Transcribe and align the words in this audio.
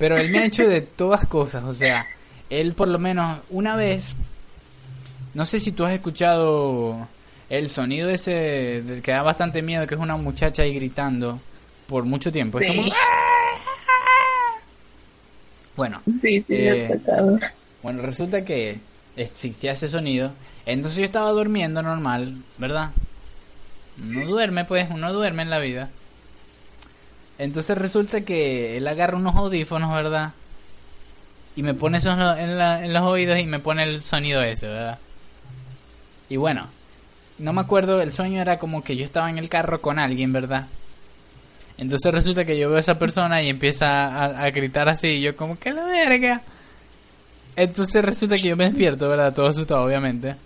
Pero 0.00 0.16
él 0.16 0.30
me 0.30 0.38
ha 0.38 0.46
hecho 0.46 0.66
de 0.66 0.80
todas 0.80 1.26
cosas, 1.26 1.62
o 1.62 1.74
sea, 1.74 2.06
él 2.48 2.72
por 2.72 2.88
lo 2.88 2.98
menos 2.98 3.40
una 3.50 3.76
vez, 3.76 4.16
no 5.34 5.44
sé 5.44 5.60
si 5.60 5.72
tú 5.72 5.84
has 5.84 5.92
escuchado 5.92 7.06
el 7.50 7.68
sonido 7.68 8.08
ese 8.08 8.80
del 8.80 9.02
que 9.02 9.10
da 9.10 9.20
bastante 9.20 9.60
miedo, 9.60 9.86
que 9.86 9.96
es 9.96 10.00
una 10.00 10.16
muchacha 10.16 10.62
ahí 10.62 10.74
gritando 10.74 11.38
por 11.86 12.04
mucho 12.04 12.32
tiempo. 12.32 12.58
Es 12.58 12.68
como... 12.68 12.90
Bueno, 15.76 16.00
Sí, 16.22 16.44
sí, 16.46 16.46
eh, 16.48 16.98
bueno, 17.82 18.00
resulta 18.00 18.42
que 18.42 18.78
existía 19.16 19.72
ese 19.72 19.88
sonido. 19.88 20.32
Entonces 20.64 20.98
yo 20.98 21.04
estaba 21.04 21.30
durmiendo 21.32 21.82
normal, 21.82 22.36
¿verdad? 22.56 22.92
Uno 24.02 24.26
duerme, 24.26 24.64
pues, 24.64 24.88
uno 24.90 25.12
duerme 25.12 25.42
en 25.42 25.50
la 25.50 25.58
vida. 25.58 25.90
Entonces 27.40 27.78
resulta 27.78 28.20
que 28.20 28.76
él 28.76 28.86
agarra 28.86 29.16
unos 29.16 29.34
audífonos, 29.34 29.90
¿verdad? 29.94 30.32
Y 31.56 31.62
me 31.62 31.72
pone 31.72 31.96
esos 31.96 32.12
en, 32.12 32.58
la- 32.58 32.84
en 32.84 32.92
los 32.92 33.02
oídos 33.02 33.38
y 33.38 33.46
me 33.46 33.58
pone 33.58 33.82
el 33.82 34.02
sonido 34.02 34.42
ese, 34.42 34.68
¿verdad? 34.68 34.98
Y 36.28 36.36
bueno, 36.36 36.68
no 37.38 37.54
me 37.54 37.62
acuerdo, 37.62 38.02
el 38.02 38.12
sueño 38.12 38.42
era 38.42 38.58
como 38.58 38.84
que 38.84 38.94
yo 38.94 39.06
estaba 39.06 39.30
en 39.30 39.38
el 39.38 39.48
carro 39.48 39.80
con 39.80 39.98
alguien, 39.98 40.34
¿verdad? 40.34 40.66
Entonces 41.78 42.12
resulta 42.12 42.44
que 42.44 42.58
yo 42.58 42.68
veo 42.68 42.76
a 42.76 42.80
esa 42.80 42.98
persona 42.98 43.42
y 43.42 43.48
empieza 43.48 44.42
a, 44.44 44.50
gritar 44.50 44.90
así, 44.90 45.08
y 45.08 45.20
yo 45.22 45.34
como 45.34 45.58
que 45.58 45.72
la 45.72 45.84
verga. 45.84 46.42
Entonces 47.56 48.04
resulta 48.04 48.36
que 48.36 48.50
yo 48.50 48.56
me 48.56 48.64
despierto, 48.64 49.08
¿verdad? 49.08 49.32
Todo 49.32 49.46
asustado, 49.46 49.82
obviamente. 49.82 50.36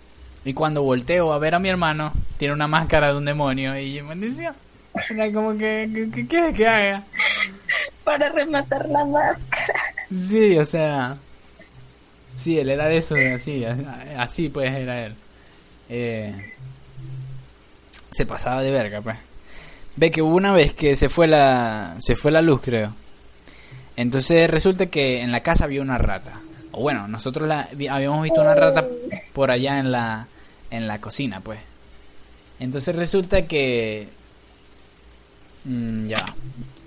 Y 0.45 0.53
cuando 0.53 0.81
volteo 0.81 1.33
a 1.33 1.39
ver 1.39 1.55
a 1.55 1.59
mi 1.59 1.67
hermano, 1.67 2.13
tiene 2.37 2.53
una 2.53 2.69
máscara 2.69 3.09
de 3.11 3.17
un 3.17 3.25
demonio 3.25 3.77
y 3.77 3.95
yo, 3.95 4.05
maldición. 4.05 4.55
Era 5.09 5.31
como 5.31 5.57
que, 5.57 6.09
¿qué, 6.13 6.27
quieres 6.27 6.55
que 6.55 6.67
haga? 6.67 7.03
Para 8.03 8.29
rematar 8.29 8.87
la 8.89 9.05
máscara. 9.05 9.81
Sí, 10.09 10.57
o 10.57 10.65
sea... 10.65 11.17
Sí, 12.37 12.59
él 12.59 12.69
era 12.69 12.87
de 12.87 12.97
eso, 12.97 13.15
así, 13.33 13.65
así 14.17 14.49
pues 14.49 14.71
era 14.71 15.05
él. 15.05 15.15
Eh, 15.89 16.53
se 18.11 18.25
pasaba 18.25 18.61
de 18.61 18.71
verga, 18.71 19.01
pues. 19.01 19.17
Ve 19.95 20.11
que 20.11 20.21
hubo 20.21 20.35
una 20.35 20.51
vez 20.51 20.73
que 20.73 20.95
se 20.95 21.07
fue 21.07 21.27
la, 21.27 21.95
se 21.99 22.15
fue 22.15 22.31
la 22.31 22.41
luz, 22.41 22.61
creo. 22.61 22.93
Entonces 23.95 24.49
resulta 24.49 24.87
que 24.87 25.21
en 25.21 25.31
la 25.31 25.41
casa 25.41 25.63
había 25.63 25.81
una 25.81 25.97
rata. 25.97 26.41
O 26.71 26.81
bueno, 26.81 27.07
nosotros 27.07 27.47
la, 27.47 27.69
habíamos 27.89 28.21
visto 28.21 28.41
una 28.41 28.53
rata 28.53 28.85
por 29.33 29.49
allá 29.49 29.79
en 29.79 29.91
la, 29.91 30.27
en 30.69 30.87
la 30.87 30.99
cocina, 30.99 31.39
pues. 31.39 31.59
Entonces 32.59 32.95
resulta 32.95 33.43
que... 33.43 34.09
mm, 35.65 36.07
ya. 36.07 36.33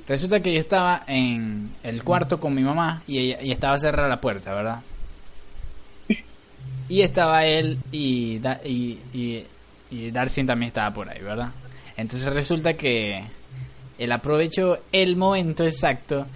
Resulta 0.08 0.40
que 0.40 0.54
yo 0.54 0.60
estaba 0.60 1.02
en 1.06 1.70
el 1.82 2.02
cuarto 2.02 2.40
con 2.40 2.54
mi 2.54 2.62
mamá 2.62 3.02
y, 3.06 3.18
ella, 3.18 3.42
y 3.42 3.50
estaba 3.50 3.76
cerrada 3.78 4.08
la 4.08 4.20
puerta, 4.20 4.54
¿verdad? 4.54 4.80
Y 6.88 7.02
estaba 7.02 7.44
él 7.44 7.78
y, 7.92 8.40
y, 8.64 9.44
y, 9.90 10.10
Darcy 10.10 10.44
también 10.44 10.68
estaba 10.68 10.90
por 10.92 11.10
ahí, 11.10 11.20
¿verdad? 11.20 11.50
Entonces 11.98 12.32
resulta 12.32 12.72
que 12.72 13.22
él 13.98 14.12
aprovechó 14.12 14.78
el 14.92 15.16
momento 15.16 15.64
exacto 15.64 16.26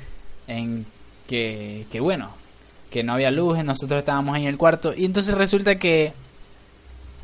en 0.47 0.85
que, 1.27 1.87
que 1.91 2.01
bueno, 2.01 2.35
que 2.91 3.03
no 3.03 3.15
había 3.15 3.31
luz, 3.31 3.59
y 3.59 3.63
nosotros 3.63 4.01
estábamos 4.01 4.37
en 4.37 4.45
el 4.45 4.59
cuarto 4.59 4.93
y 4.95 5.07
entonces 5.07 5.35
resulta 5.35 5.77
que 5.77 6.13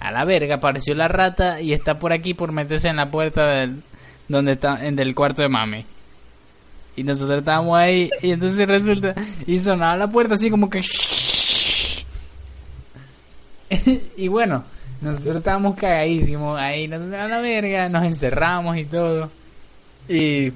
a 0.00 0.10
la 0.10 0.25
verga 0.25 0.56
apareció 0.56 0.94
la 0.94 1.08
rata 1.08 1.60
y 1.60 1.75
está 1.75 1.98
por 1.98 2.12
aquí 2.12 2.32
por 2.32 2.53
meterse 2.53 2.88
en 2.88 2.97
la 2.97 3.10
puerta 3.10 3.47
del 3.48 3.82
donde 4.28 4.52
está 4.52 4.86
en 4.86 4.96
del 4.96 5.14
cuarto 5.14 5.42
de 5.42 5.48
mami. 5.48 5.84
Y 6.96 7.02
nosotros 7.02 7.38
estábamos 7.38 7.78
ahí 7.78 8.10
y 8.22 8.32
entonces 8.32 8.66
resulta 8.68 9.14
y 9.46 9.58
sonaba 9.60 9.96
la 9.96 10.10
puerta 10.10 10.34
así 10.34 10.50
como 10.50 10.68
que 10.68 10.82
y 14.16 14.28
bueno, 14.28 14.64
nosotros 15.00 15.36
estábamos 15.36 15.76
cagadísimos 15.76 16.58
ahí, 16.58 16.88
nosotros 16.88 17.14
a 17.14 17.28
la 17.28 17.41
verga, 17.41 17.88
nos 17.88 18.04
encerramos 18.04 18.76
y 18.76 18.84
todo. 18.84 19.30
Y 20.08 20.53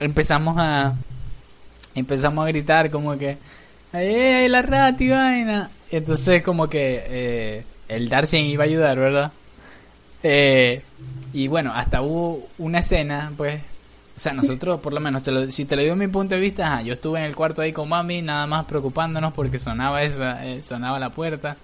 empezamos 0.00 0.56
a 0.58 0.94
empezamos 1.94 2.44
a 2.44 2.48
gritar 2.48 2.90
como 2.90 3.16
que 3.16 3.36
¡Ay, 3.92 4.08
ay, 4.08 4.48
la 4.48 4.62
rata 4.62 5.04
y 5.04 5.10
vaina! 5.10 5.70
Y 5.90 5.96
entonces 5.96 6.42
como 6.42 6.66
que 6.68 7.04
eh, 7.06 7.64
el 7.88 8.08
Darcy 8.08 8.38
iba 8.38 8.64
a 8.64 8.66
ayudar, 8.66 8.98
¿verdad? 8.98 9.32
Eh, 10.22 10.82
y 11.32 11.48
bueno, 11.48 11.72
hasta 11.74 12.02
hubo 12.02 12.48
una 12.58 12.80
escena, 12.80 13.32
pues, 13.36 13.60
o 14.16 14.20
sea, 14.20 14.32
nosotros 14.34 14.80
por 14.80 14.92
lo 14.92 15.00
menos, 15.00 15.22
te 15.22 15.30
lo- 15.32 15.50
si 15.50 15.64
te 15.64 15.74
lo 15.76 15.82
digo 15.82 15.96
mi 15.96 16.06
punto 16.08 16.34
de 16.34 16.40
vista, 16.40 16.66
ajá, 16.66 16.82
yo 16.82 16.92
estuve 16.94 17.20
en 17.20 17.24
el 17.26 17.34
cuarto 17.34 17.62
ahí 17.62 17.72
con 17.72 17.88
mami, 17.88 18.20
nada 18.22 18.46
más 18.46 18.66
preocupándonos 18.66 19.32
porque 19.32 19.58
sonaba 19.58 20.02
esa, 20.02 20.46
eh, 20.46 20.62
sonaba 20.62 20.98
la 20.98 21.10
puerta 21.10 21.56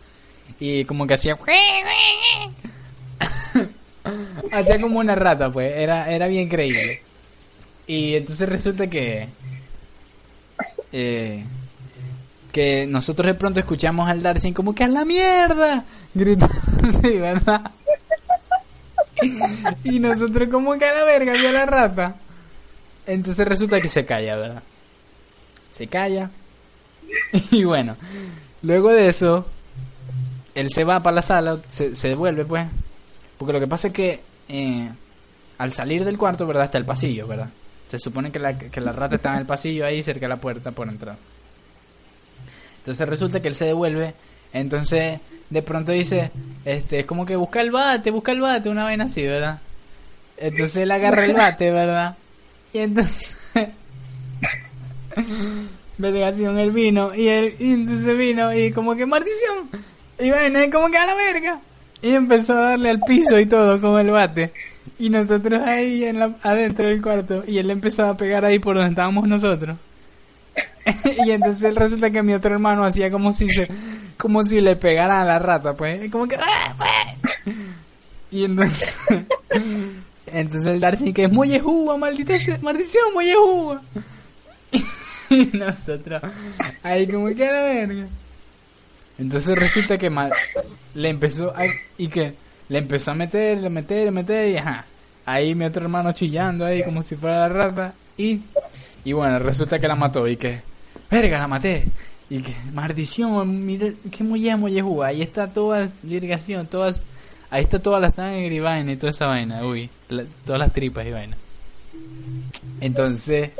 y 0.58 0.84
como 0.86 1.06
que 1.06 1.14
hacía 1.14 1.36
hacía 4.52 4.80
como 4.80 4.98
una 4.98 5.14
rata, 5.14 5.50
pues, 5.50 5.72
era, 5.76 6.10
era 6.10 6.26
bien 6.26 6.48
creíble. 6.48 7.02
Y 7.86 8.14
entonces 8.14 8.48
resulta 8.48 8.86
que 8.88 9.28
eh, 10.92 11.44
que 12.52 12.86
nosotros 12.86 13.26
de 13.26 13.34
pronto 13.34 13.60
escuchamos 13.60 14.08
al 14.08 14.22
Darcy 14.22 14.52
como 14.52 14.74
que 14.74 14.84
a 14.84 14.88
la 14.88 15.04
mierda 15.04 15.84
gritando 16.14 16.54
sí, 17.02 17.18
¿verdad? 17.18 17.70
y 19.84 19.98
nosotros 19.98 20.48
como 20.48 20.76
que 20.78 20.84
a 20.84 20.94
la 20.94 21.04
verga 21.04 21.32
vio 21.32 21.52
la 21.52 21.66
rata. 21.66 22.16
Entonces 23.06 23.46
resulta 23.48 23.80
que 23.80 23.88
se 23.88 24.04
calla 24.04 24.36
¿verdad? 24.36 24.62
se 25.76 25.86
calla. 25.86 26.30
Y 27.50 27.64
bueno 27.64 27.96
luego 28.62 28.90
de 28.90 29.08
eso 29.08 29.46
él 30.54 30.68
se 30.70 30.84
va 30.84 31.02
para 31.02 31.14
la 31.16 31.22
sala 31.22 31.58
se, 31.68 31.94
se 31.94 32.08
devuelve 32.08 32.44
pues. 32.44 32.66
Porque 33.38 33.52
lo 33.52 33.60
que 33.60 33.68
pasa 33.68 33.88
es 33.88 33.94
que 33.94 34.20
eh, 34.48 34.88
al 35.58 35.72
salir 35.72 36.04
del 36.04 36.18
cuarto 36.18 36.46
verdad 36.46 36.64
está 36.64 36.78
el 36.78 36.84
pasillo 36.84 37.26
verdad 37.26 37.48
se 37.88 37.98
supone 37.98 38.30
que 38.30 38.38
la, 38.38 38.56
que 38.56 38.80
la 38.80 38.92
rata 38.92 39.16
está 39.16 39.32
en 39.32 39.40
el 39.40 39.46
pasillo 39.46 39.86
ahí 39.86 40.02
cerca 40.02 40.26
de 40.26 40.28
la 40.28 40.36
puerta 40.36 40.70
por 40.72 40.88
entrar. 40.88 41.16
Entonces 42.78 43.08
resulta 43.08 43.40
que 43.40 43.48
él 43.48 43.54
se 43.54 43.64
devuelve. 43.64 44.14
Entonces, 44.52 45.20
de 45.50 45.62
pronto 45.62 45.92
dice, 45.92 46.30
este, 46.64 47.00
es 47.00 47.06
como 47.06 47.24
que 47.24 47.36
busca 47.36 47.60
el 47.60 47.70
bate, 47.70 48.10
busca 48.10 48.32
el 48.32 48.40
bate, 48.40 48.68
una 48.68 48.84
vaina 48.84 49.04
así, 49.04 49.22
¿verdad? 49.22 49.60
Entonces 50.36 50.76
él 50.76 50.90
agarra 50.90 51.24
el 51.24 51.34
bate, 51.34 51.70
¿verdad? 51.70 52.16
Y 52.72 52.78
entonces, 52.78 53.36
vergación, 55.98 56.58
él 56.58 56.70
vino, 56.70 57.14
y 57.14 57.28
él, 57.28 57.54
y 57.58 57.72
entonces 57.72 58.16
vino, 58.16 58.54
y 58.54 58.72
como 58.72 58.94
que 58.94 59.06
maldición, 59.06 59.68
y 60.18 60.28
y 60.28 60.70
como 60.70 60.90
que 60.90 60.98
a 60.98 61.06
la 61.06 61.14
verga. 61.14 61.60
Y 62.00 62.10
empezó 62.10 62.52
a 62.54 62.70
darle 62.70 62.90
al 62.90 63.00
piso 63.00 63.38
y 63.40 63.46
todo 63.46 63.80
con 63.80 63.98
el 63.98 64.12
bate. 64.12 64.52
Y 65.00 65.10
nosotros 65.10 65.60
ahí 65.62 66.04
en 66.04 66.20
la, 66.20 66.36
adentro 66.42 66.86
del 66.86 67.02
cuarto, 67.02 67.42
y 67.46 67.58
él 67.58 67.70
empezó 67.70 68.06
a 68.06 68.16
pegar 68.16 68.44
ahí 68.44 68.58
por 68.58 68.76
donde 68.76 68.90
estábamos 68.90 69.26
nosotros. 69.26 69.76
y 71.26 71.30
entonces 71.30 71.74
resulta 71.74 72.10
que 72.10 72.22
mi 72.22 72.34
otro 72.34 72.52
hermano 72.52 72.84
hacía 72.84 73.10
como 73.10 73.32
si 73.32 73.48
se 73.48 73.68
como 74.18 74.44
si 74.44 74.60
le 74.60 74.76
pegara 74.76 75.22
a 75.22 75.24
la 75.24 75.38
rata 75.38 75.74
pues 75.74 76.10
como 76.10 76.26
que 76.28 76.36
¡ah, 76.36 76.74
pues! 76.76 77.56
y 78.30 78.44
entonces 78.44 78.96
entonces 80.26 80.66
el 80.70 80.80
Darcy 80.80 81.12
que 81.12 81.24
es 81.24 81.30
ejúa 81.54 81.96
maldita 81.96 82.34
maldición 82.60 83.04
ejúa 83.22 83.82
y 85.30 85.44
nosotros 85.56 86.22
ahí 86.82 87.06
como 87.06 87.28
que 87.34 87.46
a 87.48 87.52
la 87.52 87.62
verga 87.62 88.06
entonces 89.18 89.56
resulta 89.58 89.96
que 89.98 90.10
ma- 90.10 90.30
le 90.94 91.08
empezó 91.08 91.50
a, 91.56 91.64
y 91.96 92.08
que 92.08 92.34
le 92.68 92.78
empezó 92.78 93.12
a 93.12 93.14
meter 93.14 93.58
le 93.58 93.70
meter 93.70 94.10
meter 94.12 94.48
y 94.50 94.56
ajá 94.58 94.84
ahí 95.24 95.54
mi 95.54 95.64
otro 95.64 95.82
hermano 95.82 96.12
chillando 96.12 96.64
ahí 96.66 96.82
como 96.82 97.02
si 97.02 97.16
fuera 97.16 97.40
la 97.40 97.48
rata 97.48 97.94
y 98.16 98.40
y 99.04 99.12
bueno, 99.12 99.38
resulta 99.38 99.78
que 99.78 99.88
la 99.88 99.94
mató 99.94 100.26
y 100.28 100.36
que, 100.36 100.60
verga, 101.10 101.38
la 101.38 101.48
maté. 101.48 101.84
Y 102.30 102.42
que, 102.42 102.54
maldición, 102.74 103.64
mira, 103.64 103.88
que 104.10 104.22
muy 104.24 104.54
muy 104.56 104.72
yehú. 104.72 105.02
Ahí 105.02 105.22
está 105.22 105.48
toda 105.48 105.80
la 105.80 105.90
irrigación, 106.14 106.66
todas, 106.66 107.00
ahí 107.50 107.62
está 107.62 107.78
toda 107.80 108.00
la 108.00 108.10
sangre 108.10 108.54
y 108.54 108.60
vaina 108.60 108.92
y 108.92 108.96
toda 108.96 109.10
esa 109.10 109.26
vaina, 109.26 109.64
uy, 109.64 109.88
la- 110.10 110.24
todas 110.44 110.58
las 110.58 110.72
tripas 110.72 111.06
y 111.06 111.10
vaina. 111.10 111.36
Entonces, 112.80 113.50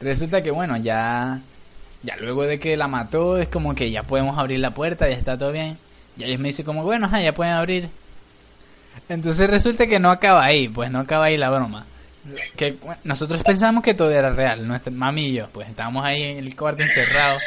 resulta 0.00 0.42
que 0.42 0.50
bueno, 0.50 0.76
ya, 0.76 1.40
ya 2.02 2.16
luego 2.18 2.42
de 2.44 2.58
que 2.58 2.76
la 2.76 2.86
mató, 2.86 3.36
es 3.38 3.48
como 3.48 3.74
que 3.74 3.90
ya 3.90 4.02
podemos 4.02 4.38
abrir 4.38 4.60
la 4.60 4.72
puerta, 4.72 5.08
ya 5.08 5.16
está 5.16 5.36
todo 5.36 5.52
bien. 5.52 5.76
Y 6.16 6.24
ellos 6.24 6.38
me 6.38 6.48
dicen 6.48 6.64
como, 6.64 6.84
bueno, 6.84 7.06
ajá, 7.06 7.20
ya 7.20 7.32
pueden 7.34 7.54
abrir. 7.54 7.88
Entonces 9.08 9.50
resulta 9.50 9.86
que 9.86 9.98
no 9.98 10.10
acaba 10.10 10.44
ahí, 10.44 10.68
pues 10.68 10.90
no 10.90 11.00
acaba 11.00 11.26
ahí 11.26 11.36
la 11.36 11.50
broma 11.50 11.86
que 12.56 12.76
nosotros 13.04 13.42
pensamos 13.42 13.84
que 13.84 13.92
todo 13.92 14.10
era 14.10 14.30
real, 14.30 14.66
nuestra 14.66 14.90
mami 14.90 15.32
yo, 15.32 15.46
pues 15.52 15.68
estábamos 15.68 16.04
ahí 16.06 16.22
en 16.22 16.38
el 16.38 16.56
cuarto 16.56 16.82
encerrados. 16.82 17.42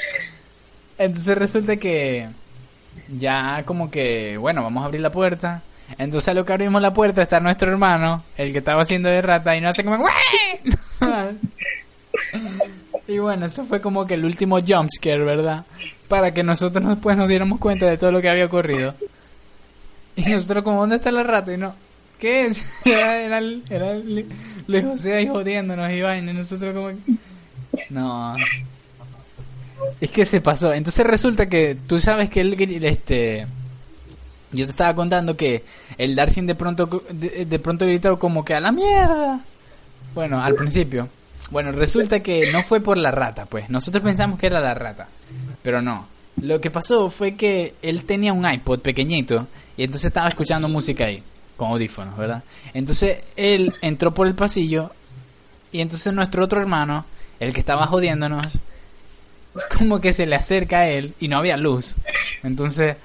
Entonces 0.98 1.38
resulta 1.38 1.78
que 1.78 2.28
ya 3.18 3.64
como 3.66 3.90
que, 3.92 4.38
bueno, 4.38 4.64
vamos 4.64 4.84
a 4.84 4.88
abrir 4.88 5.02
la 5.02 5.12
puerta. 5.12 5.62
Entonces 5.98 6.28
a 6.30 6.34
lo 6.34 6.46
que 6.46 6.54
abrimos 6.54 6.82
la 6.82 6.94
puerta 6.94 7.22
está 7.22 7.40
nuestro 7.40 7.72
hermano, 7.72 8.24
el 8.36 8.52
que 8.52 8.58
estaba 8.60 8.82
haciendo 8.82 9.10
de 9.10 9.22
rata, 9.22 9.56
y 9.56 9.62
no 9.62 9.70
hace 9.70 9.84
como... 9.84 10.06
Y 13.08 13.20
bueno, 13.20 13.46
eso 13.46 13.64
fue 13.64 13.80
como 13.80 14.06
que 14.06 14.16
el 14.16 14.26
último 14.26 14.60
jumpscare, 14.60 15.24
¿verdad? 15.24 15.64
Para 16.10 16.32
que 16.32 16.44
nosotros 16.44 16.86
después 16.86 17.16
nos 17.16 17.30
diéramos 17.30 17.58
cuenta 17.60 17.86
de 17.86 17.98
todo 17.98 18.12
lo 18.12 18.22
que 18.22 18.30
había 18.30 18.46
ocurrido. 18.46 18.96
Y 20.18 20.30
nosotros 20.30 20.64
como, 20.64 20.82
¿dónde 20.82 20.98
está 20.98 21.12
la 21.12 21.24
rata? 21.24 21.54
Y 21.54 21.58
no, 21.58 21.74
¿qué 22.20 22.48
es? 22.48 22.66
Era, 22.86 23.22
era, 23.22 23.40
era 23.70 23.94
Luis 23.94 24.84
José 24.84 25.14
ahí 25.14 25.28
jodiéndonos 25.28 25.88
vaina. 25.88 26.32
Y 26.32 26.36
nosotros 26.36 26.74
como 26.74 26.92
No. 27.90 28.36
Es 30.00 30.12
que 30.12 30.26
se 30.26 30.42
pasó. 30.42 30.74
Entonces 30.74 31.06
resulta 31.06 31.48
que 31.48 31.78
tú 31.88 32.00
sabes 32.00 32.30
que 32.30 32.42
él, 32.42 32.86
este... 32.86 33.48
Yo 34.52 34.66
te 34.66 34.72
estaba 34.72 34.96
contando 34.96 35.36
que 35.36 35.64
el 35.98 36.16
Darcy 36.16 36.42
de 36.42 36.56
pronto, 36.56 37.04
de 37.12 37.60
pronto 37.60 37.86
gritó 37.86 38.18
como 38.18 38.46
que 38.46 38.54
a 38.54 38.62
la 38.62 38.72
mierda. 38.72 39.42
Bueno, 40.14 40.42
al 40.42 40.56
principio. 40.56 41.10
Bueno, 41.52 41.72
resulta 41.72 42.22
que 42.22 42.52
no 42.52 42.64
fue 42.64 42.80
por 42.80 42.98
la 42.98 43.12
rata, 43.12 43.46
pues. 43.46 43.70
Nosotros 43.70 44.04
pensamos 44.04 44.40
que 44.40 44.48
era 44.48 44.60
la 44.60 44.74
rata, 44.74 45.08
pero 45.62 45.82
no. 45.82 46.08
Lo 46.42 46.62
que 46.62 46.72
pasó 46.72 47.10
fue 47.10 47.36
que 47.36 47.76
él 47.82 48.04
tenía 48.04 48.34
un 48.34 48.50
iPod 48.50 48.80
pequeñito 48.80 49.48
y 49.76 49.84
entonces 49.84 50.08
estaba 50.08 50.28
escuchando 50.30 50.68
música 50.68 51.06
ahí, 51.06 51.24
con 51.56 51.72
audífonos, 51.72 52.18
¿verdad? 52.18 52.44
Entonces 52.74 53.24
él 53.36 53.74
entró 53.82 54.14
por 54.14 54.28
el 54.28 54.36
pasillo 54.36 54.92
y 55.72 55.82
entonces 55.82 56.14
nuestro 56.14 56.44
otro 56.44 56.62
hermano, 56.62 57.06
el 57.40 57.54
que 57.54 57.60
estaba 57.60 57.88
jodiéndonos, 57.88 58.60
como 59.78 60.00
que 60.02 60.14
se 60.14 60.26
le 60.26 60.36
acerca 60.36 60.80
a 60.80 60.90
él 60.90 61.14
y 61.20 61.28
no 61.28 61.38
había 61.38 61.58
luz. 61.58 61.96
Entonces 62.44 62.96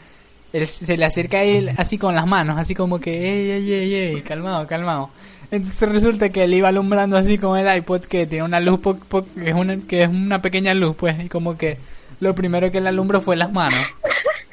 él 0.53 0.67
se 0.67 0.97
le 0.97 1.07
acerca 1.07 1.39
a 1.39 1.45
él 1.45 1.71
así 1.77 1.99
con 1.99 2.15
las 2.15 2.27
manos, 2.27 2.59
así 2.59 2.75
como 2.75 3.01
que, 3.01 3.11
ey, 3.11 3.51
ey, 3.51 3.73
ey, 3.73 3.95
ey, 3.95 4.23
calmado, 4.23 4.67
calmado. 4.67 5.11
Entonces 5.51 5.89
resulta 5.89 6.31
que 6.31 6.45
él 6.45 6.55
iba 6.55 6.69
alumbrando 6.69 7.17
así 7.17 7.37
con 7.37 7.59
el 7.59 7.77
iPod 7.77 8.05
que 8.05 8.27
tiene 8.27 8.45
una 8.45 8.59
luz 8.59 8.81
que 8.81 9.51
es 9.51 9.55
una 9.55 9.79
que 9.81 10.05
es 10.05 10.09
una 10.09 10.41
pequeña 10.41 10.73
luz 10.73 10.97
pues 10.97 11.23
y 11.23 11.29
como 11.29 11.59
que 11.59 11.77
lo 12.21 12.35
primero 12.35 12.73
que 12.73 12.81
le 12.81 12.89
alumbró 12.89 13.21
fue 13.21 13.37
las 13.37 13.53
manos. 13.53 13.87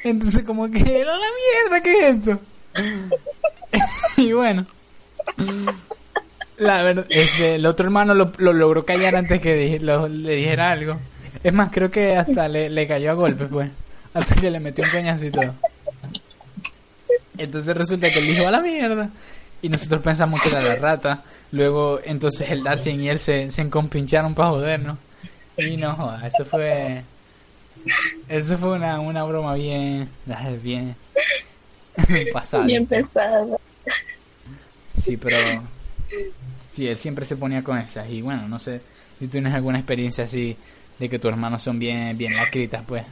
Entonces 0.04 0.44
como 0.44 0.70
que 0.70 0.80
la 0.80 1.16
mierda 1.16 1.82
qué 1.82 2.08
es 2.08 2.16
esto. 2.16 2.40
y 4.16 4.32
bueno. 4.32 4.66
La 6.58 6.82
verdad, 6.82 7.06
este, 7.08 7.54
el 7.54 7.64
otro 7.64 7.86
hermano 7.86 8.14
lo, 8.14 8.32
logró 8.38 8.84
callar 8.84 9.16
antes 9.16 9.40
que 9.40 9.78
le 9.80 10.36
dijera 10.36 10.70
algo. 10.70 10.98
Es 11.42 11.52
más, 11.52 11.70
creo 11.72 11.90
que 11.90 12.16
hasta 12.16 12.48
le, 12.48 12.68
le 12.68 12.86
cayó 12.86 13.10
a 13.10 13.14
golpes, 13.14 13.48
pues. 13.50 13.70
Hasta 14.12 14.34
que 14.40 14.50
le 14.50 14.60
metió 14.60 14.84
un 14.84 14.90
coñazo 14.90 15.26
y 15.26 15.30
todo. 15.30 15.54
Entonces 17.38 17.76
resulta 17.76 18.10
que 18.10 18.18
él 18.18 18.26
dijo 18.26 18.46
a 18.46 18.50
la 18.50 18.60
mierda. 18.60 19.08
Y 19.62 19.68
nosotros 19.68 20.00
pensamos 20.02 20.40
que 20.40 20.48
era 20.48 20.62
la 20.62 20.74
rata. 20.74 21.22
Luego, 21.52 22.00
entonces 22.04 22.50
el 22.50 22.62
Darcy 22.62 22.90
y 22.90 23.08
él 23.08 23.18
se, 23.18 23.50
se 23.50 23.62
encompincharon 23.62 24.34
para 24.34 24.50
jodernos. 24.50 24.98
Y 25.56 25.76
no 25.76 25.94
joda, 25.94 26.26
eso 26.26 26.44
fue. 26.44 27.02
Eso 28.28 28.58
fue 28.58 28.72
una, 28.72 29.00
una 29.00 29.24
broma 29.24 29.54
bien. 29.54 30.08
Bien. 30.62 30.94
pasada. 32.32 32.64
Bien 32.64 32.86
pesada. 32.86 33.46
Sí, 34.96 35.16
pero. 35.16 35.62
Sí, 36.70 36.86
él 36.86 36.96
siempre 36.96 37.24
se 37.24 37.36
ponía 37.36 37.62
con 37.62 37.78
esas. 37.78 38.08
Y 38.08 38.22
bueno, 38.22 38.48
no 38.48 38.58
sé 38.58 38.80
si 39.18 39.26
tú 39.26 39.32
tienes 39.32 39.54
alguna 39.54 39.78
experiencia 39.78 40.24
así 40.24 40.56
de 41.00 41.08
que 41.08 41.18
tus 41.18 41.32
hermanos 41.32 41.62
son 41.62 41.80
bien, 41.80 42.16
bien 42.16 42.36
lacritas, 42.36 42.84
pues. 42.86 43.02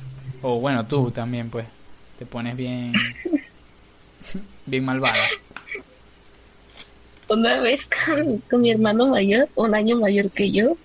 O 0.43 0.61
bueno, 0.61 0.87
tú 0.87 1.11
también, 1.11 1.51
pues. 1.51 1.67
Te 2.17 2.27
pones 2.27 2.55
bien. 2.55 2.93
bien 4.67 4.85
malvada 4.85 5.27
una 7.29 7.61
vez 7.61 7.81
con, 8.51 8.63
mi 8.63 8.71
hermano 8.71 9.07
mayor, 9.09 9.49
un 9.55 9.75
año 9.75 9.99
mayor 9.99 10.31
que 10.31 10.51
yo, 10.51 10.77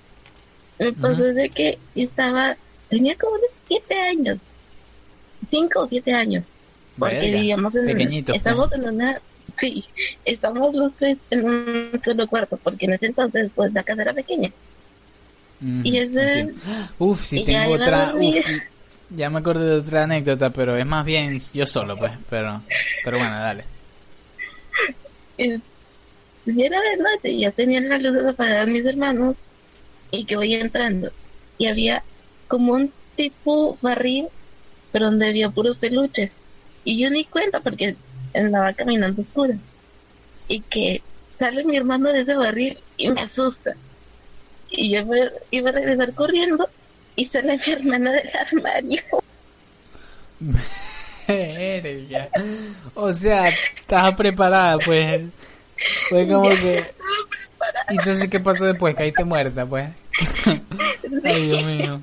me 0.80 0.92
pasó 0.94 1.24
de 1.24 1.50
que 1.50 1.78
estaba, 1.96 2.58
tenía 2.90 3.16
como 3.16 3.38
de 3.38 3.48
siete 3.68 3.96
años, 3.96 4.38
cinco 5.50 5.82
o 5.82 5.88
siete 5.88 6.14
años, 6.14 6.44
porque 6.98 7.32
vivíamos 7.32 7.74
en, 7.76 7.86
Pequeñito, 7.86 8.34
estamos 8.34 8.72
en 8.74 8.90
una, 8.90 9.22
sí, 9.60 9.86
estamos 10.26 10.76
los 10.76 10.94
tres 10.94 11.18
en 11.30 11.46
un 11.46 12.02
solo 12.04 12.28
cuarto, 12.28 12.58
porque 12.62 12.86
en 12.86 12.94
ese 12.94 13.08
entonces 13.08 13.50
pues 13.56 13.74
la 13.74 13.84
casa 13.84 14.02
era 14.02 14.14
pequeña. 14.14 14.52
Y 15.84 15.98
ese, 15.98 16.50
uf, 16.98 17.24
si 17.24 17.44
tengo 17.44 17.74
otra, 17.74 18.14
uf, 18.16 18.36
ya 19.10 19.30
me 19.30 19.40
acordé 19.40 19.66
de 19.66 19.78
otra 19.78 20.04
anécdota, 20.04 20.50
pero 20.50 20.76
es 20.76 20.86
más 20.86 21.06
bien 21.06 21.40
yo 21.54 21.66
solo, 21.66 21.98
pues, 21.98 22.12
pero, 22.30 22.62
pero 23.04 23.18
bueno, 23.18 23.40
dale. 23.40 23.64
Y 25.38 26.62
era 26.62 26.82
de 26.82 26.98
noche, 26.98 27.38
ya 27.38 27.52
tenían 27.52 27.88
las 27.88 28.04
luces 28.04 28.26
apagadas 28.26 28.68
mis 28.68 28.86
hermanos 28.86 29.36
y 30.12 30.26
que 30.26 30.36
voy 30.36 30.54
entrando. 30.56 31.12
Y 31.58 31.68
había 31.68 32.04
como 32.48 32.74
un 32.74 32.92
tipo 33.16 33.78
barril, 33.82 34.28
pero 34.92 35.06
donde 35.06 35.28
había 35.28 35.50
puros 35.50 35.78
peluches. 35.78 36.32
Y 36.84 37.00
yo 37.00 37.10
ni 37.10 37.24
cuenta 37.24 37.62
porque 37.62 37.96
andaba 38.34 38.74
caminando 38.74 39.22
oscuras. 39.22 39.60
Y 40.50 40.60
que 40.62 41.02
sale 41.40 41.64
mi 41.64 41.78
hermano 41.78 42.12
de 42.12 42.22
ese 42.22 42.36
barril 42.36 42.78
y 42.98 43.10
me 43.10 43.22
asusta. 43.22 43.76
Y 44.76 44.90
yo 44.90 45.04
iba 45.52 45.70
a 45.70 45.74
regresar 45.74 46.14
corriendo 46.14 46.68
y 47.16 47.26
sale 47.26 47.60
mi 47.66 47.74
hermana 47.74 48.12
del 48.12 48.30
armario. 48.36 49.02
o 52.96 53.14
sea, 53.14 53.50
estaba 53.50 54.16
preparada, 54.16 54.80
pues. 54.80 55.22
Fue 56.10 56.28
como 56.28 56.50
que... 56.50 56.84
¿Y 57.90 57.94
entonces 57.94 58.30
qué 58.30 58.40
pasó 58.40 58.66
después? 58.66 58.96
Caíste 58.96 59.24
muerta, 59.24 59.66
pues. 59.66 59.90
Ay, 61.24 61.46
Dios 61.46 61.64
mío. 61.64 62.02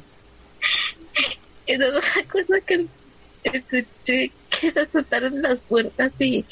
Esa 1.67 1.85
es 1.87 1.91
una 1.91 2.33
cosa 2.33 2.61
que 2.67 2.87
escuché 3.45 4.31
que 4.51 4.73
se 4.73 4.81
azotaron 4.81 5.43
las 5.43 5.61
puertas 5.61 6.13
y 6.19 6.45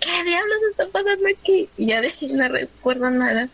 ¿qué 0.00 0.24
diablos 0.24 0.58
está 0.70 0.86
pasando 0.88 1.28
aquí? 1.28 1.68
Y 1.76 1.86
ya 1.86 2.00
dejé, 2.00 2.28
no 2.28 2.48
recuerdo 2.48 3.10
nada. 3.10 3.48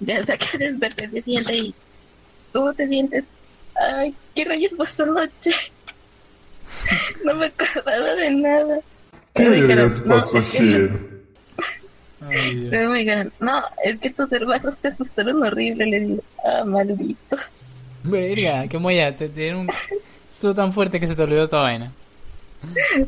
Ya 0.00 0.24
saqué 0.24 0.58
desperté 0.58 1.08
te 1.08 1.22
sientes 1.22 1.56
y 1.56 1.74
tú 2.52 2.72
te 2.74 2.88
sientes, 2.88 3.24
ay, 3.74 4.14
¿qué 4.34 4.44
rayos 4.44 4.72
pasó 4.76 5.06
noche? 5.06 5.52
No 7.24 7.34
me 7.34 7.46
acordaba 7.46 8.14
de 8.14 8.30
nada. 8.30 8.80
¿Qué 9.34 9.48
rayos 9.48 10.00
pasó 10.02 10.38
ayer? 10.38 10.90
no, 13.40 13.62
es 13.82 13.98
que 13.98 14.10
tus 14.10 14.30
hermanos 14.32 14.76
te 14.80 14.88
asustaron 14.88 15.42
horrible. 15.42 15.86
Le 15.86 16.00
digo, 16.00 16.22
ah, 16.44 16.64
maldito. 16.64 17.36
Verga, 18.02 18.66
qué 18.68 18.78
moya, 18.78 19.14
te 19.14 19.28
dieron 19.28 19.60
un 19.60 19.70
susto 20.28 20.54
tan 20.54 20.72
fuerte 20.72 20.98
que 20.98 21.06
se 21.06 21.14
te 21.14 21.22
olvidó 21.22 21.48
toda 21.48 21.62
vaina. 21.62 21.92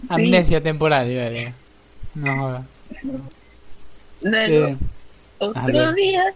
Amnesia 0.08 0.62
temporal, 0.62 1.08
verga. 1.08 1.52
No 2.14 2.36
joda. 2.36 2.66
Luego, 4.22 4.66
eh, 4.66 4.76
otro 5.38 5.92
día, 5.94 6.34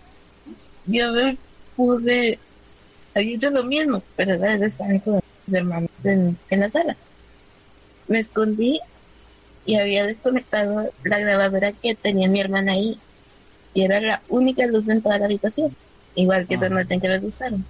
yo 0.86 1.12
me 1.12 1.36
pude. 1.76 2.38
Había 3.14 3.36
hecho 3.36 3.50
lo 3.50 3.64
mismo, 3.64 4.02
pero 4.14 4.34
estaba 4.34 5.00
con 5.00 5.20
mis 5.46 5.56
hermanos 5.56 5.90
en, 6.04 6.36
en 6.50 6.60
la 6.60 6.70
sala. 6.70 6.96
Me 8.08 8.18
escondí 8.18 8.80
y 9.64 9.76
había 9.76 10.06
desconectado 10.06 10.90
la 11.02 11.18
grabadora 11.18 11.72
que 11.72 11.94
tenía 11.94 12.28
mi 12.28 12.40
hermana 12.40 12.72
ahí. 12.72 12.98
Y 13.74 13.82
era 13.82 14.00
la 14.00 14.22
única 14.28 14.66
luz 14.66 14.88
en 14.88 15.02
toda 15.02 15.18
la 15.18 15.26
habitación. 15.26 15.74
Igual 16.14 16.46
que 16.46 16.56
noche 16.56 16.94
en 16.94 17.00
que 17.00 17.08
me 17.08 17.18
gustaron. 17.18 17.64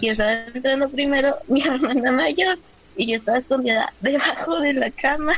Y 0.00 0.08
estaba 0.08 0.44
entrando 0.46 0.88
primero 0.88 1.36
mi 1.48 1.62
hermana 1.62 2.12
mayor 2.12 2.58
y 2.96 3.06
yo 3.06 3.16
estaba 3.16 3.38
escondida 3.38 3.92
debajo 4.00 4.60
de 4.60 4.74
la 4.74 4.90
cama. 4.90 5.34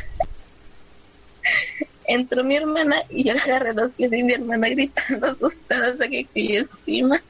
Entró 2.07 2.45
mi 2.45 2.57
hermana 2.57 3.03
y 3.11 3.25
yo 3.25 3.35
le 3.35 3.41
agarré 3.41 3.75
los 3.75 3.91
pies 3.93 4.13
y 4.13 4.23
mi 4.23 4.33
hermana 4.33 4.69
gritando 4.69 5.27
asustada 5.29 5.89
hasta 5.89 6.09
que 6.09 6.25
caí 6.25 6.57
encima. 6.57 7.21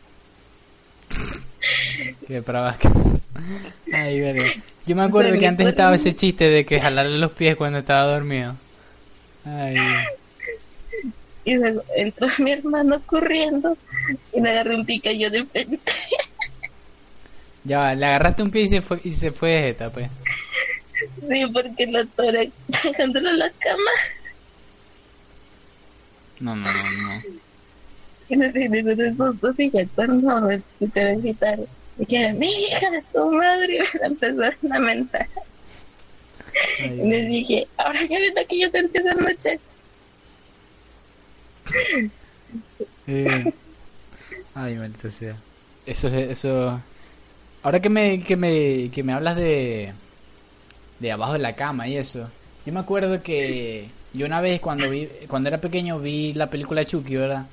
Qué 2.27 2.41
bravas 2.41 2.79
Ay, 3.93 4.21
Yo 4.87 4.97
me 4.97 5.03
acuerdo 5.03 5.39
que 5.39 5.47
antes 5.47 5.67
estaba 5.67 5.95
ese 5.95 6.15
chiste 6.15 6.49
de 6.49 6.65
que 6.65 6.81
jalarle 6.81 7.19
los 7.19 7.33
pies 7.33 7.57
cuando 7.57 7.79
estaba 7.79 8.13
dormido. 8.13 8.57
Ay. 9.45 9.77
Y 11.45 11.55
luego 11.55 11.83
entró 11.97 12.29
mi 12.39 12.53
hermano 12.53 13.01
corriendo 13.05 13.77
y 14.33 14.41
me 14.41 14.51
agarré 14.51 14.77
un 14.77 14.87
pica 14.87 15.13
yo 15.13 15.29
de 15.29 15.45
frente. 15.45 15.93
Ya 17.65 17.95
le 17.95 18.07
agarraste 18.07 18.43
un 18.43 18.51
pie 18.51 18.63
y 18.63 18.69
se 18.69 18.81
fue, 18.81 19.01
y 19.05 19.13
se 19.13 19.31
fue 19.31 19.51
de 19.51 19.63
jeta, 19.63 19.91
pues. 19.91 20.09
Sí, 21.29 21.47
porque 21.53 21.87
la 21.87 22.05
tora 22.05 22.43
dejándolo 22.85 23.31
en 23.31 23.39
la 23.39 23.51
cama. 23.51 23.91
No, 26.43 26.57
no, 26.57 26.65
no, 26.65 26.91
no. 26.91 27.23
Y 28.29 28.37
me 28.37 28.49
tiene 28.51 28.83
de 28.83 29.15
susto 29.15 29.55
y 29.59 29.71
ya 29.71 29.87
cuando 29.95 30.41
me 30.41 30.57
escucharon 30.57 31.21
gritar, 31.23 31.59
me 31.59 31.67
dije, 32.05 32.33
mi 32.33 32.49
hija 32.49 32.91
de 32.91 33.03
tu 33.13 33.31
madre, 33.31 33.77
y 33.77 33.99
me 34.01 34.07
empezó 34.07 34.43
a 34.43 34.55
lamentar. 34.63 35.29
y 36.81 37.09
le 37.09 37.25
dije, 37.27 37.69
ahora 37.77 38.05
ya 38.07 38.19
ves 38.19 38.47
que 38.49 38.59
yo 38.59 38.71
te 38.73 38.79
entiendo 38.79 39.15
noche. 39.15 39.61
Eh. 43.07 43.53
Ay, 44.55 44.75
maldita 44.75 45.11
sea. 45.11 45.37
Eso, 45.87 46.09
eso, 46.09 46.81
ahora 47.63 47.81
que 47.81 47.89
me, 47.89 48.21
que 48.21 48.37
me, 48.37 48.91
que 48.91 49.05
me 49.05 49.13
hablas 49.13 49.37
de, 49.37 49.93
de 50.99 51.13
abajo 51.13 51.35
de 51.35 51.39
la 51.39 51.55
cama 51.55 51.87
y 51.87 51.97
eso, 51.97 52.29
yo 52.67 52.73
me 52.73 52.81
acuerdo 52.81 53.23
que 53.23 53.89
yo 54.15 54.27
una 54.27 54.41
vez 54.41 54.61
cuando 54.61 54.89
vi, 54.91 55.09
cuando 55.27 55.49
era 55.49 55.59
pequeño 55.59 55.99
vi 55.99 56.33
la 56.35 56.49
película 56.49 56.85
Chucky, 56.85 57.17
¿verdad? 57.17 57.47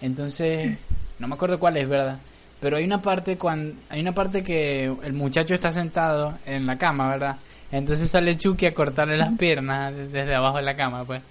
Entonces, 0.00 0.76
no 1.18 1.28
me 1.28 1.34
acuerdo 1.34 1.58
cuál 1.58 1.76
es, 1.76 1.88
¿verdad? 1.88 2.18
Pero 2.60 2.76
hay 2.76 2.84
una 2.84 3.00
parte 3.00 3.38
cuando 3.38 3.74
hay 3.88 4.00
una 4.00 4.12
parte 4.12 4.42
que 4.44 4.84
el 4.84 5.12
muchacho 5.12 5.54
está 5.54 5.72
sentado 5.72 6.38
en 6.46 6.66
la 6.66 6.78
cama, 6.78 7.08
¿verdad? 7.08 7.36
Entonces 7.72 8.10
sale 8.10 8.36
Chucky 8.36 8.66
a 8.66 8.74
cortarle 8.74 9.16
las 9.16 9.36
piernas 9.38 9.94
desde 9.96 10.34
abajo 10.34 10.58
de 10.58 10.62
la 10.62 10.76
cama, 10.76 11.04
pues. 11.04 11.22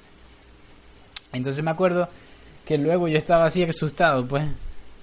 Entonces 1.32 1.64
me 1.64 1.72
acuerdo 1.72 2.10
que 2.66 2.78
luego 2.78 3.08
yo 3.08 3.18
estaba 3.18 3.46
así 3.46 3.64
asustado, 3.64 4.28
pues. 4.28 4.44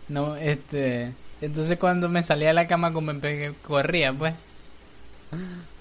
No, 0.08 0.37
este, 0.37 1.12
entonces 1.40 1.78
cuando 1.78 2.08
me 2.08 2.23
salía 2.23 2.49
de 2.49 2.54
la 2.54 2.66
cama 2.66 2.92
como 2.92 3.12
me 3.12 3.52
corría, 3.62 4.12
pues. 4.12 4.35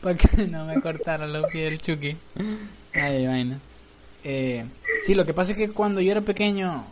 Para 0.02 0.16
que 0.16 0.48
no 0.48 0.66
me 0.66 0.80
cortara 0.80 1.26
los 1.26 1.48
pies 1.52 1.72
del 1.72 1.82
Chucky. 1.82 2.18
Ay, 2.94 3.26
vaina. 3.26 3.60
Eh, 4.24 4.66
sí, 5.04 5.16
lo 5.16 5.26
que 5.26 5.34
pasa 5.34 5.52
es 5.52 5.58
que 5.58 5.70
cuando 5.70 6.02
yo 6.02 6.12
era 6.12 6.22
pequeño, 6.22 6.84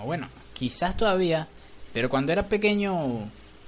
o 0.00 0.04
bueno, 0.04 0.28
quizás 0.52 0.96
todavía, 0.96 1.48
pero 1.92 2.08
cuando 2.08 2.32
era 2.32 2.42
pequeño 2.44 3.20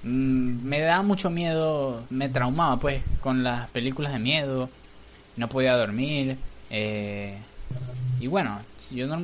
mm, 0.02 0.64
me 0.64 0.80
daba 0.80 1.02
mucho 1.02 1.30
miedo, 1.30 2.04
me 2.10 2.28
traumaba 2.28 2.78
pues 2.78 3.02
con 3.20 3.42
las 3.42 3.68
películas 3.70 4.12
de 4.12 4.18
miedo, 4.18 4.68
no 5.36 5.48
podía 5.48 5.76
dormir, 5.76 6.36
eh, 6.70 7.36
y 8.20 8.26
bueno, 8.26 8.58
yo 8.90 9.06
no, 9.06 9.22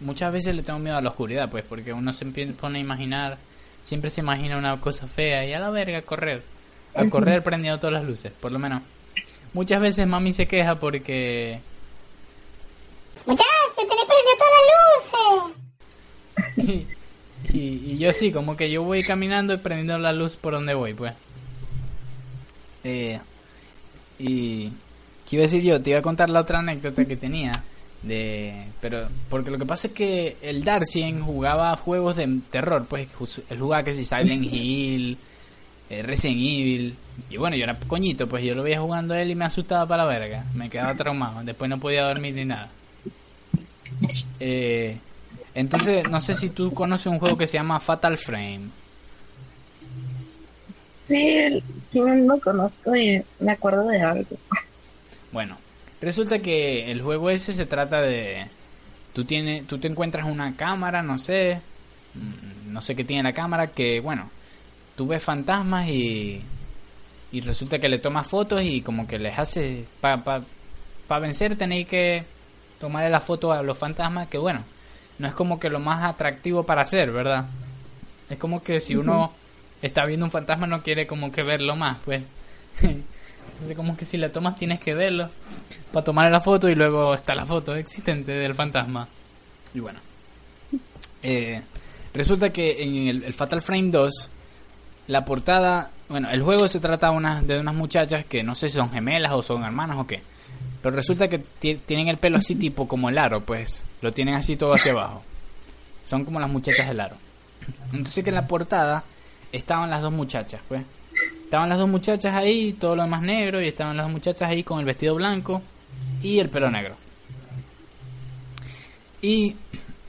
muchas 0.00 0.32
veces 0.32 0.54
le 0.54 0.62
tengo 0.62 0.78
miedo 0.78 0.96
a 0.96 1.02
la 1.02 1.10
oscuridad 1.10 1.50
pues 1.50 1.64
porque 1.64 1.92
uno 1.92 2.12
se 2.12 2.26
pone 2.26 2.78
a 2.78 2.82
imaginar, 2.82 3.38
siempre 3.84 4.10
se 4.10 4.20
imagina 4.20 4.56
una 4.56 4.80
cosa 4.80 5.06
fea 5.06 5.44
y 5.44 5.52
a 5.52 5.60
la 5.60 5.70
verga 5.70 5.98
a 5.98 6.02
correr, 6.02 6.42
a 6.94 7.04
correr 7.06 7.42
prendiendo 7.42 7.78
todas 7.78 7.94
las 7.94 8.04
luces, 8.04 8.32
por 8.32 8.52
lo 8.52 8.58
menos. 8.58 8.82
Muchas 9.52 9.80
veces 9.80 10.06
mami 10.06 10.32
se 10.32 10.46
queja 10.46 10.76
porque 10.76 11.60
Muchachos, 13.26 13.48
tenés 13.76 14.04
prendido 14.04 14.34
todas 14.38 14.62
las 14.68 15.54
luces. 16.56 16.86
y, 17.54 17.58
y, 17.92 17.98
yo 17.98 18.12
sí, 18.12 18.32
como 18.32 18.56
que 18.56 18.70
yo 18.70 18.82
voy 18.82 19.02
caminando 19.02 19.54
y 19.54 19.58
prendiendo 19.58 19.98
la 19.98 20.12
luz 20.12 20.36
por 20.36 20.54
donde 20.54 20.74
voy, 20.74 20.94
pues. 20.94 21.14
Eh, 22.84 23.20
y... 24.18 24.72
¿Qué 25.28 25.36
iba 25.36 25.44
a 25.44 25.48
decir 25.48 25.62
yo? 25.62 25.80
Te 25.80 25.88
iba 25.88 25.98
a 25.98 26.02
contar 26.02 26.28
la 26.28 26.40
otra 26.40 26.58
anécdota 26.58 27.06
que 27.06 27.16
tenía. 27.16 27.64
De, 28.02 28.66
pero 28.82 29.08
porque 29.30 29.50
lo 29.50 29.58
que 29.58 29.64
pasa 29.64 29.86
es 29.86 29.94
que 29.94 30.36
el 30.42 30.62
Darcien 30.62 31.22
jugaba 31.22 31.74
juegos 31.76 32.16
de 32.16 32.40
terror, 32.50 32.84
pues 32.86 33.08
él 33.48 33.58
jugaba 33.58 33.82
que 33.82 33.94
si 33.94 34.04
Silent 34.04 34.44
Hill, 34.52 35.16
eh, 35.88 36.02
Resident 36.02 36.38
Evil, 36.38 36.96
y 37.30 37.36
bueno, 37.38 37.56
yo 37.56 37.64
era 37.64 37.78
coñito, 37.78 38.28
pues 38.28 38.44
yo 38.44 38.54
lo 38.54 38.62
veía 38.62 38.80
jugando 38.80 39.14
a 39.14 39.22
él 39.22 39.30
y 39.30 39.34
me 39.34 39.44
asustaba 39.44 39.86
para 39.86 40.04
la 40.04 40.10
verga, 40.10 40.44
me 40.54 40.68
quedaba 40.68 40.94
traumado, 40.94 41.42
después 41.44 41.70
no 41.70 41.78
podía 41.78 42.04
dormir 42.04 42.34
ni 42.34 42.44
nada. 42.44 42.68
Eh, 44.40 44.98
entonces, 45.54 46.08
no 46.08 46.20
sé 46.20 46.34
si 46.34 46.50
tú 46.50 46.72
conoces 46.72 47.06
un 47.06 47.18
juego 47.18 47.36
que 47.36 47.46
se 47.46 47.54
llama 47.54 47.80
Fatal 47.80 48.16
Frame. 48.18 48.68
Sí, 51.06 51.62
sí 51.92 52.00
lo 52.00 52.40
conozco 52.40 52.96
y 52.96 53.22
me 53.40 53.52
acuerdo 53.52 53.86
de 53.88 54.00
algo. 54.00 54.36
Bueno, 55.30 55.58
resulta 56.00 56.38
que 56.38 56.90
el 56.90 57.02
juego 57.02 57.30
ese 57.30 57.52
se 57.52 57.66
trata 57.66 58.00
de... 58.00 58.46
Tú, 59.12 59.24
tienes, 59.24 59.66
tú 59.66 59.78
te 59.78 59.88
encuentras 59.88 60.26
una 60.26 60.56
cámara, 60.56 61.02
no 61.02 61.18
sé, 61.18 61.60
mm, 62.14 62.72
no 62.72 62.80
sé 62.80 62.96
qué 62.96 63.04
tiene 63.04 63.22
la 63.22 63.34
cámara, 63.34 63.66
que 63.66 64.00
bueno, 64.00 64.30
tú 64.96 65.06
ves 65.06 65.22
fantasmas 65.22 65.88
y, 65.88 66.40
y 67.30 67.40
resulta 67.40 67.78
que 67.78 67.88
le 67.88 67.98
tomas 67.98 68.26
fotos 68.26 68.62
y 68.62 68.80
como 68.82 69.06
que 69.06 69.18
les 69.18 69.38
hace... 69.38 69.84
Para 70.00 70.22
pa, 70.22 71.18
vencer 71.18 71.56
tenéis 71.56 71.86
que 71.86 72.24
tomarle 72.82 73.10
la 73.10 73.20
foto 73.20 73.52
a 73.52 73.62
los 73.62 73.78
fantasmas, 73.78 74.26
que 74.26 74.38
bueno, 74.38 74.64
no 75.20 75.28
es 75.28 75.34
como 75.34 75.60
que 75.60 75.70
lo 75.70 75.78
más 75.78 76.02
atractivo 76.02 76.64
para 76.64 76.82
hacer, 76.82 77.12
¿verdad? 77.12 77.44
Es 78.28 78.38
como 78.38 78.60
que 78.60 78.80
si 78.80 78.96
uno 78.96 79.32
está 79.80 80.04
viendo 80.04 80.26
un 80.26 80.32
fantasma 80.32 80.66
no 80.66 80.82
quiere 80.82 81.06
como 81.06 81.30
que 81.30 81.44
verlo 81.44 81.76
más, 81.76 81.98
pues. 82.04 82.22
Entonces 82.82 83.76
como 83.76 83.96
que 83.96 84.04
si 84.04 84.16
la 84.16 84.32
tomas 84.32 84.56
tienes 84.56 84.80
que 84.80 84.94
verlo 84.94 85.30
para 85.92 86.02
tomar 86.02 86.32
la 86.32 86.40
foto 86.40 86.68
y 86.68 86.74
luego 86.74 87.14
está 87.14 87.36
la 87.36 87.46
foto 87.46 87.76
existente 87.76 88.32
del 88.32 88.52
fantasma. 88.52 89.06
Y 89.72 89.78
bueno. 89.78 90.00
Eh, 91.22 91.62
resulta 92.12 92.50
que 92.52 92.82
en 92.82 93.22
el, 93.22 93.32
Fatal 93.32 93.62
Frame 93.62 93.90
2, 93.92 94.28
la 95.06 95.24
portada, 95.24 95.92
bueno, 96.08 96.30
el 96.30 96.42
juego 96.42 96.66
se 96.66 96.80
trata 96.80 97.10
de 97.10 97.16
unas, 97.16 97.46
de 97.46 97.60
unas 97.60 97.76
muchachas 97.76 98.24
que 98.24 98.42
no 98.42 98.56
sé 98.56 98.68
si 98.68 98.74
son 98.74 98.90
gemelas 98.90 99.30
o 99.30 99.40
son 99.40 99.62
hermanas 99.62 99.98
o 99.98 100.06
qué 100.08 100.20
pero 100.82 100.96
resulta 100.96 101.28
que 101.28 101.38
tienen 101.38 102.08
el 102.08 102.18
pelo 102.18 102.38
así 102.38 102.56
tipo 102.56 102.88
como 102.88 103.08
el 103.08 103.18
aro, 103.18 103.40
pues. 103.40 103.82
Lo 104.00 104.10
tienen 104.10 104.34
así 104.34 104.56
todo 104.56 104.74
hacia 104.74 104.92
abajo. 104.92 105.22
Son 106.04 106.24
como 106.24 106.40
las 106.40 106.50
muchachas 106.50 106.88
del 106.88 107.00
aro. 107.00 107.16
Entonces 107.92 108.24
que 108.24 108.30
en 108.30 108.34
la 108.34 108.48
portada 108.48 109.04
estaban 109.52 109.90
las 109.90 110.02
dos 110.02 110.12
muchachas, 110.12 110.60
pues. 110.68 110.82
Estaban 111.44 111.68
las 111.68 111.78
dos 111.78 111.88
muchachas 111.88 112.34
ahí, 112.34 112.72
todo 112.72 112.96
lo 112.96 113.02
demás 113.02 113.22
negro, 113.22 113.62
y 113.62 113.68
estaban 113.68 113.96
las 113.96 114.06
dos 114.06 114.12
muchachas 114.12 114.48
ahí 114.48 114.62
con 114.64 114.80
el 114.80 114.84
vestido 114.84 115.14
blanco 115.14 115.62
y 116.22 116.38
el 116.38 116.48
pelo 116.48 116.70
negro. 116.70 116.96
Y 119.20 119.54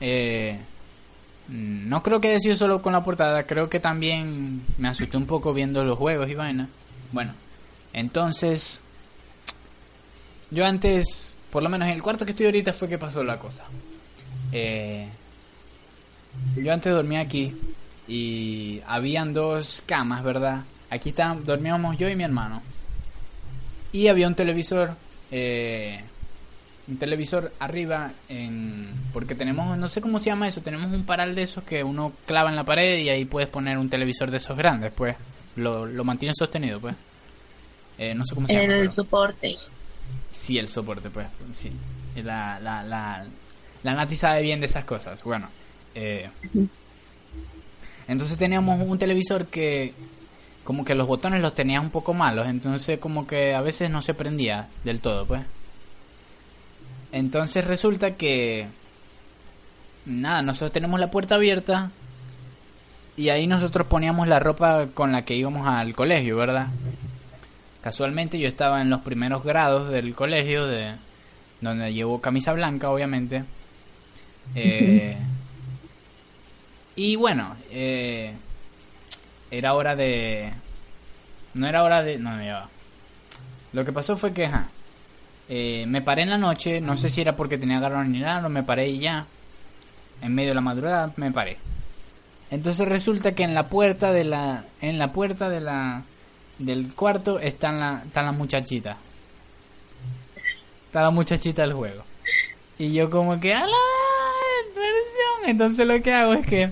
eh, 0.00 0.58
no 1.48 2.02
creo 2.02 2.20
que 2.20 2.38
sido 2.40 2.56
solo 2.56 2.82
con 2.82 2.92
la 2.92 3.04
portada, 3.04 3.44
creo 3.44 3.68
que 3.70 3.78
también 3.78 4.62
me 4.78 4.88
asusté 4.88 5.16
un 5.16 5.26
poco 5.26 5.52
viendo 5.52 5.84
los 5.84 5.98
juegos 5.98 6.28
y 6.28 6.34
vaina. 6.34 6.68
Bueno, 7.12 7.32
entonces 7.92 8.80
yo 10.54 10.64
antes, 10.64 11.36
por 11.50 11.62
lo 11.62 11.68
menos 11.68 11.88
en 11.88 11.94
el 11.94 12.02
cuarto 12.02 12.24
que 12.24 12.30
estoy 12.30 12.46
ahorita 12.46 12.72
fue 12.72 12.88
que 12.88 12.96
pasó 12.96 13.24
la 13.24 13.38
cosa. 13.38 13.64
Eh, 14.52 15.06
yo 16.56 16.72
antes 16.72 16.92
dormía 16.92 17.20
aquí 17.20 17.52
y 18.06 18.80
habían 18.86 19.32
dos 19.32 19.82
camas, 19.84 20.22
¿verdad? 20.22 20.62
Aquí 20.90 21.08
está, 21.08 21.36
dormíamos 21.44 21.98
yo 21.98 22.08
y 22.08 22.14
mi 22.14 22.22
hermano. 22.22 22.62
Y 23.92 24.08
había 24.08 24.28
un 24.28 24.34
televisor, 24.34 24.94
eh, 25.30 26.00
un 26.86 26.96
televisor 26.98 27.52
arriba 27.58 28.12
en... 28.28 28.92
Porque 29.12 29.34
tenemos, 29.34 29.76
no 29.76 29.88
sé 29.88 30.00
cómo 30.00 30.18
se 30.18 30.26
llama 30.26 30.48
eso, 30.48 30.60
tenemos 30.60 30.92
un 30.92 31.04
paral 31.04 31.34
de 31.34 31.42
esos 31.42 31.64
que 31.64 31.82
uno 31.82 32.12
clava 32.26 32.50
en 32.50 32.56
la 32.56 32.64
pared 32.64 32.98
y 32.98 33.08
ahí 33.08 33.24
puedes 33.24 33.48
poner 33.48 33.78
un 33.78 33.90
televisor 33.90 34.30
de 34.30 34.36
esos 34.36 34.56
grandes, 34.56 34.92
pues. 34.92 35.16
Lo, 35.56 35.86
lo 35.86 36.04
mantiene 36.04 36.32
sostenido, 36.36 36.80
pues. 36.80 36.94
Eh, 37.98 38.14
no 38.14 38.24
sé 38.24 38.34
cómo 38.34 38.46
se 38.46 38.54
llama. 38.54 38.74
El 38.74 38.92
soporte. 38.92 39.56
Sí, 40.30 40.58
el 40.58 40.68
soporte, 40.68 41.10
pues. 41.10 41.28
Sí. 41.52 41.72
La, 42.16 42.58
la, 42.60 42.82
la, 42.82 43.24
la 43.82 43.94
Nati 43.94 44.16
sabe 44.16 44.42
bien 44.42 44.60
de 44.60 44.66
esas 44.66 44.84
cosas. 44.84 45.22
Bueno. 45.22 45.48
Eh, 45.94 46.28
entonces 48.08 48.36
teníamos 48.36 48.80
un 48.80 48.98
televisor 48.98 49.46
que 49.46 49.94
como 50.64 50.84
que 50.84 50.94
los 50.94 51.06
botones 51.06 51.42
los 51.42 51.54
tenías 51.54 51.82
un 51.82 51.90
poco 51.90 52.14
malos, 52.14 52.46
entonces 52.46 52.98
como 52.98 53.26
que 53.26 53.54
a 53.54 53.60
veces 53.60 53.90
no 53.90 54.00
se 54.02 54.14
prendía 54.14 54.68
del 54.82 55.00
todo, 55.00 55.26
pues. 55.26 55.42
Entonces 57.12 57.64
resulta 57.64 58.16
que 58.16 58.66
nada, 60.06 60.42
nosotros 60.42 60.72
tenemos 60.72 60.98
la 60.98 61.10
puerta 61.10 61.36
abierta 61.36 61.90
y 63.16 63.28
ahí 63.28 63.46
nosotros 63.46 63.86
poníamos 63.86 64.26
la 64.26 64.40
ropa 64.40 64.86
con 64.92 65.12
la 65.12 65.24
que 65.24 65.36
íbamos 65.36 65.68
al 65.68 65.94
colegio, 65.94 66.36
¿verdad? 66.36 66.68
Casualmente 67.84 68.38
yo 68.38 68.48
estaba 68.48 68.80
en 68.80 68.88
los 68.88 69.02
primeros 69.02 69.44
grados 69.44 69.90
del 69.90 70.14
colegio, 70.14 70.66
de 70.66 70.94
donde 71.60 71.92
llevo 71.92 72.18
camisa 72.18 72.54
blanca, 72.54 72.88
obviamente. 72.90 73.44
Eh, 74.54 75.16
y 76.96 77.16
bueno, 77.16 77.56
eh, 77.70 78.34
era 79.50 79.72
hora 79.72 79.96
de... 79.96 80.52
No 81.54 81.66
era 81.66 81.82
hora 81.82 82.02
de... 82.02 82.18
No, 82.18 82.36
no, 82.36 82.68
Lo 83.72 83.84
que 83.86 83.92
pasó 83.92 84.18
fue 84.18 84.34
que, 84.34 84.50
eh, 85.48 85.86
me 85.88 86.02
paré 86.02 86.22
en 86.22 86.30
la 86.30 86.36
noche, 86.36 86.82
no 86.82 86.98
sé 86.98 87.08
si 87.08 87.22
era 87.22 87.34
porque 87.36 87.56
tenía 87.56 87.80
garrón 87.80 88.12
ni 88.12 88.20
nada, 88.20 88.42
no 88.42 88.50
me 88.50 88.62
paré 88.62 88.88
y 88.88 88.98
ya. 88.98 89.24
En 90.20 90.34
medio 90.34 90.50
de 90.50 90.56
la 90.56 90.60
madrugada 90.60 91.10
me 91.16 91.32
paré. 91.32 91.56
Entonces 92.50 92.86
resulta 92.86 93.34
que 93.34 93.44
en 93.44 93.54
la 93.54 93.68
puerta 93.68 94.12
de 94.12 94.24
la... 94.24 94.64
En 94.82 94.98
la 94.98 95.10
puerta 95.10 95.48
de 95.48 95.60
la 95.60 96.02
del 96.58 96.94
cuarto 96.94 97.38
están, 97.38 97.80
la, 97.80 98.02
están 98.04 98.26
las 98.26 98.34
muchachitas. 98.34 98.96
Está 100.86 101.02
la 101.02 101.10
muchachita 101.10 101.62
del 101.62 101.72
juego. 101.72 102.04
Y 102.78 102.92
yo 102.92 103.10
como 103.10 103.38
que, 103.40 103.54
¡a 103.54 103.60
la 103.60 103.76
versión! 104.74 105.48
Entonces 105.50 105.86
lo 105.86 106.00
que 106.02 106.12
hago 106.12 106.34
es 106.34 106.46
que, 106.46 106.70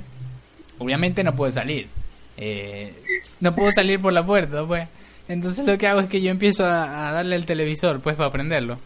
obviamente 0.78 1.24
no 1.24 1.34
puedo 1.34 1.50
salir. 1.50 1.88
Eh, 2.36 2.94
no 3.40 3.54
puedo 3.54 3.72
salir 3.72 4.00
por 4.00 4.12
la 4.12 4.24
puerta, 4.24 4.64
pues. 4.66 4.86
Entonces 5.28 5.66
lo 5.66 5.78
que 5.78 5.86
hago 5.86 6.00
es 6.00 6.08
que 6.08 6.20
yo 6.20 6.30
empiezo 6.30 6.64
a, 6.64 7.12
darle 7.12 7.36
el 7.36 7.46
televisor, 7.46 8.00
pues, 8.00 8.16
para 8.16 8.30
prenderlo. 8.30 8.78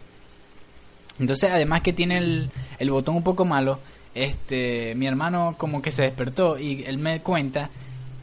Entonces, 1.19 1.51
además 1.51 1.81
que 1.81 1.95
tiene 1.95 2.19
el, 2.19 2.51
el 2.79 2.91
botón 2.91 3.17
un 3.17 3.23
poco 3.23 3.47
malo, 3.47 3.81
este, 4.15 4.95
mi 4.95 5.07
hermano 5.07 5.55
como 5.59 5.81
que 5.81 5.91
se 5.91 6.03
despertó 6.03 6.59
y 6.59 6.85
él 6.85 6.99
me 6.99 7.21
cuenta 7.21 7.71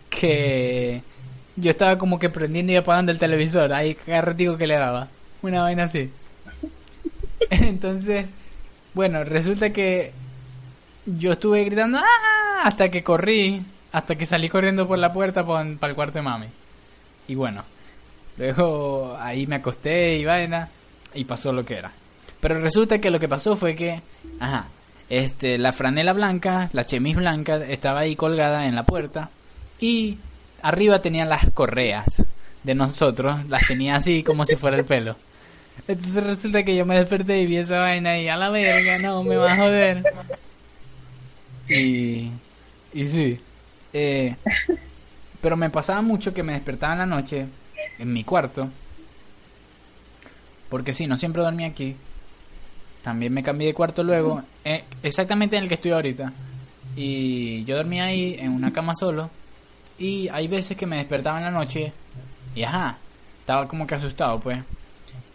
que 0.10 1.02
yo 1.56 1.70
estaba 1.70 1.98
como 1.98 2.20
que 2.20 2.30
prendiendo 2.30 2.74
y 2.74 2.76
apagando 2.76 3.12
el 3.12 3.20
televisor, 3.20 3.74
ahí 3.74 3.96
cada 3.96 4.36
que 4.36 4.68
le 4.68 4.76
daba, 4.76 5.08
una 5.42 5.64
vaina 5.64 5.84
así. 5.84 6.10
Entonces, 7.50 8.26
bueno, 8.94 9.24
resulta 9.24 9.72
que 9.72 10.12
yo 11.06 11.34
estuve 11.34 11.64
gritando 11.66 12.00
¡Ah! 12.00 12.64
hasta 12.64 12.90
que 12.90 13.04
corrí, 13.04 13.62
hasta 13.92 14.16
que 14.16 14.26
salí 14.26 14.50
corriendo 14.50 14.88
por 14.88 14.98
la 14.98 15.14
puerta 15.14 15.46
para 15.46 15.62
el 15.64 15.96
cuarto 15.96 16.20
de 16.20 16.22
mami. 16.22 16.48
Y 17.28 17.36
bueno, 17.36 17.64
luego 18.38 19.18
ahí 19.20 19.48
me 19.48 19.56
acosté 19.56 20.18
y 20.18 20.26
vaina 20.26 20.70
y 21.14 21.26
pasó 21.26 21.52
lo 21.52 21.66
que 21.66 21.76
era. 21.76 21.92
Pero 22.40 22.60
resulta 22.60 23.00
que 23.00 23.10
lo 23.10 23.20
que 23.20 23.30
pasó 23.30 23.56
fue 23.56 23.76
que, 23.76 24.02
ajá, 24.40 24.68
este, 25.10 25.58
la 25.58 25.72
franela 25.72 26.14
blanca, 26.14 26.70
la 26.74 26.84
chemis 26.84 27.16
blanca, 27.16 27.56
estaba 27.56 28.02
ahí 28.02 28.16
colgada 28.16 28.66
en 28.66 28.76
la 28.76 28.84
puerta 28.84 29.30
y 29.80 30.18
arriba 30.64 31.02
tenían 31.02 31.30
las 31.30 31.52
correas 31.52 32.26
de 32.64 32.74
nosotros, 32.74 33.46
las 33.48 33.68
tenía 33.68 33.98
así 33.98 34.24
como 34.24 34.46
si 34.46 34.56
fuera 34.56 34.78
el 34.78 34.86
pelo. 34.86 35.16
Entonces 35.88 36.24
resulta 36.24 36.64
que 36.64 36.76
yo 36.76 36.86
me 36.86 36.98
desperté 36.98 37.42
y 37.42 37.46
vi 37.46 37.58
esa 37.58 37.80
vaina 37.80 38.18
y 38.18 38.30
a 38.30 38.38
la 38.38 38.50
verga, 38.50 38.98
no, 38.98 39.24
me 39.24 39.36
va 39.36 39.54
a 39.54 39.58
joder. 39.58 40.04
Y, 41.70 42.32
y 42.94 43.08
sí. 43.08 43.40
Eh, 43.92 44.36
pero 45.42 45.58
me 45.58 45.70
pasaba 45.70 46.02
mucho 46.02 46.34
que 46.34 46.44
me 46.44 46.54
despertaba 46.54 46.94
en 46.94 47.00
la 47.00 47.06
noche 47.06 47.46
en 48.00 48.14
mi 48.14 48.24
cuarto. 48.24 48.70
Porque 50.70 50.94
sí, 50.94 51.06
no 51.06 51.18
siempre 51.18 51.44
dormía 51.44 51.68
aquí. 51.68 51.96
También 53.04 53.34
me 53.34 53.44
cambié 53.44 53.68
de 53.68 53.74
cuarto 53.74 54.02
luego, 54.02 54.42
eh, 54.64 54.86
exactamente 55.04 55.58
en 55.58 55.64
el 55.64 55.68
que 55.68 55.76
estoy 55.76 55.92
ahorita. 55.92 56.32
Y 56.96 57.66
yo 57.66 57.76
dormía 57.76 58.06
ahí 58.06 58.38
en 58.40 58.52
una 58.52 58.72
cama 58.72 58.96
solo. 58.96 59.30
Y 59.98 60.28
hay 60.30 60.48
veces 60.48 60.76
que 60.76 60.86
me 60.86 60.98
despertaba 60.98 61.38
en 61.38 61.46
la 61.46 61.52
noche 61.52 61.94
y 62.56 62.64
ajá, 62.64 62.98
estaba 63.40 63.68
como 63.68 63.88
que 63.88 63.96
asustado, 63.96 64.40
pues. 64.40 64.60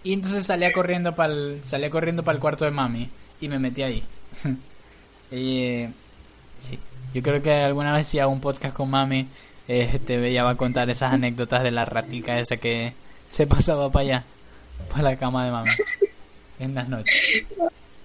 Y 0.05 0.13
entonces 0.13 0.47
salía 0.47 0.73
corriendo 0.73 1.15
para 1.15 1.35
salía 1.63 1.91
corriendo 1.91 2.23
para 2.23 2.37
el 2.37 2.41
cuarto 2.41 2.65
de 2.65 2.71
mami 2.71 3.09
y 3.41 3.49
me 3.49 3.59
metí 3.59 3.83
ahí. 3.83 4.03
y, 5.31 5.87
sí, 6.59 6.79
yo 7.15 7.23
creo 7.23 7.43
que 7.43 7.53
alguna 7.53 7.93
vez 7.93 8.09
si 8.09 8.19
hago 8.19 8.33
un 8.33 8.41
podcast 8.41 8.75
con 8.75 8.91
mami, 8.91 9.27
este 9.67 10.27
ella 10.27 10.45
va 10.45 10.51
a 10.51 10.57
contar 10.57 10.89
esas 10.91 11.13
anécdotas 11.13 11.63
de 11.63 11.71
la 11.71 11.85
ratica 11.85 12.39
esa 12.39 12.57
que 12.57 12.95
se 13.29 13.47
pasaba 13.47 13.91
para 13.91 14.03
allá, 14.03 14.25
para 14.91 15.03
la 15.03 15.17
cama 15.17 15.45
de 15.45 15.51
mami 15.51 15.71
en 16.59 16.75
las 16.75 16.89
noches. 16.89 17.15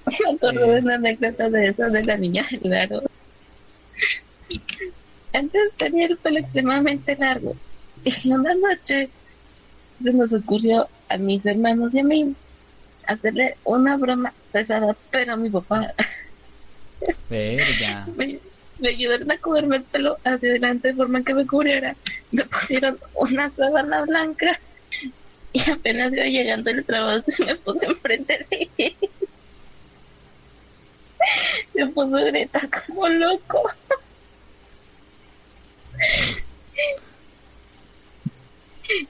Me 0.05 0.35
acuerdo 0.35 0.67
de 0.67 0.79
una 0.81 0.95
anécdota 0.95 1.49
de 1.49 1.67
eso 1.67 1.89
de 1.89 2.03
la 2.03 2.17
niña 2.17 2.45
claro. 2.61 3.01
Antes 5.33 5.73
tenía 5.77 6.05
el 6.05 6.17
pelo 6.17 6.39
extremadamente 6.39 7.15
largo 7.15 7.55
y 8.05 8.31
una 8.31 8.53
noche 8.53 9.09
se 10.01 10.13
nos 10.13 10.33
ocurrió 10.33 10.87
a 11.09 11.17
mis 11.17 11.45
hermanos 11.45 11.93
y 11.93 11.99
a 11.99 12.03
mí 12.03 12.35
hacerle 13.07 13.57
una 13.63 13.97
broma 13.97 14.33
pesada, 14.51 14.95
pero 15.11 15.33
a 15.33 15.37
mi 15.37 15.49
papá. 15.49 15.93
Verga. 17.29 18.07
Me, 18.15 18.39
me, 18.79 18.89
ayudaron 18.89 19.31
a 19.31 19.37
cubrirme 19.37 19.77
el 19.77 19.83
pelo 19.83 20.17
hacia 20.23 20.49
adelante 20.49 20.89
de 20.89 20.93
forma 20.93 21.23
que 21.23 21.33
me 21.33 21.45
cubriera. 21.45 21.95
Me 22.31 22.43
pusieron 22.45 22.97
una 23.13 23.49
sábana 23.51 24.01
blanca 24.03 24.59
y 25.53 25.69
apenas 25.69 26.11
iba 26.11 26.25
llegando 26.25 26.69
el 26.71 26.83
trabajo 26.83 27.23
me 27.45 27.55
puse 27.55 27.85
enfrente 27.85 28.45
de 28.49 28.69
él. 28.77 28.95
Se 31.73 31.85
puso 31.87 32.15
a 32.17 32.23
gritar 32.23 32.69
como 32.85 33.07
loco. 33.07 33.69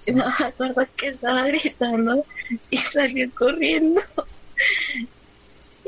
No 0.07 0.25
me 0.39 0.45
acuerdo 0.45 0.87
que 0.95 1.07
estaba 1.09 1.47
gritando 1.47 2.25
y 2.69 2.77
salió 2.77 3.29
corriendo. 3.35 4.01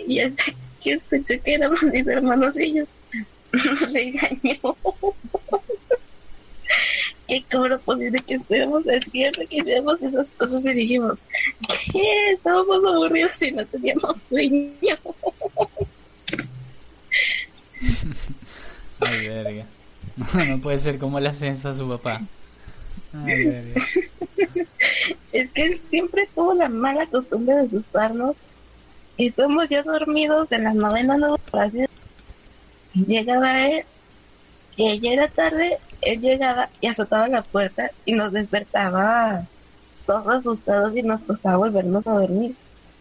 Y 0.08 0.20
hasta 0.20 0.44
que 0.84 0.94
escuché 0.94 1.39
que 1.39 1.54
éramos 1.56 1.82
mis 1.84 2.08
hermanos 2.08 2.56
y 2.58 2.63
ellos 2.63 2.88
nos 3.54 3.94
regañó. 3.94 4.78
¿Qué 7.28 7.44
cómo 7.52 7.80
posible 7.80 8.20
que 8.20 8.36
estuviéramos 8.36 8.86
despiertos, 8.86 9.48
que 9.50 9.58
hiciéramos 9.58 10.00
esas 10.02 10.30
cosas 10.32 10.63
y 10.65 10.74
dijimos, 10.74 11.18
¿qué? 11.91 12.32
Estábamos 12.32 12.86
aburridos 12.86 13.41
y 13.41 13.52
no 13.52 13.65
teníamos 13.65 14.18
sueño. 14.30 14.72
Ay, 19.00 19.28
verga. 19.28 19.65
No, 20.15 20.45
no 20.45 20.60
puede 20.60 20.78
ser 20.78 20.97
como 20.97 21.19
le 21.19 21.30
hacen 21.30 21.54
eso 21.54 21.69
a 21.69 21.75
su 21.75 21.88
papá. 21.88 22.21
es 25.32 25.51
que 25.51 25.62
él 25.63 25.82
siempre 25.89 26.28
tuvo 26.36 26.54
la 26.54 26.69
mala 26.69 27.06
costumbre 27.08 27.56
de 27.56 27.62
asustarnos. 27.62 28.36
Y 29.17 29.28
estamos 29.28 29.69
ya 29.69 29.82
dormidos 29.84 30.51
en 30.51 30.65
las 30.65 30.75
novenas 30.75 31.19
noches. 31.19 31.89
Llegaba 32.93 33.67
él, 33.67 33.86
y 34.78 34.99
ya 34.99 35.12
era 35.12 35.28
tarde, 35.30 35.78
él 36.01 36.21
llegaba 36.21 36.69
y 36.82 36.88
azotaba 36.88 37.28
la 37.28 37.41
puerta 37.41 37.91
y 38.06 38.13
nos 38.13 38.32
despertaba 38.34 39.45
todos 40.06 40.28
asustados 40.28 40.95
y 40.95 41.01
nos 41.01 41.21
costaba 41.23 41.58
volvernos 41.58 42.06
a 42.08 42.12
dormir. 42.12 42.56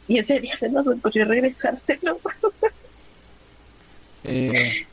Y 0.06 0.18
ese 0.18 0.40
día 0.40 0.56
se 0.56 0.68
nos 0.68 0.86
ocurrió 0.86 1.24
regresárselo. 1.24 2.18
eh, 4.24 4.86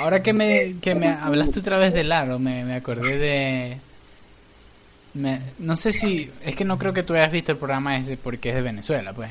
ahora 0.00 0.22
que 0.22 0.32
me, 0.32 0.76
que 0.80 0.94
me 0.94 1.08
hablaste 1.08 1.60
otra 1.60 1.78
vez 1.78 1.92
de 1.94 2.04
Laro, 2.04 2.38
me, 2.38 2.64
me 2.64 2.74
acordé 2.74 3.18
de 3.18 3.78
no 5.14 5.76
sé 5.76 5.92
si. 5.92 6.30
Es 6.44 6.54
que 6.56 6.64
no 6.64 6.76
creo 6.76 6.92
que 6.92 7.02
tú 7.02 7.14
hayas 7.14 7.30
visto 7.30 7.52
el 7.52 7.58
programa 7.58 7.96
ese 7.96 8.16
porque 8.16 8.50
es 8.50 8.54
de 8.56 8.62
Venezuela, 8.62 9.12
pues. 9.12 9.30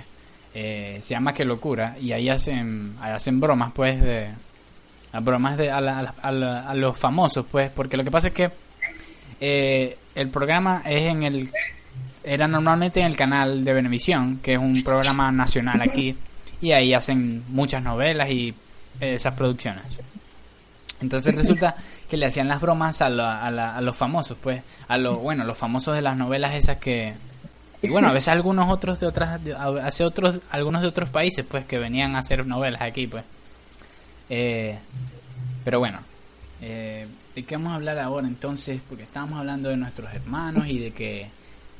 Eh, 0.53 0.99
se 1.01 1.13
llama 1.13 1.33
Qué 1.33 1.45
locura. 1.45 1.95
Y 1.99 2.11
ahí 2.13 2.29
hacen, 2.29 2.95
hacen 3.01 3.39
bromas, 3.39 3.71
pues, 3.73 4.01
de. 4.01 4.29
A 5.11 5.19
bromas 5.19 5.57
de, 5.57 5.69
a, 5.69 5.77
a, 5.77 6.73
los 6.73 6.97
famosos, 6.97 7.45
pues. 7.51 7.69
Porque 7.69 7.97
lo 7.97 8.03
que 8.03 8.11
pasa 8.11 8.29
es 8.29 8.33
que. 8.33 8.51
Eh, 9.41 9.97
el 10.15 10.29
programa 10.29 10.81
es 10.85 11.03
en 11.03 11.23
el. 11.23 11.49
Era 12.23 12.47
normalmente 12.47 13.01
en 13.01 13.07
el 13.07 13.17
canal 13.17 13.65
de 13.65 13.73
Venevisión, 13.73 14.39
que 14.41 14.53
es 14.53 14.59
un 14.59 14.83
programa 14.83 15.31
nacional 15.31 15.81
aquí. 15.81 16.15
Y 16.61 16.71
ahí 16.71 16.93
hacen 16.93 17.43
muchas 17.49 17.83
novelas 17.83 18.29
y 18.29 18.53
esas 19.01 19.33
producciones. 19.33 19.83
Entonces 21.03 21.35
resulta 21.35 21.75
que 22.09 22.17
le 22.17 22.25
hacían 22.25 22.47
las 22.47 22.59
bromas 22.59 23.01
a, 23.01 23.07
a, 23.07 23.81
los 23.81 23.95
famosos, 23.95 24.37
pues, 24.41 24.63
a 24.87 24.97
los, 24.97 25.21
bueno, 25.21 25.43
los 25.43 25.57
famosos 25.57 25.93
de 25.93 26.01
las 26.01 26.17
novelas 26.17 26.55
esas 26.55 26.77
que, 26.77 27.13
y 27.81 27.89
bueno, 27.89 28.07
a 28.07 28.13
veces 28.13 28.29
algunos 28.29 28.71
otros 28.71 28.99
de 28.99 29.07
otras, 29.07 29.41
hace 29.83 30.05
otros, 30.05 30.39
algunos 30.49 30.81
de 30.81 30.87
otros 30.87 31.09
países, 31.09 31.45
pues, 31.45 31.65
que 31.65 31.77
venían 31.77 32.15
a 32.15 32.19
hacer 32.19 32.47
novelas 32.47 32.81
aquí, 32.81 33.07
pues. 33.07 33.23
Eh, 34.29 34.79
pero 35.63 35.79
bueno, 35.79 35.99
eh, 36.61 37.07
¿de 37.35 37.43
qué 37.43 37.57
vamos 37.57 37.73
a 37.73 37.75
hablar 37.75 37.99
ahora 37.99 38.27
entonces? 38.27 38.81
Porque 38.87 39.03
estábamos 39.03 39.39
hablando 39.39 39.69
de 39.69 39.77
nuestros 39.77 40.13
hermanos 40.13 40.67
y 40.67 40.79
de 40.79 40.91
que 40.91 41.29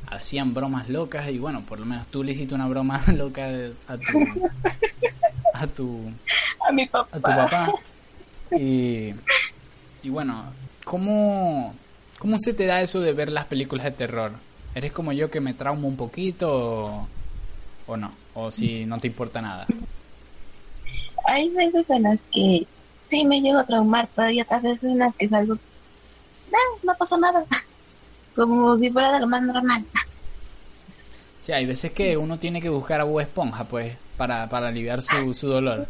hacían 0.08 0.54
bromas 0.54 0.90
locas 0.90 1.30
y 1.30 1.40
bueno, 1.40 1.62
por 1.62 1.80
lo 1.80 1.86
menos 1.86 2.08
tú 2.08 2.24
le 2.24 2.34
hiciste 2.34 2.54
una 2.54 2.68
broma 2.68 3.02
loca 3.16 3.48
a 3.88 3.98
tu 3.98 4.50
a 5.54 5.68
tu 5.68 6.12
a 6.68 6.72
mi 6.72 6.86
papá. 6.86 7.18
A 7.18 7.20
tu 7.20 7.22
papá. 7.22 7.74
Y, 8.58 9.14
y 10.04 10.10
bueno, 10.10 10.46
¿cómo, 10.84 11.74
¿cómo 12.20 12.38
se 12.40 12.54
te 12.54 12.66
da 12.66 12.82
eso 12.82 13.00
de 13.00 13.14
ver 13.14 13.32
las 13.32 13.46
películas 13.46 13.86
de 13.86 13.92
terror? 13.92 14.32
¿Eres 14.76 14.92
como 14.92 15.12
yo 15.12 15.30
que 15.30 15.40
me 15.40 15.54
traumo 15.54 15.88
un 15.88 15.96
poquito 15.96 17.08
o, 17.88 17.98
no? 17.98 18.12
¿O 18.34 18.52
si 18.52 18.86
no 18.86 19.00
te 19.00 19.08
importa 19.08 19.42
nada? 19.42 19.68
Hay 21.26 21.50
veces 21.50 21.90
en 21.90 22.04
las 22.04 22.20
que 22.32 22.66
sí 23.08 23.24
me 23.24 23.40
llego 23.40 23.60
a 23.60 23.66
traumar, 23.66 24.10
pero 24.16 24.28
hay 24.28 24.42
otras 24.42 24.62
veces 24.62 24.84
en 24.84 25.00
las 25.00 25.16
que 25.16 25.30
salgo, 25.30 25.56
no, 26.52 26.60
no 26.84 26.98
pasó 26.98 27.18
nada. 27.18 27.46
Como 28.36 28.78
si 28.80 28.90
fuera 28.90 29.12
de 29.14 29.20
lo 29.20 29.28
más 29.28 29.44
normal. 29.44 29.86
Sí, 31.40 31.52
hay 31.52 31.66
veces 31.66 31.92
que 31.92 32.18
uno 32.18 32.40
tiene 32.40 32.62
que 32.62 32.70
buscar 32.70 33.02
a 33.02 33.04
Bob 33.04 33.20
Esponja, 33.20 33.66
pues, 33.66 33.96
para, 34.18 34.50
para 34.50 34.70
aliviar 34.70 35.02
su, 35.02 35.34
su 35.34 35.48
dolor. 35.48 35.88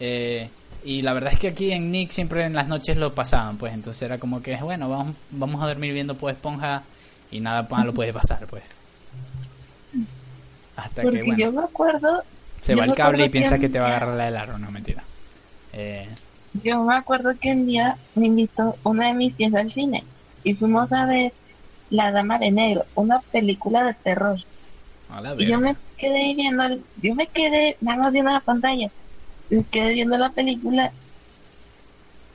Eh, 0.00 0.48
y 0.84 1.02
la 1.02 1.12
verdad 1.12 1.32
es 1.32 1.38
que 1.38 1.48
aquí 1.48 1.72
en 1.72 1.90
Nick 1.90 2.10
siempre 2.10 2.44
en 2.44 2.54
las 2.54 2.68
noches 2.68 2.96
lo 2.96 3.14
pasaban, 3.14 3.56
pues 3.58 3.72
entonces 3.72 4.02
era 4.02 4.18
como 4.18 4.42
que, 4.42 4.56
bueno, 4.56 4.88
vamos, 4.88 5.14
vamos 5.30 5.62
a 5.62 5.66
dormir 5.66 5.92
viendo 5.92 6.14
pues 6.14 6.36
esponja 6.36 6.82
y 7.30 7.40
nada 7.40 7.66
lo 7.84 7.94
puede 7.94 8.12
pasar, 8.12 8.46
pues. 8.46 8.62
Hasta 10.76 11.02
que, 11.02 11.22
bueno, 11.22 11.36
yo 11.36 11.52
me 11.52 11.62
acuerdo... 11.62 12.22
Se 12.60 12.74
va 12.74 12.84
el 12.84 12.94
cable 12.94 13.26
y 13.26 13.28
piensa 13.28 13.58
que, 13.58 13.68
te 13.68 13.78
va 13.78 13.86
a 13.86 13.88
agarrar 13.96 14.16
la 14.16 14.24
del 14.26 14.36
aro, 14.36 14.58
no, 14.58 14.70
mentira. 14.70 15.02
Eh, 15.72 16.08
yo 16.62 16.82
me 16.82 16.94
acuerdo 16.94 17.32
que 17.38 17.52
un 17.52 17.66
día 17.66 17.96
me 18.14 18.26
invitó 18.26 18.76
una 18.82 19.08
de 19.08 19.14
mis 19.14 19.34
tías 19.36 19.54
al 19.54 19.70
cine 19.72 20.04
y 20.42 20.54
fuimos 20.54 20.92
a 20.92 21.06
ver 21.06 21.32
La 21.90 22.10
Dama 22.10 22.38
de 22.38 22.50
Negro, 22.50 22.84
una 22.94 23.20
película 23.20 23.84
de 23.84 23.94
terror. 23.94 24.38
y 25.38 25.46
yo 25.46 25.58
me 25.58 25.76
quedé 25.96 26.34
viendo, 26.34 26.64
yo 27.02 27.14
me 27.14 27.26
quedé 27.26 27.76
nada 27.80 27.98
más 27.98 28.12
viendo 28.12 28.32
la 28.32 28.40
pantalla 28.40 28.90
me 29.50 29.64
quedé 29.64 29.92
viendo 29.92 30.16
la 30.16 30.30
película 30.30 30.92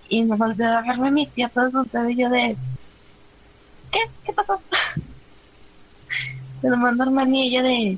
y 0.09 0.23
me 0.23 0.35
volvió 0.35 0.65
a 0.65 0.79
agarrarme 0.79 1.11
mi 1.11 1.27
tía 1.27 1.49
todo 1.49 1.67
asustado 1.67 2.09
y 2.09 2.15
yo 2.17 2.29
de 2.29 2.55
¿qué? 3.91 3.99
¿Qué 4.25 4.33
pasó? 4.33 4.61
Se 6.61 6.69
lo 6.69 6.77
mandó 6.77 7.03
Armani 7.03 7.47
y 7.47 7.49
ella 7.49 7.63
de, 7.63 7.97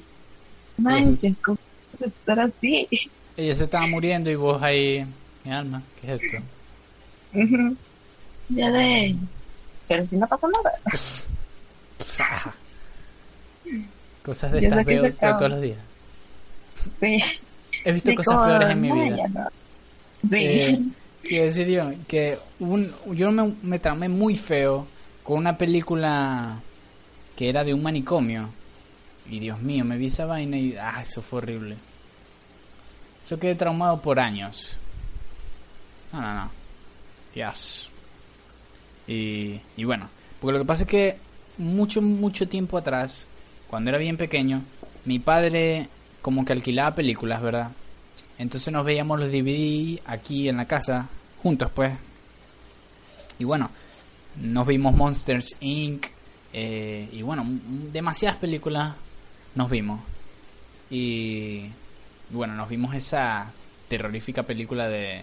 manches, 0.77 1.35
¿cómo 1.43 1.57
estar 1.99 2.39
así? 2.39 2.87
Ella 3.37 3.53
se 3.53 3.65
estaba 3.65 3.85
muriendo 3.85 4.31
y 4.31 4.35
vos 4.35 4.59
ahí, 4.63 5.05
mi 5.43 5.51
alma, 5.51 5.83
¿qué 6.01 6.15
es 6.15 6.21
esto? 6.23 6.37
Ya 8.49 8.71
de, 8.71 9.15
pero 9.87 10.07
si 10.07 10.15
no 10.17 10.27
pasa 10.27 10.47
nada. 10.47 10.73
Cosas 14.23 14.51
de 14.53 14.59
estas 14.59 14.83
veo 14.83 15.13
todos 15.13 15.51
los 15.51 15.61
días. 15.61 15.77
Sí. 16.99 17.23
He 17.87 17.93
visto 17.93 18.13
cosas 18.15 18.45
peores 18.45 18.69
en 18.69 18.81
mi 18.81 18.91
vida. 18.91 19.49
Sí. 20.29 20.35
Eh, 20.35 20.79
quiero 21.23 21.45
decir 21.45 21.67
yo 21.67 21.89
que 22.05 22.37
un, 22.59 22.93
yo 23.13 23.31
me, 23.31 23.53
me 23.63 23.79
tramé 23.79 24.09
muy 24.09 24.35
feo 24.35 24.85
con 25.23 25.37
una 25.37 25.57
película 25.57 26.59
que 27.37 27.47
era 27.47 27.63
de 27.63 27.73
un 27.73 27.81
manicomio. 27.81 28.49
Y 29.29 29.39
Dios 29.39 29.61
mío, 29.61 29.85
me 29.85 29.97
vi 29.97 30.07
esa 30.07 30.25
vaina 30.25 30.57
y 30.57 30.75
ah, 30.75 30.99
eso 31.01 31.21
fue 31.21 31.37
horrible. 31.37 31.77
Eso 33.23 33.39
quedé 33.39 33.55
traumado 33.55 34.01
por 34.01 34.19
años. 34.19 34.77
No, 36.11 36.19
no, 36.19 36.33
no. 36.33 36.51
Dios. 37.33 37.89
Y, 39.07 39.61
y 39.77 39.83
bueno, 39.85 40.09
porque 40.41 40.57
lo 40.57 40.59
que 40.59 40.67
pasa 40.67 40.83
es 40.83 40.89
que 40.89 41.17
mucho, 41.57 42.01
mucho 42.01 42.49
tiempo 42.49 42.77
atrás, 42.77 43.29
cuando 43.69 43.91
era 43.91 43.97
bien 43.97 44.17
pequeño, 44.17 44.61
mi 45.05 45.19
padre 45.19 45.87
como 46.21 46.45
que 46.45 46.53
alquilaba 46.53 46.95
películas, 46.95 47.41
¿verdad? 47.41 47.71
Entonces 48.37 48.71
nos 48.71 48.85
veíamos 48.85 49.19
los 49.19 49.31
DVD 49.31 49.99
aquí 50.05 50.47
en 50.47 50.57
la 50.57 50.65
casa, 50.65 51.07
juntos 51.41 51.71
pues. 51.73 51.93
Y 53.39 53.43
bueno, 53.43 53.69
nos 54.41 54.67
vimos 54.67 54.95
Monsters 54.95 55.55
Inc. 55.59 56.07
Eh, 56.53 57.09
y 57.11 57.21
bueno, 57.21 57.45
demasiadas 57.91 58.37
películas 58.37 58.95
nos 59.55 59.69
vimos. 59.69 60.01
Y 60.89 61.65
bueno, 62.29 62.53
nos 62.55 62.69
vimos 62.69 62.95
esa 62.95 63.51
terrorífica 63.87 64.43
película 64.43 64.87
de... 64.87 65.21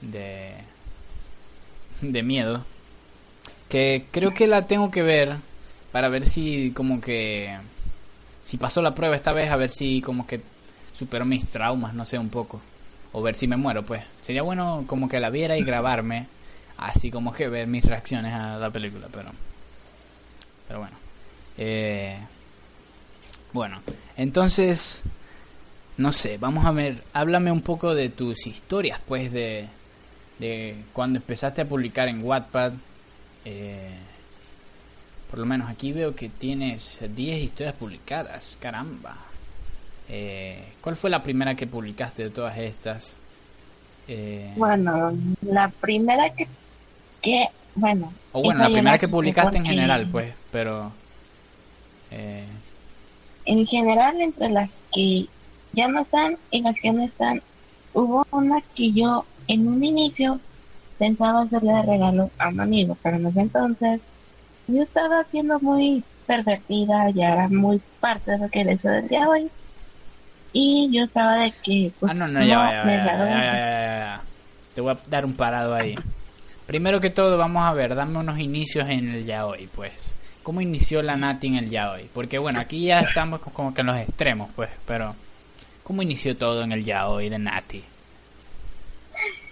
de... 0.00 0.52
de 2.00 2.22
miedo. 2.22 2.64
Que 3.68 4.06
creo 4.10 4.32
que 4.32 4.46
la 4.46 4.66
tengo 4.66 4.90
que 4.90 5.02
ver 5.02 5.36
para 5.92 6.08
ver 6.08 6.26
si 6.26 6.72
como 6.72 7.00
que... 7.00 7.56
si 8.46 8.58
pasó 8.58 8.80
la 8.80 8.94
prueba 8.94 9.16
esta 9.16 9.32
vez, 9.32 9.50
a 9.50 9.56
ver 9.56 9.70
si 9.70 10.00
como 10.00 10.24
que 10.24 10.40
supero 10.94 11.24
mis 11.24 11.46
traumas, 11.46 11.94
no 11.94 12.04
sé, 12.04 12.16
un 12.16 12.28
poco. 12.28 12.60
O 13.10 13.20
ver 13.20 13.34
si 13.34 13.48
me 13.48 13.56
muero, 13.56 13.84
pues. 13.84 14.04
Sería 14.20 14.42
bueno 14.42 14.84
como 14.86 15.08
que 15.08 15.18
la 15.18 15.30
viera 15.30 15.58
y 15.58 15.64
grabarme. 15.64 16.28
Así 16.76 17.10
como 17.10 17.32
que 17.32 17.48
ver 17.48 17.66
mis 17.66 17.84
reacciones 17.84 18.32
a 18.32 18.56
la 18.56 18.70
película, 18.70 19.08
pero... 19.10 19.30
Pero 20.68 20.78
bueno. 20.78 20.96
Eh, 21.58 22.16
bueno, 23.52 23.82
entonces... 24.16 25.02
No 25.96 26.12
sé, 26.12 26.38
vamos 26.38 26.66
a 26.66 26.70
ver, 26.70 27.02
háblame 27.14 27.50
un 27.50 27.62
poco 27.62 27.96
de 27.96 28.10
tus 28.10 28.46
historias, 28.46 29.00
pues, 29.04 29.32
de, 29.32 29.66
de 30.38 30.84
cuando 30.92 31.18
empezaste 31.18 31.62
a 31.62 31.68
publicar 31.68 32.06
en 32.06 32.22
Wattpad. 32.22 32.74
Eh, 33.44 33.90
por 35.30 35.38
lo 35.38 35.46
menos 35.46 35.68
aquí 35.68 35.92
veo 35.92 36.14
que 36.14 36.28
tienes 36.28 37.00
10 37.14 37.42
historias 37.42 37.74
publicadas, 37.74 38.56
caramba. 38.60 39.16
Eh, 40.08 40.72
¿Cuál 40.80 40.96
fue 40.96 41.10
la 41.10 41.22
primera 41.22 41.54
que 41.54 41.66
publicaste 41.66 42.24
de 42.24 42.30
todas 42.30 42.56
estas? 42.58 43.14
Eh, 44.08 44.52
bueno, 44.56 45.12
la 45.42 45.68
primera 45.68 46.30
que, 46.30 46.46
que 47.20 47.48
bueno. 47.74 48.12
O 48.32 48.42
bueno, 48.42 48.60
la 48.60 48.70
primera 48.70 48.98
que 48.98 49.08
publicaste 49.08 49.58
en 49.58 49.66
general, 49.66 50.08
pues, 50.10 50.32
pero... 50.52 50.92
Eh... 52.10 52.44
En 53.44 53.66
general, 53.66 54.20
entre 54.20 54.48
las 54.48 54.70
que 54.92 55.26
ya 55.72 55.88
no 55.88 56.00
están 56.00 56.36
y 56.50 56.62
las 56.62 56.78
que 56.78 56.92
no 56.92 57.04
están, 57.04 57.42
hubo 57.92 58.26
una 58.30 58.60
que 58.74 58.92
yo 58.92 59.24
en 59.48 59.68
un 59.68 59.82
inicio 59.82 60.40
pensaba 60.98 61.42
hacerle 61.42 61.72
de 61.72 61.82
regalo 61.82 62.30
a 62.38 62.48
un 62.48 62.60
amigo, 62.60 62.96
pero 63.02 63.16
en 63.16 63.26
ese 63.26 63.40
entonces 63.40 64.02
yo 64.68 64.82
estaba 64.82 65.24
siendo 65.24 65.58
muy 65.60 66.02
pervertida, 66.26 67.10
ya 67.10 67.32
era 67.32 67.48
muy 67.48 67.80
parte 68.00 68.32
de 68.32 68.38
lo 68.38 68.48
que 68.48 68.60
era 68.60 68.72
eso 68.72 68.88
del 68.88 69.08
día 69.08 69.20
de 69.20 69.26
hoy 69.26 69.50
y 70.52 70.88
yo 70.90 71.04
estaba 71.04 71.38
de 71.40 71.52
que... 71.62 71.92
Pues, 72.00 72.12
ah, 72.12 72.14
no, 72.14 72.28
no, 72.28 72.40
ya, 72.42 72.46
ya, 72.46 73.04
ya, 73.06 74.22
Te 74.74 74.80
voy 74.80 74.92
a 74.92 74.98
dar 75.08 75.26
un 75.26 75.34
parado 75.34 75.74
ahí. 75.74 75.94
Primero 76.66 76.98
que 76.98 77.10
todo, 77.10 77.36
vamos 77.36 77.62
a 77.64 77.72
ver, 77.74 77.94
dame 77.94 78.18
unos 78.18 78.38
inicios 78.38 78.88
en 78.88 79.10
el 79.10 79.26
yaoi, 79.26 79.66
pues. 79.66 80.16
¿Cómo 80.42 80.62
inició 80.62 81.02
la 81.02 81.16
Nati 81.16 81.48
en 81.48 81.56
el 81.56 81.68
yaoi? 81.68 82.08
Porque 82.12 82.38
bueno, 82.38 82.58
aquí 82.58 82.86
ya 82.86 83.00
estamos 83.00 83.40
como 83.40 83.74
que 83.74 83.82
en 83.82 83.86
los 83.88 83.98
extremos, 83.98 84.48
pues, 84.56 84.70
pero... 84.86 85.14
¿Cómo 85.82 86.02
inició 86.02 86.36
todo 86.36 86.62
en 86.62 86.72
el 86.72 86.84
yaoi 86.84 87.28
de 87.28 87.38
Nati? 87.38 87.84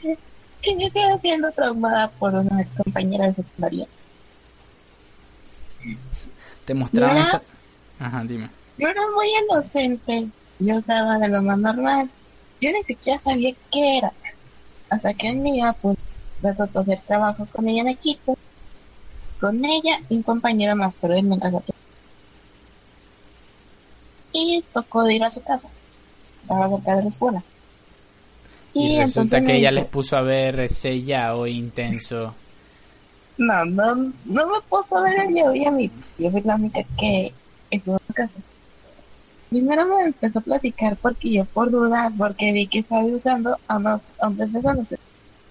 Inicié 0.63 1.19
siendo 1.21 1.53
traumada 1.53 2.09
por 2.09 2.35
una 2.35 2.65
compañera 2.77 3.27
de 3.27 3.35
secundaria. 3.35 3.87
¿Te 6.65 6.75
mostraban 6.75 7.19
esa...? 7.19 7.43
Ajá, 7.99 8.25
dime. 8.25 8.49
Yo 8.77 8.89
era 8.89 9.03
muy 9.15 9.29
inocente 9.45 10.29
yo 10.59 10.79
estaba 10.79 11.19
de 11.19 11.29
lo 11.29 11.43
más 11.43 11.59
normal. 11.59 12.09
Yo 12.61 12.71
ni 12.71 12.83
siquiera 12.85 13.21
sabía 13.21 13.55
qué 13.73 13.99
era. 13.99 14.13
Hasta 14.89 15.13
que 15.15 15.31
un 15.31 15.45
día, 15.45 15.75
pues, 15.81 15.97
me 16.43 16.55
tocó 16.55 16.81
hacer 16.81 17.01
trabajo 17.07 17.47
con 17.53 17.69
ella 17.69 17.83
en 17.83 17.89
equipo. 17.89 18.39
Con 19.41 19.65
ella 19.65 20.01
y 20.09 20.17
un 20.17 20.23
compañero 20.23 20.77
más, 20.77 20.97
pero 21.01 21.15
él 21.15 21.29
nunca 21.29 21.51
sabía. 21.51 21.75
Y 24.33 24.65
tocó 24.73 25.05
de 25.05 25.15
ir 25.15 25.25
a 25.25 25.31
su 25.31 25.43
casa. 25.43 25.69
Estaba 26.43 26.69
cerca 26.69 26.97
de 26.97 27.03
la 27.03 27.09
escuela. 27.09 27.43
Y, 28.73 28.99
resulta 28.99 29.41
que 29.45 29.57
ella 29.57 29.71
les 29.71 29.85
puso 29.85 30.17
a 30.17 30.23
ver 30.23 30.69
yao 30.69 31.47
intenso. 31.47 32.35
No, 33.37 33.65
no, 33.65 33.95
no 34.25 34.47
me 34.47 34.61
puso 34.69 34.97
a 34.97 35.03
ver 35.03 35.21
el 35.21 35.35
yao 35.35 35.55
y 35.55 35.65
a 35.65 35.71
mí. 35.71 35.91
Yo 36.19 36.31
fui 36.31 36.41
la 36.43 36.55
única 36.55 36.83
que 36.99 37.33
estuvo 37.71 38.01
en 38.09 38.15
casa 38.15 38.33
primero 39.55 39.87
me 39.87 40.07
empezó 40.07 40.41
a 40.41 40.43
platicar 40.43 40.97
porque 40.97 41.31
yo 41.31 41.45
por 41.45 41.71
duda, 41.71 42.13
porque 42.19 42.53
vi 42.53 42.67
que 42.67 42.81
estaba 42.81 43.05
dibujando 43.05 43.57
a 43.69 43.77
unos 43.77 44.03
hombres 44.19 44.51
besándose. 44.51 44.99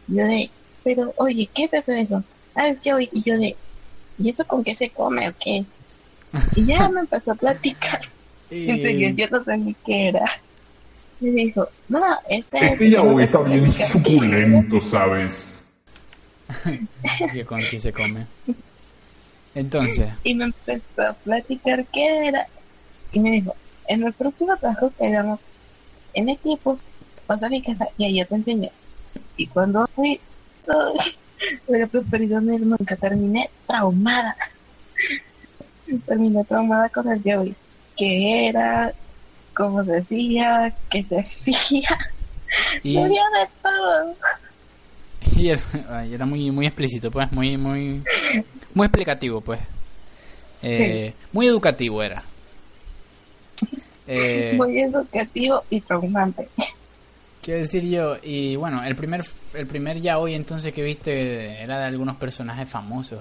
Yo 0.07 0.25
de, 0.25 0.49
pero 0.83 1.13
oye, 1.15 1.49
¿qué 1.53 1.63
es 1.63 1.73
eso 1.73 1.89
de 1.89 2.01
eso? 2.01 2.23
Ah, 2.53 2.67
es 2.67 2.85
hoy, 2.85 3.07
y 3.13 3.23
yo 3.23 3.37
de, 3.37 3.55
¿y 4.17 4.29
eso 4.29 4.45
con 4.45 4.61
qué 4.61 4.75
se 4.75 4.89
come 4.89 5.29
o 5.29 5.33
qué 5.41 5.59
es? 5.59 5.65
Y 6.57 6.65
ya 6.65 6.89
me 6.89 6.99
empezó 6.99 7.31
a 7.31 7.35
platicar. 7.35 8.01
Y 8.49 9.15
yo 9.15 9.27
no 9.31 9.43
sabía 9.43 9.73
qué 9.85 10.09
era. 10.09 10.25
Y 11.21 11.29
dijo, 11.29 11.67
no, 11.87 11.99
este, 12.29 12.65
este 12.65 12.89
ya 12.89 13.01
hoy 13.01 13.23
está 13.23 13.39
bien 13.39 13.71
suculento, 13.71 14.81
¿sabes? 14.81 15.62
¿Y 17.33 17.43
con 17.43 17.61
qué 17.69 17.79
se 17.79 17.93
come? 17.93 18.25
Entonces. 19.55 20.09
Y 20.23 20.33
me 20.35 20.45
empezó 20.45 21.01
a 21.01 21.13
platicar 21.13 21.85
qué 21.85 22.27
era. 22.27 22.47
Y 23.11 23.19
me 23.19 23.31
dijo, 23.31 23.55
en 23.87 24.03
el 24.03 24.13
próximo 24.13 24.55
trabajo 24.57 24.91
que 24.97 25.07
hagamos 25.07 25.39
en 26.13 26.29
equipo, 26.29 26.79
vas 27.27 27.43
a 27.43 27.49
mi 27.49 27.61
casa 27.61 27.87
y 27.97 28.05
ahí 28.05 28.25
te 28.25 28.35
enseñé. 28.35 28.71
Y 29.37 29.47
cuando 29.47 29.87
fui, 29.95 30.19
hubiera 31.67 31.87
preferido 31.87 32.41
no 32.41 32.57
nunca, 32.57 32.95
terminé 32.95 33.49
traumada. 33.67 34.35
terminé 36.05 36.43
traumada 36.45 36.89
con 36.89 37.09
el 37.09 37.37
hoy. 37.37 37.55
¿Qué 37.95 38.47
era? 38.47 38.93
¿Cómo 39.55 39.83
se 39.83 39.91
decía? 39.93 40.75
¿Qué 40.89 41.03
se 41.03 41.19
hacía? 41.19 41.97
Y... 42.81 42.95
de 43.03 43.19
todo. 43.61 44.15
Y 45.37 45.49
era, 46.13 46.25
muy 46.25 46.51
muy 46.51 46.65
explícito, 46.67 47.09
pues, 47.11 47.31
muy 47.31 47.57
muy 47.57 48.03
muy 48.73 48.85
explicativo, 48.85 49.41
pues. 49.41 49.59
Eh, 50.61 51.13
Muy 51.33 51.47
educativo 51.47 52.01
era. 52.01 52.23
Eh, 54.07 54.53
Muy 54.55 54.79
educativo 54.79 55.63
y 55.69 55.81
traumante. 55.81 56.47
Quiero 57.41 57.59
decir 57.59 57.83
yo, 57.83 58.15
y 58.23 58.55
bueno, 58.55 58.83
el 58.83 58.95
primer 58.95 59.25
el 59.53 59.67
primer 59.67 59.99
ya 59.99 60.17
hoy 60.17 60.33
entonces 60.33 60.71
que 60.71 60.81
viste 60.81 61.61
era 61.61 61.79
de 61.79 61.85
algunos 61.85 62.15
personajes 62.15 62.69
famosos, 62.69 63.19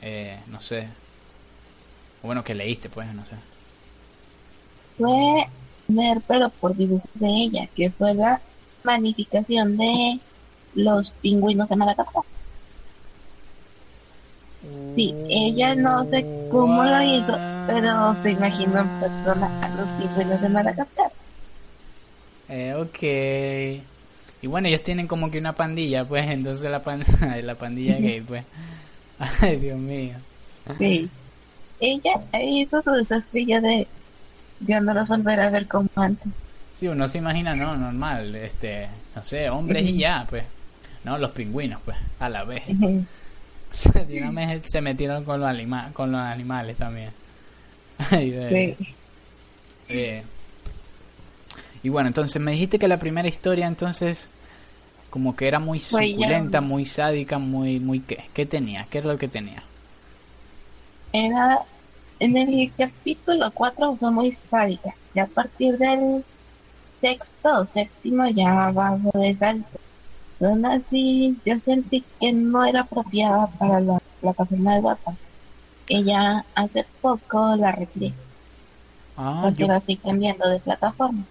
eh, 0.00 0.38
no 0.46 0.60
sé. 0.60 0.86
O 2.22 2.26
bueno, 2.26 2.44
que 2.44 2.54
leíste 2.54 2.88
pues, 2.88 3.12
no 3.12 3.24
sé. 3.24 3.34
Fue 4.96 5.48
ver, 5.88 6.18
pero 6.28 6.48
por 6.50 6.76
dibujos 6.76 7.10
de 7.14 7.28
ella, 7.28 7.68
que 7.74 7.90
fue 7.90 8.14
la 8.14 8.40
magnificación 8.84 9.76
de 9.76 10.20
los 10.74 11.10
pingüinos 11.10 11.68
de 11.68 11.76
Madagascar. 11.76 12.22
Sí, 14.94 15.14
ella 15.28 15.74
no 15.74 16.04
sé 16.06 16.26
cómo 16.48 16.84
lo 16.84 17.02
hizo, 17.02 17.38
pero 17.66 18.16
se 18.22 18.30
imagina 18.32 18.80
en 18.80 18.88
persona 18.88 19.50
a 19.60 19.68
los 19.70 19.90
pingüinos 19.90 20.40
de 20.40 20.48
Madagascar. 20.48 21.10
Eh, 22.48 22.74
ok. 22.74 23.02
Y 24.42 24.46
bueno, 24.46 24.68
ellos 24.68 24.82
tienen 24.82 25.06
como 25.06 25.30
que 25.30 25.38
una 25.38 25.54
pandilla, 25.54 26.04
pues, 26.04 26.28
entonces 26.28 26.70
la, 26.70 26.82
la 27.42 27.54
pandilla 27.54 27.98
gay, 27.98 28.20
pues. 28.20 28.44
Ay, 29.40 29.56
Dios 29.56 29.78
mío. 29.78 30.14
Sí. 30.78 31.08
Ella 31.80 32.20
hizo 32.40 32.82
su 32.82 32.90
desastre 32.92 33.44
de 33.44 33.86
yo 34.60 34.80
no 34.80 34.94
los 34.94 35.08
volver 35.08 35.40
a 35.40 35.50
ver 35.50 35.66
como 35.66 35.88
antes. 35.96 36.32
Sí, 36.74 36.88
uno 36.88 37.06
se 37.08 37.18
imagina, 37.18 37.54
no, 37.54 37.76
normal, 37.76 38.34
este, 38.34 38.88
no 39.14 39.22
sé, 39.22 39.48
hombres 39.48 39.84
y 39.84 39.98
ya, 39.98 40.26
pues. 40.28 40.44
No, 41.04 41.18
los 41.18 41.30
pingüinos, 41.32 41.80
pues, 41.84 41.96
a 42.18 42.28
la 42.28 42.44
vez. 42.44 42.62
Dígame, 44.08 44.60
se 44.62 44.80
metieron 44.80 45.24
con 45.24 45.40
los, 45.40 45.48
anima 45.48 45.90
con 45.92 46.12
los 46.12 46.20
animales 46.20 46.76
también. 46.76 47.10
sí. 48.10 48.76
Eh, 49.88 50.22
y 51.82 51.88
bueno, 51.90 52.08
entonces 52.08 52.40
me 52.40 52.52
dijiste 52.52 52.78
que 52.78 52.88
la 52.88 52.98
primera 52.98 53.28
historia 53.28 53.66
entonces 53.66 54.28
como 55.10 55.36
que 55.36 55.46
era 55.46 55.60
muy 55.60 55.78
suculenta, 55.78 56.60
muy 56.60 56.84
sádica, 56.84 57.38
muy 57.38 57.78
muy 57.78 58.00
qué, 58.00 58.24
¿qué 58.32 58.46
tenía? 58.46 58.86
¿Qué 58.90 58.98
es 58.98 59.04
lo 59.04 59.18
que 59.18 59.28
tenía? 59.28 59.62
Era 61.12 61.60
en 62.18 62.36
el 62.36 62.72
capítulo 62.76 63.50
4 63.52 63.96
fue 63.96 64.10
muy 64.10 64.32
sádica 64.32 64.94
y 65.14 65.20
a 65.20 65.26
partir 65.26 65.76
del 65.78 66.24
sexto 67.00 67.60
o 67.60 67.66
séptimo 67.66 68.26
ya 68.28 68.70
bajo 68.70 69.10
de 69.18 69.36
salto. 69.36 69.78
Aún 70.40 70.66
así 70.66 71.36
yo 71.44 71.58
sentí 71.60 72.04
que 72.20 72.32
no 72.32 72.64
era 72.64 72.80
apropiada 72.80 73.46
para 73.46 73.80
la 73.80 74.00
plataforma 74.20 74.74
de 74.74 74.80
WhatsApp. 74.80 75.14
Ella 75.88 76.44
hace 76.54 76.84
poco 77.00 77.56
la 77.56 77.72
retiré. 77.72 78.12
Ah, 79.16 79.42
porque 79.44 79.66
yo... 79.66 79.72
así 79.72 79.96
cambiando 79.96 80.48
de 80.48 80.58
plataforma. 80.58 81.24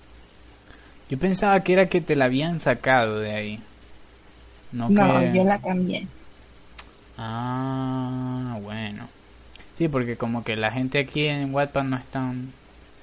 Yo 1.09 1.19
pensaba 1.19 1.59
que 1.61 1.73
era 1.73 1.87
que 1.87 2.01
te 2.01 2.15
la 2.15 2.25
habían 2.25 2.59
sacado 2.59 3.19
de 3.19 3.31
ahí. 3.31 3.59
No, 4.71 4.89
yo 4.89 5.43
la 5.43 5.59
cambié. 5.59 6.07
Ah, 7.17 8.57
bueno. 8.61 9.07
Sí, 9.77 9.87
porque 9.87 10.17
como 10.17 10.43
que 10.43 10.55
la 10.55 10.71
gente 10.71 10.99
aquí 10.99 11.27
en 11.27 11.53
Wattpad 11.53 11.83
no 11.83 11.97
es 11.97 12.05
tan 12.05 12.51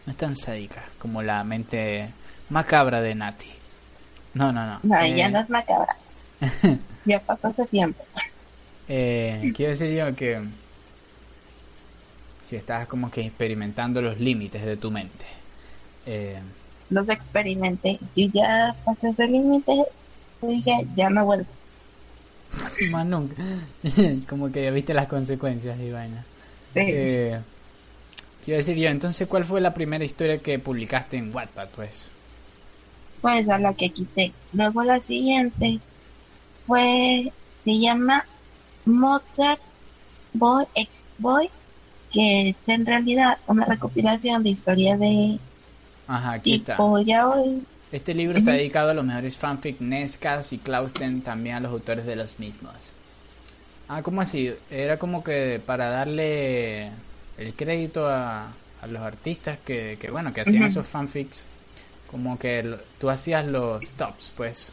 no 0.07 0.11
es 0.11 0.17
tan 0.17 0.37
sádica 0.37 0.83
como 0.99 1.23
la 1.23 1.45
mente 1.45 2.11
macabra 2.49 3.01
de 3.01 3.15
Nati. 3.15 3.60
No, 4.35 4.53
no, 4.53 4.67
no. 4.67 4.81
No, 4.83 4.99
ella 5.01 5.27
eh, 5.27 5.31
no 5.31 5.41
es 5.41 5.51
macabra. 5.51 5.97
ya 7.05 7.21
pasó 7.21 7.49
ese 7.49 7.67
tiempo. 7.67 8.03
Eh, 8.89 9.53
quiero 9.55 9.73
decir 9.73 9.91
yo 9.91 10.15
que 10.15 10.41
si 12.41 12.57
estás 12.57 12.87
como 12.87 13.11
que 13.11 13.23
experimentando 13.23 14.03
los 14.03 14.19
límites 14.19 14.65
de 14.65 14.77
tu 14.77 14.91
mente. 14.91 15.27
Eh, 16.07 16.41
los 16.89 17.09
experimenté. 17.09 18.01
y 18.15 18.31
ya 18.31 18.75
pasé 18.85 19.11
ese 19.11 19.29
límite 19.29 19.85
dije, 20.47 20.87
ya 20.97 21.11
no 21.11 21.25
vuelvo. 21.25 21.47
Más 22.91 23.07
nunca. 23.07 23.37
Como 24.29 24.51
que 24.51 24.65
ya 24.65 24.71
viste 24.71 24.95
las 24.95 25.07
consecuencias 25.07 25.79
y 25.79 25.91
vaina. 25.91 26.25
Sí. 26.75 26.81
Eh, 26.81 27.41
quiero 28.45 28.59
decir 28.59 28.77
yo, 28.77 28.89
entonces, 28.89 29.29
¿cuál 29.29 29.45
fue 29.45 29.61
la 29.61 29.75
primera 29.75 30.05
historia 30.05 30.39
que 30.39 30.59
publicaste 30.59 31.17
en 31.17 31.35
Wattpad, 31.35 31.69
pues? 31.69 32.09
Pues 33.21 33.49
a 33.49 33.59
la 33.59 33.75
que 33.75 33.91
quité. 33.91 34.33
Luego 34.53 34.83
la 34.83 35.01
siguiente 35.01 35.79
fue, 36.67 37.33
se 37.65 37.79
llama 37.79 38.25
Mozart 38.87 39.61
Boy 40.33 40.65
X 40.75 41.01
Boy, 41.19 41.51
que 42.13 42.51
es 42.51 42.69
en 42.69 42.87
realidad 42.87 43.39
una 43.47 43.65
recopilación 43.67 44.43
de 44.43 44.51
historias 44.51 44.99
de 44.99 45.39
Ajá, 46.11 46.33
aquí 46.33 46.55
está. 46.55 46.77
Este 47.93 48.15
libro 48.15 48.39
está 48.39 48.53
dedicado 48.53 48.91
a 48.91 48.95
los 48.95 49.05
mejores 49.05 49.37
fanfic 49.37 49.81
Nescas 49.81 50.53
y 50.53 50.59
Clausten, 50.59 51.23
también 51.23 51.57
a 51.57 51.61
los 51.61 51.73
autores 51.73 52.07
de 52.07 52.17
los 52.17 52.39
mismos. 52.39 52.93
Ah, 53.89 54.03
¿cómo 54.03 54.21
así? 54.21 54.53
Era 54.71 54.99
como 54.99 55.25
que 55.25 55.61
para 55.65 55.91
darle 55.91 56.91
el 57.39 57.55
crédito 57.57 58.09
a, 58.09 58.53
a 58.83 58.87
los 58.89 59.03
artistas 59.03 59.59
que, 59.65 59.99
que, 60.01 60.11
bueno, 60.11 60.33
que 60.33 60.41
hacían 60.41 60.65
esos 60.65 60.87
fanfics, 60.87 61.45
como 62.11 62.39
que 62.39 62.77
tú 62.99 63.09
hacías 63.09 63.47
los 63.47 63.89
tops, 63.91 64.33
pues. 64.37 64.73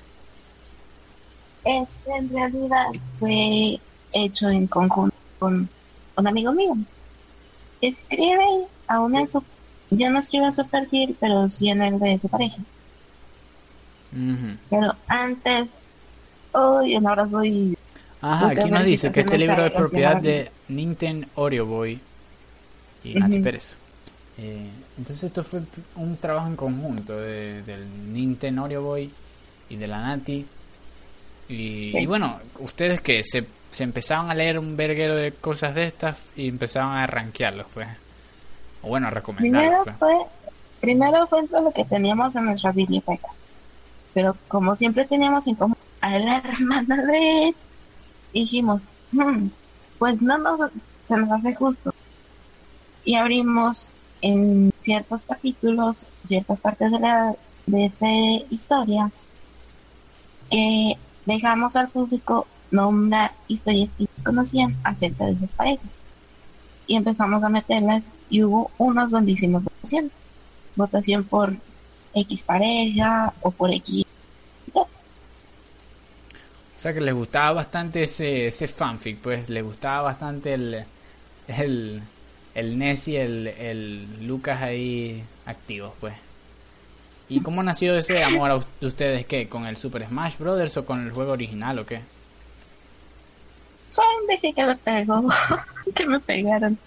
Es 1.63 1.89
en 2.07 2.29
realidad 2.29 2.87
fue 3.19 3.79
hecho 4.11 4.49
en 4.49 4.67
conjunto 4.67 5.15
con 5.39 5.69
un 6.15 6.27
amigo 6.27 6.51
mío. 6.53 6.75
Escribe 7.81 8.65
a 8.87 8.99
una 8.99 9.25
yo 9.89 10.09
no 10.09 10.19
escribo 10.19 10.47
en 10.47 10.55
su 10.55 10.67
perfil, 10.67 11.15
pero 11.19 11.49
sí 11.49 11.69
en 11.69 11.81
el 11.81 11.99
de 11.99 12.19
su 12.19 12.27
pareja. 12.27 12.57
Pero 14.69 14.95
antes, 15.07 15.67
hoy 16.51 16.95
en 16.95 17.07
ahora 17.07 17.29
soy... 17.29 17.77
Ajá, 18.21 18.49
aquí 18.49 18.69
nos 18.69 18.83
dice 18.83 19.11
que 19.11 19.19
este 19.21 19.37
libro 19.37 19.65
es 19.65 19.71
propiedad 19.71 20.17
de 20.17 20.51
Nintendo 20.69 21.27
Oreo 21.35 21.65
Boy 21.65 21.99
y 23.03 23.13
Nati 23.13 23.39
Pérez. 23.39 23.77
Eh, 24.37 24.69
entonces 24.97 25.25
esto 25.25 25.43
fue 25.43 25.61
un 25.95 26.17
trabajo 26.17 26.47
en 26.47 26.55
conjunto 26.55 27.19
de, 27.19 27.63
del 27.63 28.13
Nintendo 28.13 28.63
Oreo 28.63 28.83
Boy 28.83 29.11
y 29.69 29.75
de 29.75 29.87
la 29.87 30.01
Nati. 30.01 30.45
Y, 31.49 31.97
y 31.97 32.05
bueno, 32.05 32.39
ustedes 32.59 33.01
que 33.01 33.23
se, 33.23 33.45
se 33.71 33.83
empezaban 33.83 34.29
a 34.29 34.35
leer 34.35 34.59
un 34.59 34.77
verguero 34.77 35.15
de 35.15 35.31
cosas 35.31 35.73
de 35.75 35.85
estas 35.85 36.17
y 36.35 36.47
empezaban 36.49 36.97
a 36.97 37.07
rankearlos, 37.07 37.67
pues 37.73 37.87
bueno, 38.81 39.09
recomendar. 39.09 39.61
Primero 39.61 39.83
pues. 39.83 39.95
fue, 39.97 40.15
primero 40.81 41.27
fue 41.27 41.43
lo 41.61 41.71
que 41.71 41.85
teníamos 41.85 42.35
en 42.35 42.45
nuestra 42.45 42.71
biblioteca. 42.71 43.29
Pero 44.13 44.35
como 44.47 44.75
siempre 44.75 45.05
teníamos 45.05 45.45
en 45.47 45.55
común 45.55 45.77
a 46.01 46.17
la 46.17 46.37
hermana 46.37 47.05
de 47.05 47.53
dijimos, 48.33 48.81
hmm, 49.11 49.47
pues 49.99 50.21
no 50.21 50.37
nos, 50.37 50.71
se 51.07 51.17
nos 51.17 51.31
hace 51.31 51.55
justo. 51.55 51.93
Y 53.03 53.15
abrimos 53.15 53.87
en 54.21 54.71
ciertos 54.81 55.23
capítulos, 55.23 56.05
ciertas 56.25 56.61
partes 56.61 56.91
de 56.91 56.99
la 56.99 57.35
de 57.65 57.85
esa 57.85 58.45
historia, 58.49 59.11
que 60.49 60.97
dejamos 61.25 61.75
al 61.75 61.89
público 61.89 62.47
nombrar 62.71 63.33
historias 63.47 63.89
que 63.97 64.07
conocían 64.23 64.75
acerca 64.83 65.25
de 65.25 65.33
esas 65.33 65.53
parejas. 65.53 65.85
Y 66.87 66.95
empezamos 66.95 67.43
a 67.43 67.49
meterlas 67.49 68.03
y 68.29 68.43
hubo 68.43 68.71
unos 68.77 69.11
donde 69.11 69.33
hicimos 69.33 69.63
votación. 69.63 70.11
Votación 70.75 71.23
por 71.25 71.53
X 72.13 72.43
pareja 72.43 73.33
o 73.41 73.51
por 73.51 73.71
X. 73.71 74.05
O 74.73 76.79
sea 76.79 76.93
que 76.93 77.01
les 77.01 77.13
gustaba 77.13 77.53
bastante 77.53 78.03
ese, 78.03 78.47
ese 78.47 78.67
fanfic, 78.67 79.17
pues 79.17 79.49
les 79.49 79.63
gustaba 79.63 80.03
bastante 80.03 80.53
el, 80.53 80.85
el, 81.47 82.01
el 82.57 82.79
Ness 82.79 83.07
y 83.07 83.15
el, 83.15 83.47
el 83.47 84.27
Lucas 84.27 84.63
ahí 84.63 85.23
activos, 85.45 85.93
pues. 85.99 86.15
¿Y 87.29 87.41
cómo 87.41 87.61
nació 87.61 87.95
ese 87.95 88.23
amor 88.23 88.65
de 88.81 88.87
ustedes? 88.87 89.27
¿Qué? 89.27 89.47
¿Con 89.47 89.67
el 89.67 89.77
Super 89.77 90.07
Smash 90.07 90.37
Brothers 90.39 90.75
o 90.77 90.85
con 90.85 91.05
el 91.05 91.11
juego 91.11 91.33
original 91.33 91.77
o 91.77 91.85
qué? 91.85 92.01
Fue 93.91 94.03
un 94.21 94.53
que 94.53 94.65
me 94.65 94.75
pegó, 94.75 95.29
que 95.95 96.05
me 96.07 96.19
pegaron. 96.19 96.79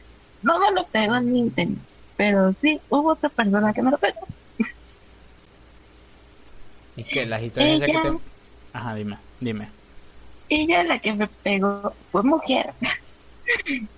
No 0.42 0.58
me 0.58 0.72
lo 0.72 0.84
pegó 0.86 1.14
en 1.14 1.32
Nintendo, 1.32 1.80
pero 2.16 2.52
sí 2.60 2.80
hubo 2.88 3.12
otra 3.12 3.28
persona 3.28 3.72
que 3.72 3.82
me 3.82 3.92
lo 3.92 3.98
pegó. 3.98 4.26
¿Y 6.96 7.04
qué? 7.04 7.26
Las 7.26 7.42
historias 7.42 7.80
que 7.82 7.92
te... 7.92 8.18
Ajá, 8.72 8.96
dime, 8.96 9.18
dime. 9.38 9.68
Ella 10.48 10.82
la 10.82 10.98
que 10.98 11.12
me 11.12 11.28
pegó 11.28 11.94
fue 12.10 12.24
mujer. 12.24 12.72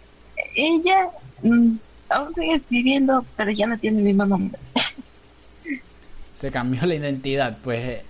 ella 0.54 1.10
mm, 1.42 1.76
aún 2.08 2.34
sigue 2.34 2.54
escribiendo, 2.54 3.24
pero 3.36 3.50
ya 3.50 3.66
no 3.66 3.78
tiene 3.78 3.98
el 3.98 4.04
mismo 4.04 4.24
nombre. 4.24 4.58
Se 6.32 6.50
cambió 6.50 6.86
la 6.86 6.94
identidad, 6.94 7.58
pues. 7.62 8.02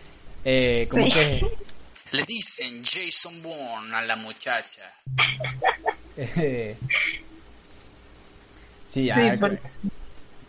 Eh, 0.44 0.86
como 0.90 1.04
que 1.04 1.46
le 2.12 2.22
dicen 2.24 2.82
Jason 2.84 3.42
Bourne 3.42 3.94
a 3.94 4.02
la 4.02 4.16
muchacha. 4.16 4.82
Eh, 6.16 6.76
Sí, 8.92 9.08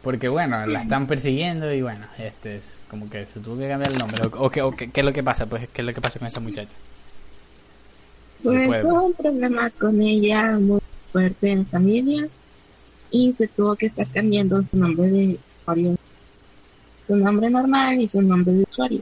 porque... 0.02 0.28
bueno, 0.28 0.66
la 0.68 0.82
están 0.82 1.08
persiguiendo 1.08 1.74
y 1.74 1.82
bueno, 1.82 2.06
este 2.18 2.58
es 2.58 2.78
como 2.90 3.10
que 3.10 3.26
se 3.26 3.40
tuvo 3.40 3.58
que 3.58 3.70
cambiar 3.70 3.94
el 3.94 3.98
nombre. 3.98 4.22
O, 4.34 4.50
qué, 4.52 4.92
es 4.94 5.06
lo 5.06 5.14
que 5.14 5.24
pasa, 5.24 5.46
pues, 5.46 5.70
qué 5.70 5.82
es 5.82 5.86
lo 5.86 5.94
que 5.94 6.02
pasa 6.02 6.20
con 6.20 6.28
esa 6.28 6.42
muchacha. 6.42 6.76
Pues 8.42 8.82
tuvo 8.82 9.04
un 9.04 9.14
problema 9.14 9.70
con 9.70 10.02
ella 10.02 10.60
muy 10.60 10.82
fuerte 11.14 11.52
en 11.52 11.66
familia 11.66 12.28
y 13.14 13.32
se 13.38 13.48
tuvo 13.48 13.76
que 13.76 13.86
estar 13.86 14.08
cambiando 14.08 14.62
su 14.64 14.76
nombre 14.76 15.08
de 15.08 15.38
usuario. 15.62 15.96
Su 17.08 17.16
nombre 17.16 17.50
normal 17.50 18.02
y 18.02 18.08
su 18.08 18.22
nombre 18.22 18.54
de 18.54 18.66
usuario. 18.70 19.02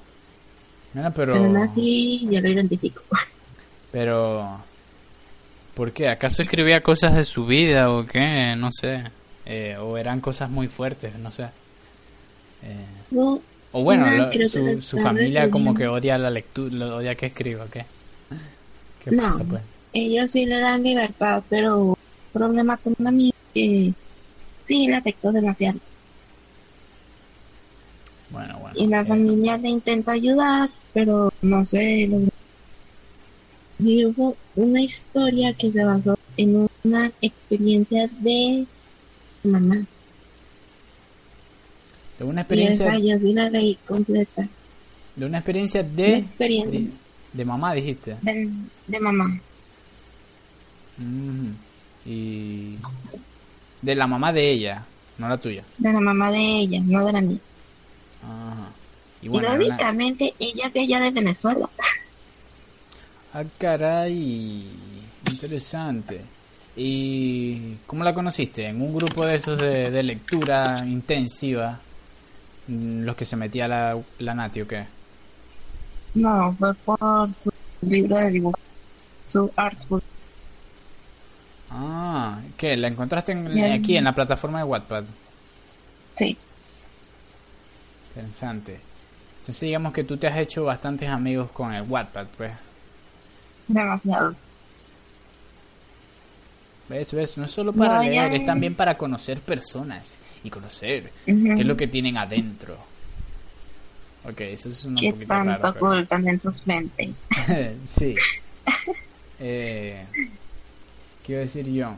pero... 0.94 1.34
pero 1.34 1.64
así 1.64 2.28
ya 2.30 2.42
lo 2.42 2.50
identifico. 2.50 3.02
Pero... 3.92 4.64
¿Por 5.74 5.92
qué? 5.92 6.08
¿Acaso 6.10 6.44
escribía 6.44 6.82
cosas 6.82 7.16
de 7.16 7.24
su 7.24 7.46
vida 7.46 7.92
o 7.92 8.06
qué? 8.06 8.56
No 8.58 8.70
sé. 8.72 9.04
Eh, 9.46 9.76
o 9.78 9.98
eran 9.98 10.22
cosas 10.22 10.50
muy 10.50 10.68
fuertes, 10.68 11.18
no 11.18 11.32
sé. 11.32 11.48
Eh, 12.64 12.86
o 13.74 13.84
bueno, 13.84 14.06
su, 14.82 14.98
familia 15.00 15.50
como 15.50 15.74
que 15.74 15.88
odia 15.88 16.18
la 16.18 16.30
lectura, 16.30 16.96
odia 16.96 17.16
que 17.16 17.28
escriba, 17.28 17.66
¿qué? 17.72 17.86
¿Qué 19.04 19.16
pasa, 19.16 19.44
pues? 19.44 19.62
Ellos 19.94 20.32
sí 20.32 20.46
le 20.46 20.60
dan 20.60 20.84
libertad, 20.84 21.42
pero 21.50 21.98
problema 22.32 22.78
con 22.78 22.96
una 23.00 23.10
amiga 23.10 23.36
que 23.54 23.94
sí 24.68 24.88
le 24.88 24.96
afectó 24.96 25.32
demasiado. 25.32 25.80
Bueno, 28.30 28.58
bueno. 28.60 28.76
Y 28.76 28.88
la 28.88 29.02
eh, 29.02 29.06
familia 29.06 29.58
le 29.58 29.70
intenta 29.70 30.14
ayudar, 30.14 30.70
pero 30.94 31.32
no 31.42 31.66
sé. 31.66 32.08
Lo... 32.08 32.22
Y 33.80 34.06
hubo 34.06 34.38
una 34.56 34.82
historia 34.82 35.54
que 35.54 35.72
se 35.72 35.84
basó 35.84 36.18
en 36.38 36.70
una 36.84 37.12
experiencia 37.22 38.10
de 38.20 38.66
mamá. 39.44 39.86
de 42.20 42.26
una 42.26 42.42
experiencia, 42.42 42.88
esa 42.88 43.00
yo 43.00 43.20
sí 43.20 43.34
la 43.34 43.50
leí 43.50 43.78
completa. 43.88 44.48
de 45.16 45.26
una 45.26 45.40
experiencia 45.40 45.84
de, 45.84 46.18
experiencia 46.18 46.80
de, 46.80 46.92
de 47.34 47.46
mamá, 47.46 47.74
dijiste. 47.74 48.16
de, 48.22 48.50
de 48.88 49.00
mamá. 49.00 49.42
Y 52.06 52.76
de 53.82 53.96
la 53.96 54.08
mamá 54.08 54.32
de 54.34 54.52
ella, 54.52 54.84
no 55.18 55.28
la 55.30 55.38
tuya. 55.38 55.64
De 55.78 55.92
la 55.94 56.00
mamá 56.00 56.32
de 56.32 56.40
ella, 56.40 56.80
no 56.84 57.06
de 57.06 57.12
la 57.14 57.22
mía. 57.22 57.40
Ajá. 58.24 58.68
Y 59.22 59.28
bueno, 59.28 59.50
una- 59.50 59.58
Irónicamente, 59.64 60.34
ella 60.40 60.68
es 60.68 60.74
de 60.74 60.80
allá 60.82 61.00
de 61.00 61.12
Venezuela. 61.12 61.70
Ah, 63.34 63.46
caray. 63.58 64.68
Interesante. 65.30 66.20
¿Y 66.76 67.76
cómo 67.88 68.04
la 68.04 68.14
conociste? 68.14 68.66
¿En 68.68 68.82
un 68.82 68.94
grupo 68.94 69.26
de 69.26 69.36
esos 69.36 69.58
de, 69.58 69.90
de 69.90 70.04
lectura 70.04 70.84
intensiva? 70.86 71.80
Mm, 72.68 73.04
¿Los 73.04 73.16
que 73.16 73.24
se 73.24 73.38
metía 73.38 73.70
la, 73.70 73.98
la 74.20 74.34
Nati 74.34 74.60
o 74.62 74.68
qué? 74.68 74.86
No, 76.16 76.54
fue 76.60 76.74
por 76.74 77.30
su 77.42 77.52
libro 77.84 78.18
de 78.18 78.32
dibujo, 78.32 78.60
su 79.30 79.50
artbook. 79.56 80.04
Ah, 81.74 82.40
¿qué? 82.58 82.76
¿La 82.76 82.88
encontraste 82.90 83.32
en- 83.32 83.54
Bien. 83.54 83.72
aquí 83.72 83.96
en 83.98 84.04
la 84.04 84.14
plataforma 84.14 84.60
de 84.60 84.66
Wattpad? 84.66 85.04
Sí, 86.18 86.38
Interesante. 88.10 88.78
Entonces 89.40 89.62
digamos 89.62 89.94
que 89.94 90.04
tú 90.04 90.18
te 90.18 90.28
has 90.28 90.38
hecho 90.38 90.66
bastantes 90.66 91.08
amigos 91.10 91.50
con 91.52 91.74
el 91.74 91.84
Wattpad, 91.84 92.28
pues. 92.38 92.52
demasiado. 93.68 94.36
¿Ves? 96.90 97.14
¿Ves? 97.14 97.38
No 97.38 97.46
es 97.46 97.52
solo 97.52 97.72
para 97.72 97.96
No, 97.96 98.04
leer, 98.04 98.32
ya- 98.32 98.36
es 98.38 98.46
también 98.46 98.76
para 98.76 98.98
conocer 98.98 99.40
personas 99.40 100.20
y 100.44 100.50
conocer 100.50 101.10
qué 101.26 101.54
es 101.54 101.66
lo 101.66 101.78
que 101.78 101.88
tienen 101.88 102.18
adentro. 102.18 102.78
Ok, 104.26 104.42
eso 104.42 104.68
es 104.70 104.84
un 104.86 104.96
¿Qué 104.96 105.12
poquito 105.12 105.30
tanto 105.30 105.50
raro. 105.58 105.74
pero- 105.74 105.86
ocultan 105.88 106.28
en 106.28 106.40
sus 106.42 106.68
mentes? 106.68 107.10
sí. 107.88 108.16
Eh, 109.44 110.06
¿Qué 111.24 111.34
iba 111.34 111.40
a 111.40 111.44
decir 111.44 111.68
yo? 111.72 111.96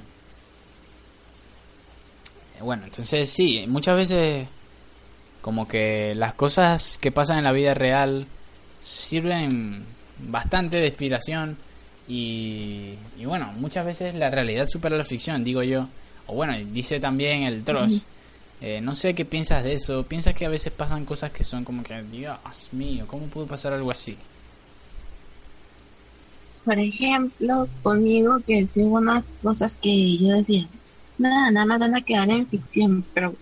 Eh, 2.58 2.62
Bueno, 2.62 2.86
entonces 2.86 3.30
sí, 3.30 3.66
muchas 3.68 3.96
veces 3.96 4.48
como 5.42 5.68
que 5.68 6.16
las 6.16 6.34
cosas 6.36 6.98
que 7.00 7.12
pasan 7.12 7.38
en 7.40 7.44
la 7.44 7.52
vida 7.52 7.74
real 7.74 8.28
sirven 8.80 9.86
bastante 10.20 10.78
de 10.78 10.88
inspiración 10.88 11.58
y, 12.08 12.96
y 13.18 13.26
bueno, 13.26 13.52
muchas 13.58 13.86
veces 13.86 14.16
la 14.16 14.30
realidad 14.30 14.68
supera 14.70 14.98
la 14.98 15.04
ficción, 15.04 15.44
digo 15.44 15.64
yo. 15.64 15.88
O 16.28 16.36
bueno, 16.36 16.54
dice 16.72 17.00
también 17.00 17.44
el 17.44 17.64
Dross. 17.66 18.06
Eh, 18.62 18.80
no 18.80 18.96
sé 18.96 19.14
qué 19.14 19.26
piensas 19.26 19.64
de 19.64 19.74
eso. 19.74 20.04
¿Piensas 20.06 20.34
que 20.34 20.46
a 20.46 20.50
veces 20.50 20.72
pasan 20.72 21.04
cosas 21.06 21.32
que 21.32 21.44
son 21.44 21.66
como 21.66 21.84
que, 21.84 22.02
Dios 22.04 22.38
mío, 22.72 23.06
¿cómo 23.08 23.26
pudo 23.28 23.46
pasar 23.46 23.74
algo 23.74 23.92
así? 23.92 24.18
Por 26.66 26.80
ejemplo, 26.80 27.68
conmigo 27.82 28.40
que 28.46 28.68
sí 28.68 28.82
hubo 28.82 28.98
unas 28.98 29.26
cosas 29.42 29.78
que 29.78 30.18
yo 30.18 30.36
decía, 30.36 30.68
nada, 31.18 31.52
nada 31.52 31.66
más 31.66 31.80
van 31.80 31.96
a 31.96 32.02
quedar 32.02 32.30
en 32.30 32.48
ficción, 32.48 33.04
pero 33.14 33.36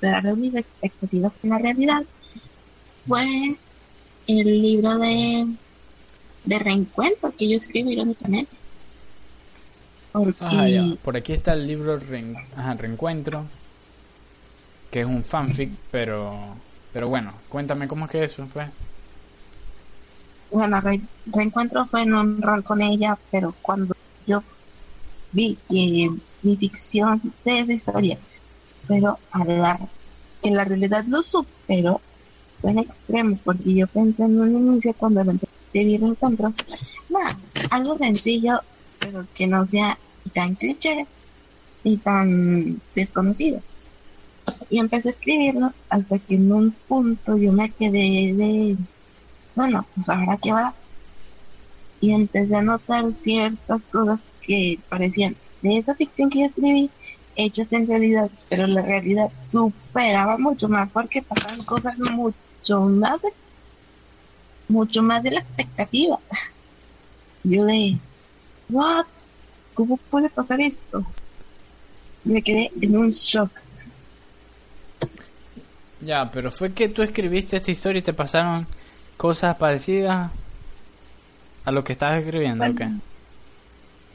pegaron 0.00 0.40
mis 0.40 0.54
expectativas 0.54 1.38
en 1.42 1.50
la 1.50 1.58
realidad, 1.58 2.04
fue 3.06 3.56
el 4.26 4.62
libro 4.62 4.98
de, 4.98 5.46
de 6.44 6.58
reencuentro 6.58 7.32
que 7.36 7.48
yo 7.48 7.56
escribí 7.56 7.92
irónicamente. 7.92 8.56
Porque 10.12 10.44
Ajá, 10.44 10.68
ya. 10.68 10.84
Por 11.02 11.16
aquí 11.16 11.32
está 11.32 11.54
el 11.54 11.66
libro 11.66 11.98
Reencuentro, 11.98 13.46
que 14.92 15.00
es 15.00 15.06
un 15.06 15.24
fanfic, 15.24 15.70
pero 15.90 16.54
pero 16.94 17.08
bueno, 17.08 17.32
cuéntame 17.48 17.88
cómo 17.88 18.04
es 18.04 18.10
que 18.12 18.22
eso 18.22 18.46
fue. 18.46 18.66
Bueno, 20.54 20.80
re- 20.80 21.08
reencuentro 21.26 21.86
fue 21.88 22.02
en 22.02 22.14
un 22.14 22.40
rol 22.42 22.64
con 22.64 22.82
ella, 22.82 23.20
pero 23.30 23.58
cuando 23.62 23.94
yo 24.26 24.44
vi 25.30 25.64
que 25.68 26.10
mi 26.42 26.56
ficción 26.58 27.36
de 27.44 27.74
historia, 27.74 28.20
pero 28.88 29.22
a 29.30 29.44
la, 29.44 29.92
que 30.42 30.50
la 30.52 30.64
realidad 30.64 31.04
lo 31.08 31.22
superó, 31.22 32.04
fue 32.60 32.72
en 32.72 32.80
extremo, 32.80 33.40
porque 33.44 33.74
yo 33.74 33.88
pensé 33.88 34.24
en 34.24 34.40
un 34.40 34.56
inicio 34.56 34.94
cuando 34.96 35.22
escribir 35.72 36.00
reencuentro, 36.02 36.54
nada, 37.08 37.40
algo 37.70 37.98
sencillo, 37.98 38.60
pero 38.98 39.28
que 39.34 39.46
no 39.48 39.66
sea 39.66 40.00
tan 40.34 40.56
cliché 40.56 41.08
ni 41.84 41.98
tan 42.00 42.82
desconocido. 42.94 43.64
Y 44.68 44.78
empecé 44.78 45.08
a 45.08 45.12
escribirlo 45.12 45.74
hasta 45.88 46.18
que 46.18 46.34
en 46.36 46.52
un 46.52 46.78
punto 46.86 47.36
yo 47.38 47.52
me 47.52 47.72
quedé 47.74 48.34
de 48.36 48.76
bueno, 49.54 49.86
pues 49.94 50.08
ahora 50.08 50.38
qué 50.42 50.52
va. 50.52 50.74
Y 52.00 52.12
empecé 52.12 52.54
a 52.56 52.62
notar 52.62 53.12
ciertas 53.14 53.84
cosas 53.84 54.20
que 54.42 54.78
parecían 54.88 55.36
de 55.62 55.78
esa 55.78 55.94
ficción 55.94 56.28
que 56.28 56.40
yo 56.40 56.46
escribí, 56.46 56.90
hechas 57.36 57.72
en 57.72 57.86
realidad, 57.86 58.30
pero 58.48 58.66
la 58.66 58.82
realidad 58.82 59.30
superaba 59.50 60.36
mucho 60.36 60.68
más 60.68 60.90
porque 60.90 61.22
pasaban 61.22 61.64
cosas 61.64 61.98
mucho 61.98 62.80
más 62.80 63.20
mucho 64.68 65.02
más 65.02 65.22
de 65.22 65.32
la 65.32 65.40
expectativa. 65.40 66.18
Yo 67.44 67.64
de, 67.64 67.98
what? 68.68 69.06
¿Cómo 69.74 69.96
puede 69.96 70.30
pasar 70.30 70.60
esto? 70.60 71.04
Me 72.24 72.42
quedé 72.42 72.70
en 72.80 72.96
un 72.96 73.10
shock. 73.10 73.50
Ya, 76.00 76.30
pero 76.30 76.50
fue 76.50 76.72
que 76.72 76.88
tú 76.88 77.02
escribiste 77.02 77.56
esta 77.56 77.70
historia 77.70 77.98
y 77.98 78.02
te 78.02 78.12
pasaron 78.12 78.66
cosas 79.24 79.56
parecidas 79.56 80.30
a 81.64 81.70
lo 81.70 81.82
que 81.82 81.94
estabas 81.94 82.18
escribiendo, 82.18 82.62
¿o 82.62 82.74
qué? 82.74 82.90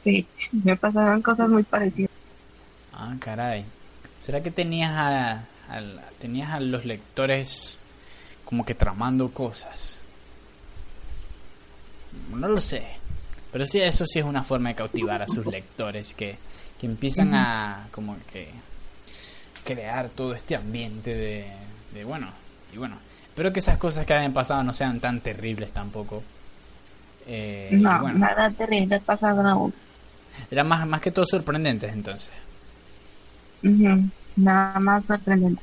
Sí, 0.04 0.24
me 0.52 0.76
pasaron 0.76 1.20
cosas 1.20 1.48
muy 1.48 1.64
parecidas. 1.64 2.12
Ah, 2.92 3.12
caray. 3.18 3.64
¿Será 4.20 4.40
que 4.40 4.52
tenías 4.52 4.92
a, 4.94 5.42
tenías 6.20 6.52
a 6.52 6.60
los 6.60 6.84
lectores 6.84 7.76
como 8.44 8.64
que 8.64 8.76
tramando 8.76 9.32
cosas? 9.32 10.02
No 12.30 12.46
lo 12.46 12.60
sé. 12.60 12.84
Pero 13.50 13.66
sí, 13.66 13.80
eso 13.80 14.06
sí 14.06 14.20
es 14.20 14.24
una 14.24 14.44
forma 14.44 14.68
de 14.68 14.76
cautivar 14.76 15.22
a 15.22 15.26
sus 15.26 15.44
lectores 15.44 16.14
que, 16.14 16.38
que 16.80 16.86
empiezan 16.86 17.34
a 17.34 17.88
como 17.90 18.16
que 18.32 18.48
crear 19.64 20.08
todo 20.10 20.36
este 20.36 20.54
ambiente 20.54 21.12
de, 21.16 21.52
de 21.94 22.04
bueno, 22.04 22.28
y 22.72 22.76
bueno, 22.76 22.96
espero 23.30 23.52
que 23.52 23.60
esas 23.60 23.78
cosas 23.78 24.04
que 24.06 24.12
hayan 24.14 24.32
pasado 24.32 24.62
no 24.62 24.72
sean 24.72 25.00
tan 25.00 25.20
terribles 25.20 25.72
tampoco. 25.72 26.22
Eh, 27.26 27.70
No, 27.72 28.00
bueno, 28.00 28.18
nada 28.18 28.50
terrible 28.50 28.96
ha 28.96 29.00
pasado 29.00 29.46
aún. 29.46 29.72
eran 30.50 30.66
más, 30.68 30.86
más 30.86 31.00
que 31.00 31.10
todo 31.10 31.24
sorprendentes 31.26 31.92
entonces. 31.92 32.30
Ujú, 33.62 34.04
Nada 34.36 34.78
más 34.80 35.04
sorprendente. 35.04 35.62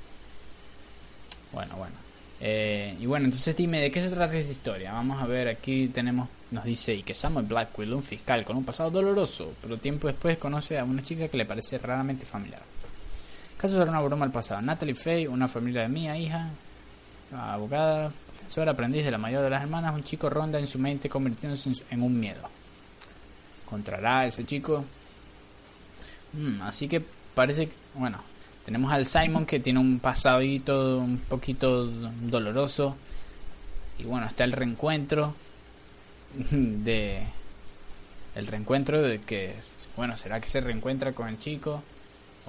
Bueno, 1.51 1.75
bueno. 1.77 1.95
Eh, 2.39 2.95
y 2.99 3.05
bueno, 3.07 3.25
entonces 3.25 3.55
dime, 3.55 3.81
¿de 3.81 3.89
qué 3.89 3.99
se 3.99 4.09
trata 4.09 4.37
esta 4.37 4.51
historia? 4.51 4.91
Vamos 4.93 5.21
a 5.21 5.25
ver, 5.25 5.47
aquí 5.47 5.87
tenemos, 5.87 6.29
nos 6.51 6.63
dice, 6.65 6.93
y 6.93 7.01
que 7.01 7.15
Samuel 7.15 7.47
Blackwell, 7.47 7.93
un 7.93 8.03
fiscal 8.03 8.43
con 8.45 8.57
un 8.57 8.63
pasado 8.63 8.91
doloroso, 8.91 9.53
pero 9.61 9.77
tiempo 9.77 10.07
después 10.07 10.37
conoce 10.37 10.77
a 10.77 10.83
una 10.83 11.01
chica 11.01 11.27
que 11.29 11.37
le 11.37 11.45
parece 11.45 11.79
raramente 11.79 12.25
familiar. 12.27 12.61
Caso 13.57 13.75
sobre 13.75 13.89
una 13.89 14.01
broma 14.01 14.25
al 14.25 14.31
pasado. 14.31 14.61
Natalie 14.61 14.93
Faye, 14.93 15.27
una 15.27 15.47
familia 15.47 15.81
de 15.81 15.87
mía, 15.89 16.15
hija, 16.15 16.49
abogada, 17.35 18.11
profesora, 18.37 18.71
aprendiz 18.71 19.03
de 19.05 19.11
la 19.11 19.17
mayor 19.17 19.43
de 19.43 19.49
las 19.49 19.61
hermanas, 19.61 19.93
un 19.93 20.03
chico 20.03 20.29
ronda 20.29 20.59
en 20.59 20.67
su 20.67 20.79
mente 20.79 21.09
convirtiéndose 21.09 21.71
en, 21.89 22.01
un 22.01 22.19
miedo. 22.19 22.49
¿Encontrará 23.65 24.19
a 24.19 24.25
ese 24.27 24.45
chico? 24.45 24.85
Mm, 26.33 26.61
así 26.61 26.87
que 26.87 27.03
parece, 27.33 27.69
bueno, 27.93 28.19
tenemos 28.65 28.91
al 28.91 29.05
Simon 29.05 29.45
que 29.45 29.59
tiene 29.59 29.79
un 29.79 29.99
pasadito 29.99 30.99
un 30.99 31.17
poquito 31.17 31.85
doloroso. 31.85 32.95
Y 33.99 34.03
bueno, 34.03 34.27
está 34.27 34.43
el 34.43 34.51
reencuentro 34.51 35.33
de 36.51 37.23
el 38.35 38.45
reencuentro 38.45 39.01
de 39.01 39.19
que 39.19 39.55
bueno, 39.95 40.15
será 40.15 40.39
que 40.39 40.47
se 40.47 40.61
reencuentra 40.61 41.13
con 41.13 41.27
el 41.27 41.39
chico 41.39 41.81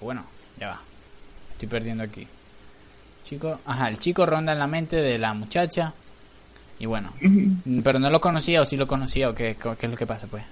o 0.01 0.05
bueno, 0.05 0.25
ya 0.59 0.69
va. 0.69 0.81
Estoy 1.53 1.69
perdiendo 1.69 2.05
aquí. 2.05 2.27
Chico, 3.29 3.61
ajá, 3.67 3.91
el 3.91 3.99
chico 3.99 4.25
ronda 4.25 4.53
en 4.53 4.59
la 4.59 4.67
mente 4.67 4.97
de 4.97 5.19
la 5.19 5.35
muchacha. 5.35 5.93
Y 6.79 6.87
bueno, 6.87 7.13
pero 7.85 7.99
no 7.99 8.09
lo 8.09 8.23
conocía 8.23 8.63
o 8.63 8.65
sí 8.65 8.79
lo 8.79 8.87
conocía 8.87 9.29
o 9.29 9.35
qué, 9.35 9.55
qué 9.55 9.87
es 9.87 9.91
lo 9.91 9.99
que 9.99 10.07
pasa 10.07 10.27
pues. 10.29 10.45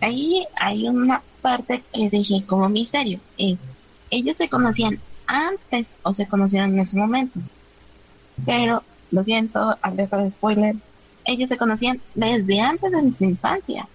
ahí 0.00 0.46
hay 0.54 0.86
una 0.86 1.22
parte 1.42 1.82
que 1.92 2.08
dejé 2.08 2.44
como 2.46 2.68
misterio. 2.68 3.18
ellos 4.10 4.36
se 4.36 4.48
conocían 4.48 5.00
antes 5.26 5.96
o 6.04 6.14
se 6.14 6.28
conocieron 6.28 6.74
en 6.74 6.80
ese 6.80 6.96
momento. 6.96 7.40
Pero, 8.46 8.84
lo 9.10 9.24
siento, 9.24 9.76
alerta 9.82 10.18
de 10.18 10.30
spoiler, 10.30 10.76
ellos 11.24 11.48
se 11.48 11.56
conocían 11.56 12.00
desde 12.14 12.60
antes 12.60 12.92
de 12.92 13.14
su 13.16 13.24
infancia. 13.24 13.88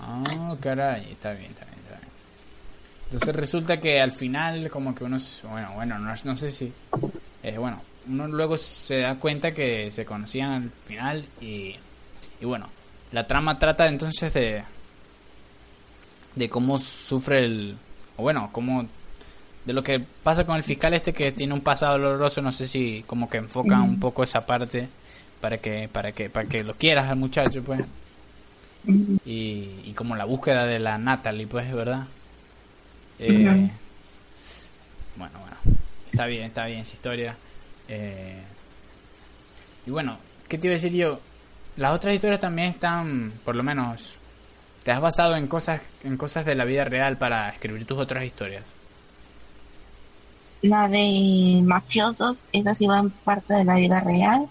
Ah, 0.00 0.56
caray, 0.60 1.12
está 1.12 1.32
bien, 1.32 1.52
está 1.52 1.64
bien. 1.66 1.69
Entonces 3.10 3.34
resulta 3.34 3.80
que 3.80 4.00
al 4.00 4.12
final 4.12 4.70
como 4.70 4.94
que 4.94 5.02
uno, 5.02 5.18
bueno, 5.50 5.72
bueno, 5.74 5.98
no, 5.98 6.14
no 6.24 6.36
sé 6.36 6.50
si, 6.50 6.72
eh, 7.42 7.58
bueno, 7.58 7.82
uno 8.08 8.28
luego 8.28 8.56
se 8.56 8.98
da 8.98 9.16
cuenta 9.16 9.52
que 9.52 9.90
se 9.90 10.04
conocían 10.04 10.52
al 10.52 10.70
final 10.86 11.24
y, 11.40 11.74
y 12.40 12.44
bueno, 12.44 12.68
la 13.10 13.26
trama 13.26 13.58
trata 13.58 13.88
entonces 13.88 14.32
de, 14.32 14.62
de 16.36 16.48
cómo 16.48 16.78
sufre 16.78 17.44
el, 17.44 17.76
o 18.16 18.22
bueno, 18.22 18.48
cómo, 18.52 18.86
de 19.64 19.72
lo 19.72 19.82
que 19.82 19.98
pasa 19.98 20.46
con 20.46 20.56
el 20.56 20.62
fiscal 20.62 20.94
este 20.94 21.12
que 21.12 21.32
tiene 21.32 21.52
un 21.52 21.62
pasado 21.62 21.98
doloroso, 21.98 22.40
no 22.40 22.52
sé 22.52 22.64
si 22.64 23.02
como 23.08 23.28
que 23.28 23.38
enfoca 23.38 23.80
un 23.82 23.98
poco 23.98 24.22
esa 24.22 24.46
parte 24.46 24.88
para 25.40 25.58
que, 25.58 25.88
para 25.88 26.12
que, 26.12 26.30
para 26.30 26.48
que 26.48 26.62
lo 26.62 26.74
quieras 26.74 27.08
al 27.10 27.16
muchacho, 27.16 27.60
pues. 27.64 27.80
Y, 28.86 29.68
y 29.84 29.92
como 29.96 30.14
la 30.14 30.24
búsqueda 30.24 30.64
de 30.64 30.78
la 30.78 30.96
Natalie, 30.96 31.48
pues, 31.48 31.74
¿verdad? 31.74 32.06
Eh, 33.22 33.70
bueno, 35.16 35.38
bueno, 35.40 35.56
está 36.06 36.24
bien, 36.24 36.44
está 36.44 36.64
bien 36.66 36.80
esa 36.80 36.94
historia. 36.94 37.36
Eh, 37.86 38.40
y 39.86 39.90
bueno, 39.90 40.16
¿qué 40.48 40.56
te 40.56 40.68
iba 40.68 40.72
a 40.72 40.78
decir 40.78 40.92
yo? 40.92 41.20
Las 41.76 41.94
otras 41.94 42.14
historias 42.14 42.40
también 42.40 42.70
están, 42.70 43.32
por 43.44 43.56
lo 43.56 43.62
menos, 43.62 44.16
te 44.82 44.90
has 44.90 45.00
basado 45.00 45.36
en 45.36 45.46
cosas, 45.48 45.82
en 46.02 46.16
cosas 46.16 46.46
de 46.46 46.54
la 46.54 46.64
vida 46.64 46.84
real 46.84 47.18
para 47.18 47.50
escribir 47.50 47.84
tus 47.84 47.98
otras 47.98 48.24
historias. 48.24 48.64
La 50.62 50.88
de 50.88 51.60
mafiosos, 51.62 52.42
esa 52.52 52.74
sí 52.74 52.86
va 52.86 53.00
en 53.00 53.10
parte 53.10 53.52
de 53.54 53.64
la 53.64 53.76
vida 53.76 54.00
real, 54.00 54.46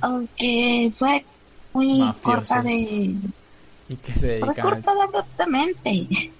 aunque 0.00 0.92
fue 0.98 1.24
muy 1.72 2.12
corta 2.22 2.60
de... 2.62 3.14
¿Y 3.88 3.96
qué 4.02 4.14
se 4.14 4.26
dedican? 4.26 4.54
Fue 4.54 4.62
cortada 4.62 5.04
abruptamente. 5.04 6.32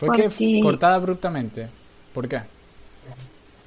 ¿Fue 0.00 0.16
que 0.16 0.60
cortada 0.62 0.94
abruptamente? 0.94 1.68
¿Por 2.14 2.26
qué? 2.26 2.40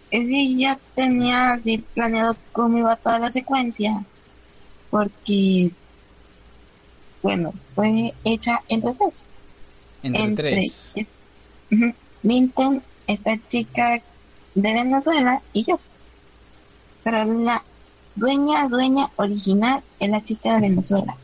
Sí, 0.10 0.58
ya 0.58 0.80
tenía 0.96 1.54
así 1.54 1.78
planeado 1.94 2.36
cómo 2.52 2.80
iba 2.80 2.96
toda 2.96 3.20
la 3.20 3.32
secuencia. 3.32 4.04
Porque, 4.90 5.70
bueno, 7.22 7.54
fue 7.76 8.16
hecha 8.24 8.62
entre 8.68 8.94
tres. 8.94 9.24
Entre, 10.02 10.52
tres. 10.52 10.96
Minton, 12.24 12.82
esta 13.06 13.38
chica 13.48 14.02
de 14.56 14.74
Venezuela 14.74 15.40
y 15.54 15.66
yo. 15.66 15.80
Pero 17.04 17.26
la 17.26 17.64
dueña, 18.16 18.68
dueña 18.68 19.12
original 19.18 19.84
es 20.00 20.10
la 20.10 20.24
chica 20.24 20.56
de 20.56 20.62
Venezuela. 20.62 21.16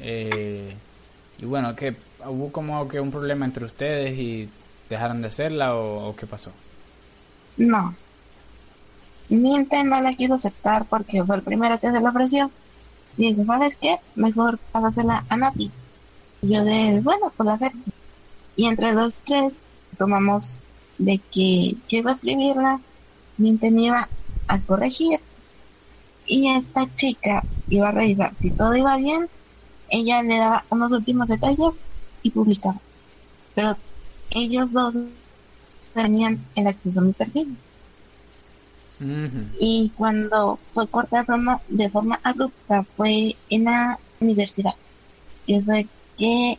Eh, 0.00 0.74
y 1.38 1.44
bueno, 1.44 1.76
que 1.76 2.07
hubo 2.26 2.52
como 2.52 2.88
que 2.88 3.00
un 3.00 3.10
problema 3.10 3.44
entre 3.44 3.64
ustedes 3.64 4.18
y 4.18 4.48
dejaron 4.88 5.22
de 5.22 5.28
hacerla 5.28 5.76
o, 5.76 6.14
qué 6.16 6.26
pasó? 6.26 6.50
No. 7.56 7.94
Minton 9.28 9.88
no 9.88 10.00
la 10.00 10.14
quiso 10.14 10.34
aceptar 10.34 10.86
porque 10.86 11.22
fue 11.24 11.36
el 11.36 11.42
primero 11.42 11.78
que 11.78 11.90
se 11.90 12.00
le 12.00 12.08
ofreció. 12.08 12.50
Y 13.16 13.34
dijo, 13.34 13.44
¿sabes 13.44 13.76
qué? 13.76 13.98
Mejor 14.14 14.58
hacerla 14.72 15.24
a 15.28 15.36
Nati. 15.36 15.70
Yo 16.42 16.64
de, 16.64 17.00
bueno, 17.02 17.32
pues 17.36 17.46
la 17.46 17.54
acepto. 17.54 17.90
Y 18.56 18.66
entre 18.66 18.92
los 18.92 19.18
tres 19.20 19.54
tomamos 19.96 20.58
de 20.98 21.20
que 21.30 21.76
yo 21.88 21.98
iba 21.98 22.10
a 22.10 22.14
escribirla, 22.14 22.80
Minton 23.36 23.78
iba 23.78 24.08
a 24.46 24.60
corregir 24.60 25.20
y 26.26 26.50
esta 26.50 26.86
chica 26.94 27.42
iba 27.68 27.88
a 27.88 27.92
revisar 27.92 28.32
si 28.40 28.50
todo 28.50 28.76
iba 28.76 28.96
bien, 28.96 29.28
ella 29.88 30.22
le 30.22 30.38
daba 30.38 30.64
unos 30.68 30.92
últimos 30.92 31.26
detalles 31.26 31.74
y 32.28 32.30
publicaba. 32.30 32.78
Pero 33.54 33.76
ellos 34.30 34.72
dos 34.72 34.94
tenían 35.94 36.38
el 36.54 36.66
acceso 36.66 37.00
a 37.00 37.02
mi 37.02 37.12
perfil. 37.12 37.56
Y 39.60 39.92
cuando 39.96 40.58
fue 40.74 40.86
corta 40.88 41.18
de 41.18 41.24
forma, 41.24 41.60
de 41.68 41.88
forma 41.88 42.20
abrupta 42.22 42.84
fue 42.96 43.36
en 43.48 43.64
la 43.64 43.98
universidad. 44.20 44.74
Y 45.46 45.60
fue 45.60 45.86
que 46.16 46.58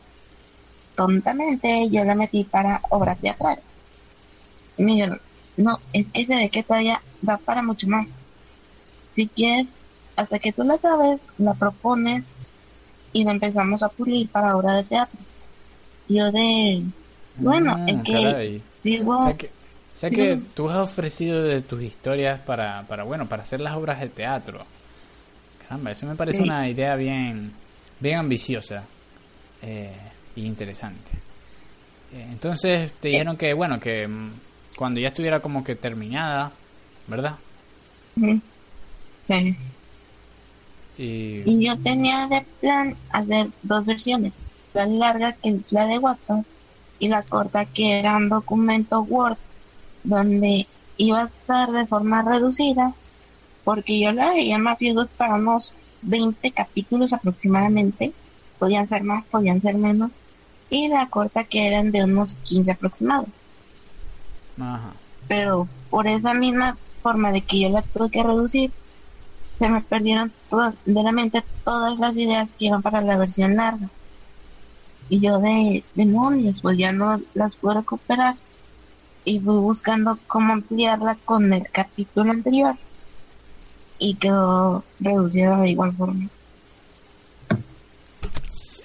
tontamente 0.95 1.89
yo 1.89 2.03
la 2.03 2.15
metí 2.15 2.43
para 2.43 2.81
obras 2.89 3.17
teatrales. 3.19 3.63
Miguel, 4.77 5.19
no, 5.57 5.79
es 5.91 6.07
que 6.09 6.25
se 6.25 6.35
ve 6.35 6.49
que 6.49 6.63
todavía 6.63 7.01
da 7.21 7.37
para 7.37 7.61
mucho 7.61 7.87
más. 7.87 8.07
Si 9.15 9.27
quieres, 9.27 9.67
hasta 10.15 10.39
que 10.39 10.53
tú 10.53 10.63
la 10.63 10.77
sabes, 10.77 11.19
la 11.37 11.53
propones 11.53 12.31
y 13.11 13.25
la 13.25 13.31
empezamos 13.31 13.83
a 13.83 13.89
pulir 13.89 14.29
para 14.29 14.55
obra 14.55 14.73
de 14.73 14.83
teatro. 14.83 15.19
Yo 16.09 16.31
de, 16.31 16.83
bueno, 17.37 17.75
ah, 17.77 17.85
es 17.87 18.01
que 18.03 18.61
sigo... 18.83 19.15
O 19.15 19.99
sea 19.99 20.09
que, 20.09 20.39
tú 20.53 20.69
has 20.69 20.77
ofrecido 20.77 21.43
de 21.43 21.61
tus 21.61 21.83
historias 21.83 22.39
para, 22.39 22.83
para, 22.83 23.03
bueno, 23.03 23.27
para 23.27 23.41
hacer 23.41 23.59
las 23.59 23.75
obras 23.75 23.99
de 23.99 24.07
teatro. 24.07 24.65
Caramba, 25.61 25.91
eso 25.91 26.05
me 26.05 26.15
parece 26.15 26.41
una 26.41 26.69
idea 26.69 26.95
bien, 26.95 27.51
bien 27.99 28.17
ambiciosa 28.17 28.85
eh, 29.61 29.91
y 30.37 30.45
interesante. 30.45 31.11
Eh, 32.13 32.27
entonces 32.31 32.93
te 32.93 33.09
dijeron 33.09 33.35
que, 33.35 33.53
bueno, 33.53 33.77
que 33.77 34.07
mm, 34.07 34.31
cuando 34.77 35.01
ya 35.01 35.09
estuviera 35.09 35.41
como 35.41 35.65
que 35.65 35.75
terminada, 35.75 36.51
¿verdad? 37.07 37.35
Sí. 39.27 39.55
Y... 40.97 41.63
yo 41.63 41.77
tenía 41.77 42.27
de 42.27 42.45
plan 42.61 42.95
hacer 43.11 43.47
dos 43.63 43.85
versiones, 43.85 44.39
la 44.85 44.97
larga 45.07 45.33
que 45.33 45.49
es 45.49 45.71
la 45.71 45.87
de 45.87 45.97
WhatsApp 45.97 46.45
y 46.99 47.07
la 47.07 47.23
corta 47.23 47.65
que 47.65 47.99
era 47.99 48.17
un 48.17 48.29
documento 48.29 49.01
Word 49.01 49.37
donde 50.03 50.67
iba 50.97 51.21
a 51.21 51.25
estar 51.25 51.71
de 51.71 51.85
forma 51.85 52.21
reducida 52.21 52.93
porque 53.63 53.99
yo 53.99 54.11
la 54.11 54.29
veía 54.29 54.57
mafiosos 54.57 55.09
para 55.15 55.35
unos 55.35 55.73
20 56.01 56.51
capítulos 56.51 57.13
aproximadamente, 57.13 58.13
podían 58.57 58.87
ser 58.87 59.03
más, 59.03 59.25
podían 59.25 59.61
ser 59.61 59.75
menos, 59.75 60.11
y 60.69 60.87
la 60.87 61.07
corta 61.07 61.43
que 61.43 61.67
eran 61.67 61.91
de 61.91 62.03
unos 62.03 62.35
15 62.43 62.71
aproximados. 62.71 63.29
Pero 65.27 65.67
por 65.89 66.07
esa 66.07 66.33
misma 66.33 66.77
forma 67.03 67.31
de 67.31 67.41
que 67.41 67.59
yo 67.59 67.69
la 67.69 67.81
tuve 67.81 68.09
que 68.09 68.23
reducir, 68.23 68.71
se 69.57 69.69
me 69.69 69.81
perdieron 69.81 70.31
todas, 70.49 70.73
de 70.85 71.03
la 71.03 71.11
mente 71.11 71.43
todas 71.63 71.99
las 71.99 72.15
ideas 72.15 72.49
que 72.57 72.65
iban 72.65 72.81
para 72.81 73.01
la 73.01 73.17
versión 73.17 73.55
larga. 73.55 73.89
Y 75.09 75.19
yo 75.19 75.39
de 75.39 75.83
demonios, 75.95 76.61
pues 76.61 76.77
ya 76.77 76.91
no 76.91 77.19
las 77.33 77.55
puedo 77.55 77.79
recuperar. 77.79 78.35
Y 79.25 79.39
fui 79.39 79.55
buscando 79.55 80.17
cómo 80.27 80.53
ampliarla 80.53 81.17
con 81.25 81.51
el 81.51 81.67
capítulo 81.71 82.31
anterior. 82.31 82.75
Y 83.97 84.15
quedó 84.15 84.83
reducida 84.99 85.59
de 85.59 85.69
igual 85.69 85.93
forma. 85.93 86.29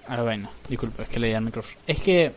Ah, 0.09 0.23
bueno, 0.23 0.49
disculpa, 0.69 1.03
es 1.03 1.09
que 1.09 1.21
le 1.21 1.29
di 1.29 1.35
al 1.35 1.45
micrófono. 1.45 1.79
Es 1.87 2.01
que, 2.01 2.33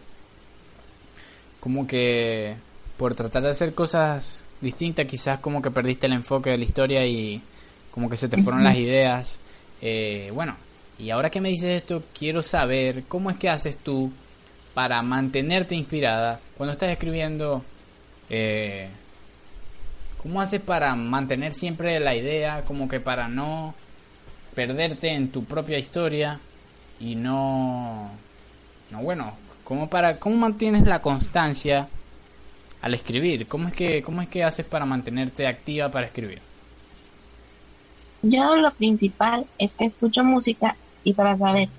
como 1.59 1.87
que 1.87 2.55
por 2.97 3.15
tratar 3.15 3.43
de 3.43 3.49
hacer 3.49 3.73
cosas 3.73 4.43
distintas, 4.61 5.05
quizás 5.05 5.39
como 5.39 5.61
que 5.61 5.71
perdiste 5.71 6.07
el 6.07 6.13
enfoque 6.13 6.51
de 6.51 6.57
la 6.57 6.65
historia 6.65 7.05
y 7.05 7.41
como 7.91 8.09
que 8.09 8.17
se 8.17 8.29
te 8.29 8.41
fueron 8.41 8.63
las 8.63 8.77
ideas. 8.77 9.39
Eh, 9.81 10.31
bueno, 10.33 10.55
y 10.99 11.11
ahora 11.11 11.29
que 11.29 11.41
me 11.41 11.49
dices 11.49 11.69
esto, 11.81 12.03
quiero 12.17 12.41
saber 12.41 13.03
cómo 13.07 13.29
es 13.29 13.37
que 13.37 13.49
haces 13.49 13.77
tú 13.77 14.11
para 14.73 15.01
mantenerte 15.01 15.75
inspirada 15.75 16.39
cuando 16.55 16.73
estás 16.73 16.89
escribiendo. 16.89 17.63
Eh, 18.29 18.89
¿Cómo 20.21 20.41
haces 20.41 20.59
para 20.59 20.95
mantener 20.95 21.53
siempre 21.53 21.99
la 21.99 22.15
idea, 22.15 22.63
como 22.65 22.89
que 22.89 22.99
para 22.99 23.27
no 23.27 23.75
perderte 24.55 25.13
en 25.13 25.29
tu 25.29 25.43
propia 25.45 25.77
historia 25.77 26.39
y 26.99 27.15
no, 27.15 28.09
no 28.89 29.01
bueno, 29.01 29.33
como 29.63 29.89
para 29.89 30.17
cómo 30.17 30.35
mantienes 30.37 30.87
la 30.87 31.01
constancia 31.01 31.87
al 32.81 32.93
escribir? 32.95 33.47
¿Cómo 33.47 33.67
es 33.67 33.73
que, 33.75 34.01
cómo 34.01 34.21
es 34.21 34.27
que 34.27 34.43
haces 34.43 34.65
para 34.65 34.85
mantenerte 34.85 35.45
activa 35.45 35.89
para 35.89 36.07
escribir? 36.07 36.41
Yo 38.23 38.55
lo 38.55 38.71
principal 38.73 39.45
es 39.59 39.71
que 39.73 39.85
escucho 39.85 40.23
música 40.23 40.75
y 41.07 41.13
para 41.13 41.37
saber 41.37 41.69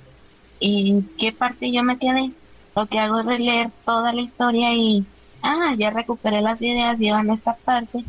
en 0.58 1.06
qué 1.18 1.32
parte 1.32 1.70
yo 1.70 1.82
me 1.82 1.98
quedé, 1.98 2.30
lo 2.74 2.86
que 2.86 2.98
hago 2.98 3.20
es 3.20 3.26
releer 3.26 3.68
toda 3.84 4.14
la 4.14 4.22
historia 4.22 4.72
y, 4.72 5.04
ah, 5.42 5.74
ya 5.76 5.90
recuperé 5.90 6.40
las 6.40 6.62
ideas, 6.62 6.98
llevan 6.98 7.28
esta 7.28 7.54
parte 7.54 8.04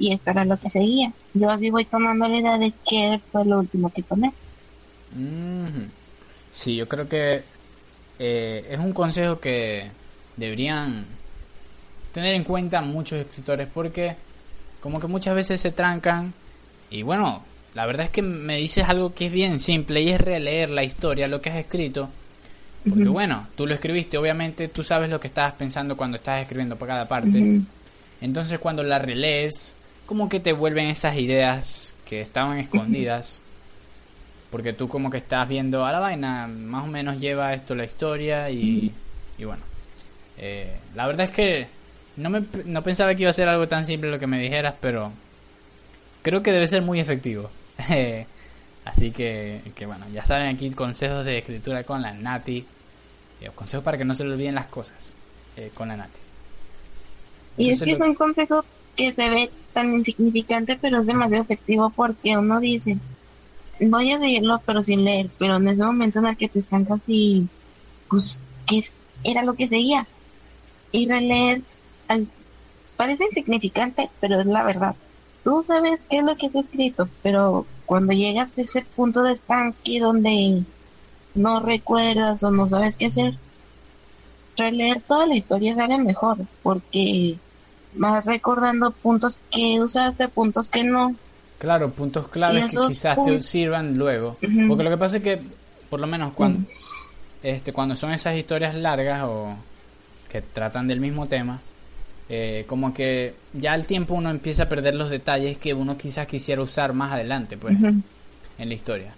y 0.00 0.12
esto 0.12 0.30
era 0.32 0.44
lo 0.44 0.58
que 0.58 0.70
seguía. 0.70 1.12
Yo 1.32 1.48
así 1.48 1.70
voy 1.70 1.84
tomando 1.84 2.26
la 2.26 2.38
idea 2.38 2.58
de 2.58 2.72
qué 2.90 3.20
fue 3.30 3.44
lo 3.44 3.60
último 3.60 3.88
que 3.90 4.02
tomé. 4.02 4.32
Sí, 6.52 6.74
yo 6.74 6.88
creo 6.88 7.08
que 7.08 7.44
eh, 8.18 8.66
es 8.68 8.78
un 8.80 8.92
consejo 8.92 9.38
que 9.38 9.92
deberían 10.36 11.06
tener 12.12 12.34
en 12.34 12.42
cuenta 12.42 12.80
muchos 12.80 13.20
escritores 13.20 13.68
porque 13.72 14.16
como 14.80 14.98
que 14.98 15.06
muchas 15.06 15.36
veces 15.36 15.60
se 15.60 15.70
trancan 15.70 16.34
y 16.90 17.02
bueno, 17.02 17.44
la 17.74 17.86
verdad 17.86 18.04
es 18.06 18.10
que 18.10 18.22
me 18.22 18.56
dices 18.56 18.84
algo 18.88 19.14
que 19.14 19.26
es 19.26 19.32
bien 19.32 19.58
simple 19.58 20.00
y 20.00 20.10
es 20.10 20.20
releer 20.20 20.70
la 20.70 20.84
historia, 20.84 21.28
lo 21.28 21.40
que 21.40 21.50
has 21.50 21.56
escrito. 21.56 22.08
Porque 22.88 23.08
bueno, 23.08 23.48
tú 23.56 23.66
lo 23.66 23.74
escribiste, 23.74 24.18
obviamente 24.18 24.68
tú 24.68 24.82
sabes 24.82 25.10
lo 25.10 25.18
que 25.18 25.26
estabas 25.26 25.54
pensando 25.54 25.96
cuando 25.96 26.18
estabas 26.18 26.42
escribiendo 26.42 26.76
por 26.76 26.86
cada 26.86 27.08
parte. 27.08 27.62
Entonces 28.20 28.58
cuando 28.58 28.82
la 28.82 28.98
relees, 28.98 29.74
como 30.06 30.28
que 30.28 30.38
te 30.38 30.52
vuelven 30.52 30.88
esas 30.88 31.16
ideas 31.16 31.94
que 32.04 32.20
estaban 32.20 32.58
escondidas. 32.58 33.40
Porque 34.50 34.72
tú 34.72 34.86
como 34.86 35.10
que 35.10 35.16
estás 35.16 35.48
viendo 35.48 35.84
a 35.84 35.90
la 35.90 35.98
vaina, 35.98 36.46
más 36.46 36.84
o 36.84 36.86
menos 36.86 37.18
lleva 37.18 37.54
esto 37.54 37.74
la 37.74 37.84
historia 37.84 38.50
y, 38.50 38.92
y 39.36 39.44
bueno. 39.44 39.62
Eh, 40.38 40.76
la 40.94 41.06
verdad 41.06 41.26
es 41.26 41.32
que 41.32 41.66
no, 42.16 42.30
me, 42.30 42.44
no 42.66 42.82
pensaba 42.82 43.14
que 43.14 43.22
iba 43.22 43.30
a 43.30 43.32
ser 43.32 43.48
algo 43.48 43.66
tan 43.66 43.84
simple 43.84 44.10
lo 44.10 44.18
que 44.18 44.26
me 44.26 44.38
dijeras, 44.38 44.74
pero 44.80 45.10
creo 46.22 46.42
que 46.42 46.52
debe 46.52 46.68
ser 46.68 46.82
muy 46.82 47.00
efectivo. 47.00 47.50
Así 48.84 49.12
que, 49.12 49.62
que 49.74 49.86
bueno, 49.86 50.04
ya 50.12 50.24
saben 50.24 50.54
aquí 50.54 50.70
consejos 50.70 51.24
de 51.24 51.38
escritura 51.38 51.84
con 51.84 52.02
la 52.02 52.12
Nati. 52.12 52.64
Eh, 53.40 53.50
consejos 53.54 53.82
para 53.82 53.96
que 53.96 54.04
no 54.04 54.14
se 54.14 54.24
le 54.24 54.32
olviden 54.32 54.54
las 54.54 54.66
cosas 54.66 55.14
eh, 55.56 55.70
con 55.74 55.88
la 55.88 55.96
Nati. 55.96 56.18
Y 57.56 57.70
es 57.70 57.82
que 57.82 57.92
es 57.92 58.00
un 58.00 58.14
consejo 58.14 58.64
que 58.96 59.12
se 59.12 59.30
ve 59.30 59.50
tan 59.72 59.92
insignificante, 59.92 60.76
pero 60.80 61.00
es 61.00 61.06
demasiado 61.06 61.42
efectivo 61.42 61.90
porque 61.90 62.36
uno 62.36 62.60
dice, 62.60 62.98
voy 63.80 64.12
a 64.12 64.18
seguirlo, 64.18 64.60
pero 64.64 64.82
sin 64.82 65.04
leer, 65.04 65.30
pero 65.38 65.56
en 65.56 65.68
ese 65.68 65.82
momento 65.82 66.18
en 66.18 66.26
el 66.26 66.36
que 66.36 66.48
te 66.48 66.60
están 66.60 66.84
casi, 66.84 67.46
pues, 68.08 68.38
¿qué 68.66 68.84
era 69.22 69.42
lo 69.42 69.54
que 69.54 69.68
seguía? 69.68 70.06
Y 70.92 71.08
releer, 71.08 71.62
parece 72.96 73.24
insignificante, 73.24 74.10
pero 74.20 74.40
es 74.40 74.46
la 74.46 74.62
verdad. 74.62 74.94
Tú 75.44 75.62
sabes 75.62 76.00
qué 76.08 76.18
es 76.18 76.24
lo 76.24 76.36
que 76.36 76.46
está 76.46 76.60
escrito, 76.60 77.08
pero 77.22 77.66
cuando 77.86 78.12
llegas 78.12 78.56
a 78.56 78.62
ese 78.62 78.80
punto 78.82 79.22
de 79.22 79.34
estanque 79.34 80.00
donde 80.00 80.62
no 81.34 81.60
recuerdas 81.60 82.42
o 82.42 82.50
no 82.50 82.68
sabes 82.68 82.96
qué 82.96 83.06
hacer, 83.06 83.34
releer 84.56 85.02
toda 85.02 85.26
la 85.26 85.36
historia 85.36 85.74
sale 85.74 85.98
mejor, 85.98 86.38
porque 86.62 87.36
vas 87.94 88.24
recordando 88.24 88.90
puntos 88.90 89.38
que 89.50 89.80
usaste, 89.80 90.28
puntos 90.28 90.70
que 90.70 90.82
no. 90.82 91.14
Claro, 91.58 91.90
puntos 91.90 92.28
claves 92.28 92.70
que 92.70 92.78
quizás 92.88 93.22
te 93.22 93.42
sirvan 93.42 93.98
luego. 93.98 94.36
Porque 94.68 94.82
lo 94.82 94.90
que 94.90 94.96
pasa 94.96 95.18
es 95.18 95.22
que, 95.22 95.40
por 95.90 96.00
lo 96.00 96.06
menos 96.06 96.32
cuando, 96.32 96.66
este, 97.42 97.72
cuando 97.72 97.96
son 97.96 98.12
esas 98.12 98.36
historias 98.36 98.74
largas 98.74 99.24
o 99.24 99.54
que 100.28 100.40
tratan 100.40 100.86
del 100.88 101.00
mismo 101.00 101.26
tema, 101.26 101.60
eh, 102.28 102.64
como 102.66 102.94
que 102.94 103.34
ya 103.52 103.72
al 103.72 103.84
tiempo 103.84 104.14
uno 104.14 104.30
empieza 104.30 104.64
a 104.64 104.68
perder 104.68 104.94
los 104.94 105.10
detalles 105.10 105.58
que 105.58 105.74
uno 105.74 105.96
quizás 105.96 106.26
quisiera 106.26 106.62
usar 106.62 106.92
más 106.92 107.12
adelante, 107.12 107.56
pues, 107.56 107.76
en 107.82 108.68
la 108.68 108.74
historia. 108.74 109.14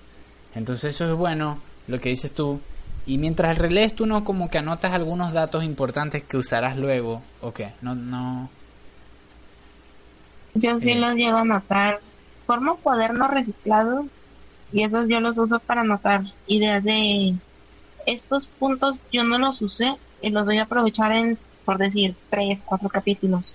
Entonces 0.54 0.94
eso 0.94 1.10
es 1.10 1.16
bueno, 1.16 1.58
lo 1.86 2.00
que 2.00 2.08
dices 2.08 2.32
tú. 2.32 2.60
Y 3.06 3.18
mientras 3.18 3.58
relees 3.58 3.94
tú 3.94 4.06
no 4.06 4.24
como 4.24 4.50
que 4.50 4.58
anotas 4.58 4.92
algunos 4.92 5.32
datos 5.32 5.62
importantes 5.62 6.24
que 6.24 6.36
usarás 6.36 6.76
luego, 6.76 7.22
¿o 7.40 7.52
qué? 7.52 7.70
No, 7.80 7.94
no, 7.94 8.50
yo 10.58 10.80
sí 10.80 10.94
los 10.94 11.14
llego 11.14 11.36
a 11.36 11.42
anotar. 11.42 12.00
Formo 12.46 12.76
cuadernos 12.76 13.30
reciclados 13.30 14.06
y 14.72 14.84
esos 14.84 15.08
yo 15.08 15.20
los 15.20 15.36
uso 15.36 15.58
para 15.58 15.82
anotar 15.82 16.22
ideas 16.46 16.82
de 16.82 17.34
estos 18.06 18.46
puntos 18.46 18.98
yo 19.12 19.24
no 19.24 19.38
los 19.38 19.60
usé 19.62 19.96
y 20.22 20.30
los 20.30 20.44
voy 20.44 20.58
a 20.58 20.62
aprovechar 20.62 21.12
en, 21.12 21.38
por 21.66 21.76
decir, 21.76 22.14
tres, 22.30 22.62
cuatro 22.64 22.88
capítulos. 22.88 23.52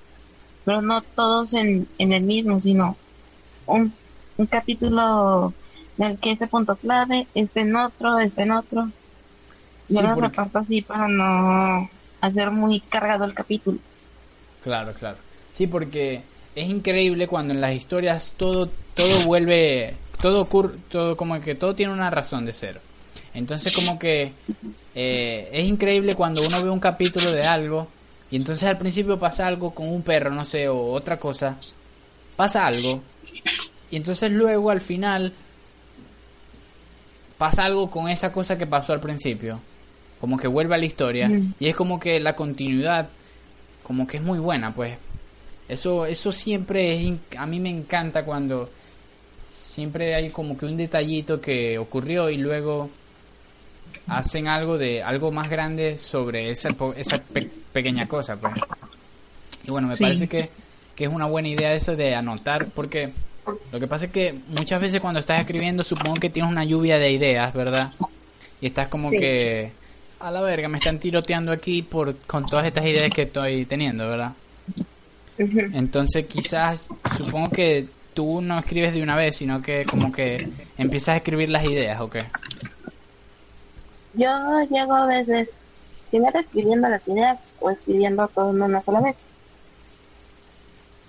Pero 0.63 0.83
no 0.83 1.01
todos 1.01 1.53
en, 1.53 1.87
en 1.97 2.13
el 2.13 2.21
mismo, 2.21 2.61
sino 2.61 2.95
un, 3.65 3.91
un 4.37 4.45
capítulo 4.45 5.53
en 5.97 6.03
el 6.05 6.17
que 6.19 6.31
ese 6.31 6.45
punto 6.45 6.75
clave, 6.75 7.25
este 7.33 7.61
en 7.61 7.75
otro, 7.75 8.19
este 8.19 8.43
en 8.43 8.51
otro. 8.51 8.89
Yo 9.89 10.01
los 10.03 10.17
reparto 10.17 10.59
así 10.59 10.81
para 10.83 11.07
no 11.07 11.89
hacer 12.21 12.51
muy 12.51 12.79
cargado 12.81 13.25
el 13.25 13.33
capítulo. 13.33 13.79
Claro, 14.61 14.93
claro. 14.93 15.17
Sí, 15.51 15.67
porque 15.67 16.21
es 16.55 16.69
increíble 16.69 17.27
cuando 17.27 17.53
en 17.53 17.61
las 17.61 17.73
historias 17.73 18.33
todo 18.37 18.69
todo 18.93 19.25
vuelve 19.25 19.95
todo 20.21 20.41
ocurre 20.41 20.75
todo 20.89 21.15
como 21.15 21.39
que 21.39 21.55
todo 21.55 21.73
tiene 21.75 21.93
una 21.93 22.09
razón 22.09 22.45
de 22.45 22.51
ser 22.51 22.81
entonces 23.33 23.73
como 23.73 23.97
que 23.97 24.33
eh, 24.93 25.49
es 25.53 25.65
increíble 25.65 26.13
cuando 26.15 26.45
uno 26.45 26.61
ve 26.61 26.69
un 26.69 26.81
capítulo 26.81 27.31
de 27.31 27.43
algo 27.43 27.87
y 28.31 28.37
entonces 28.37 28.63
al 28.63 28.77
principio 28.77 29.19
pasa 29.19 29.45
algo 29.45 29.71
con 29.71 29.89
un 29.89 30.01
perro 30.01 30.31
no 30.31 30.45
sé 30.45 30.69
o 30.69 30.93
otra 30.93 31.19
cosa. 31.19 31.57
Pasa 32.37 32.65
algo. 32.65 33.01
Y 33.91 33.97
entonces 33.97 34.31
luego 34.31 34.71
al 34.71 34.79
final 34.79 35.33
pasa 37.37 37.65
algo 37.65 37.89
con 37.89 38.07
esa 38.07 38.31
cosa 38.31 38.57
que 38.57 38.65
pasó 38.65 38.93
al 38.93 39.01
principio. 39.01 39.59
Como 40.21 40.37
que 40.37 40.47
vuelve 40.47 40.75
a 40.75 40.77
la 40.77 40.85
historia. 40.85 41.29
Y 41.59 41.67
es 41.67 41.75
como 41.75 41.99
que 41.99 42.21
la 42.21 42.33
continuidad 42.33 43.09
como 43.83 44.07
que 44.07 44.17
es 44.17 44.23
muy 44.23 44.39
buena 44.39 44.73
pues. 44.73 44.97
Eso, 45.67 46.05
eso 46.05 46.31
siempre 46.31 46.93
es, 46.93 47.13
a 47.37 47.45
mí 47.45 47.59
me 47.59 47.69
encanta 47.69 48.23
cuando 48.23 48.69
siempre 49.49 50.15
hay 50.15 50.29
como 50.29 50.57
que 50.57 50.65
un 50.65 50.77
detallito 50.77 51.41
que 51.41 51.77
ocurrió 51.77 52.29
y 52.29 52.37
luego 52.37 52.89
hacen 54.07 54.47
algo 54.47 54.77
de 54.77 55.03
algo 55.03 55.31
más 55.31 55.49
grande 55.49 55.97
sobre 55.97 56.49
esa, 56.49 56.75
esa 56.95 57.21
pequeña 57.73 58.07
cosa, 58.07 58.35
pues. 58.35 58.53
Y 59.65 59.71
bueno, 59.71 59.87
me 59.87 59.97
parece 59.97 60.27
que, 60.27 60.49
que 60.95 61.05
es 61.05 61.09
una 61.09 61.25
buena 61.25 61.47
idea 61.47 61.73
eso 61.73 61.95
de 61.95 62.15
anotar, 62.15 62.67
porque 62.67 63.11
lo 63.71 63.79
que 63.79 63.87
pasa 63.87 64.05
es 64.05 64.11
que 64.11 64.35
muchas 64.49 64.81
veces 64.81 65.01
cuando 65.01 65.19
estás 65.19 65.39
escribiendo 65.39 65.83
supongo 65.83 66.15
que 66.15 66.29
tienes 66.29 66.51
una 66.51 66.63
lluvia 66.63 66.97
de 66.97 67.11
ideas, 67.11 67.53
¿verdad? 67.53 67.91
Y 68.59 68.67
estás 68.67 68.87
como 68.87 69.09
que 69.09 69.71
a 70.19 70.29
la 70.29 70.41
verga, 70.41 70.67
me 70.67 70.77
están 70.77 70.99
tiroteando 70.99 71.51
aquí 71.51 71.81
por 71.81 72.15
con 72.19 72.45
todas 72.45 72.65
estas 72.65 72.85
ideas 72.85 73.11
que 73.13 73.23
estoy 73.23 73.65
teniendo, 73.65 74.07
¿verdad? 74.07 74.33
Entonces 75.37 76.27
quizás, 76.27 76.85
supongo 77.17 77.49
que 77.49 77.87
tú 78.13 78.41
no 78.41 78.59
escribes 78.59 78.93
de 78.93 79.01
una 79.01 79.15
vez, 79.15 79.37
sino 79.37 79.61
que 79.61 79.85
como 79.85 80.11
que 80.11 80.47
empiezas 80.77 81.09
a 81.09 81.17
escribir 81.17 81.49
las 81.49 81.65
ideas, 81.65 81.99
¿o 82.01 82.09
qué? 82.09 82.25
Yo 84.13 84.29
llego 84.69 84.93
a 84.93 85.05
veces 85.05 85.55
primero 86.09 86.39
escribiendo 86.39 86.89
las 86.89 87.07
ideas 87.07 87.47
o 87.59 87.69
escribiendo 87.69 88.27
todo 88.27 88.51
en 88.51 88.61
una 88.61 88.81
sola 88.81 89.01
vez. 89.01 89.19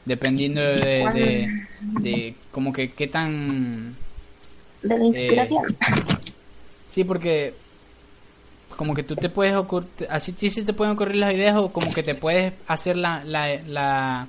Dependiendo 0.04 0.60
de, 0.60 1.66
de, 2.00 2.34
como 2.50 2.72
que 2.72 2.90
qué 2.90 3.08
tan... 3.08 3.96
De 4.82 4.98
la 4.98 5.04
inspiración. 5.04 5.64
Eh, 5.70 6.32
sí, 6.88 7.04
porque 7.04 7.54
como 8.76 8.94
que 8.94 9.02
tú 9.02 9.14
te 9.14 9.28
puedes 9.28 9.54
ocurrir, 9.54 9.90
así 10.08 10.32
sí 10.32 10.62
te 10.62 10.72
pueden 10.72 10.94
ocurrir 10.94 11.16
las 11.16 11.32
ideas 11.34 11.56
o 11.56 11.72
como 11.72 11.92
que 11.92 12.02
te 12.02 12.14
puedes 12.14 12.52
hacer 12.66 12.96
la, 12.96 13.22
la, 13.22 13.60
la, 13.66 14.26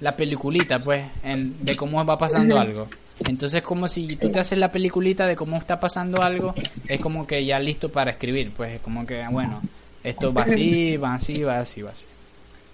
la 0.00 0.16
peliculita, 0.16 0.78
pues, 0.82 1.04
en, 1.22 1.64
de 1.64 1.76
cómo 1.76 2.04
va 2.04 2.18
pasando 2.18 2.58
algo. 2.58 2.88
Entonces, 3.26 3.62
como 3.62 3.88
si 3.88 4.16
tú 4.16 4.30
te 4.30 4.40
haces 4.40 4.58
la 4.58 4.72
peliculita 4.72 5.26
de 5.26 5.36
cómo 5.36 5.56
está 5.56 5.78
pasando 5.78 6.22
algo, 6.22 6.54
es 6.88 7.00
como 7.00 7.26
que 7.26 7.44
ya 7.44 7.58
listo 7.58 7.90
para 7.90 8.12
escribir, 8.12 8.50
pues, 8.56 8.74
es 8.74 8.80
como 8.80 9.06
que, 9.06 9.24
bueno, 9.28 9.60
esto 10.02 10.32
va 10.32 10.42
así, 10.42 10.96
va 10.96 11.14
así, 11.14 11.42
va 11.42 11.60
así, 11.60 11.82
va 11.82 11.90
así. 11.90 12.06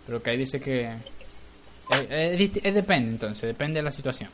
Pero 0.07 0.23
que 0.23 0.31
ahí 0.31 0.37
dice 0.37 0.61
que... 0.61 0.91
Es, 2.11 2.75
depende, 2.75 3.11
entonces, 3.11 3.49
depende 3.49 3.81
de 3.81 3.85
la 3.85 3.93
situación. 3.93 4.31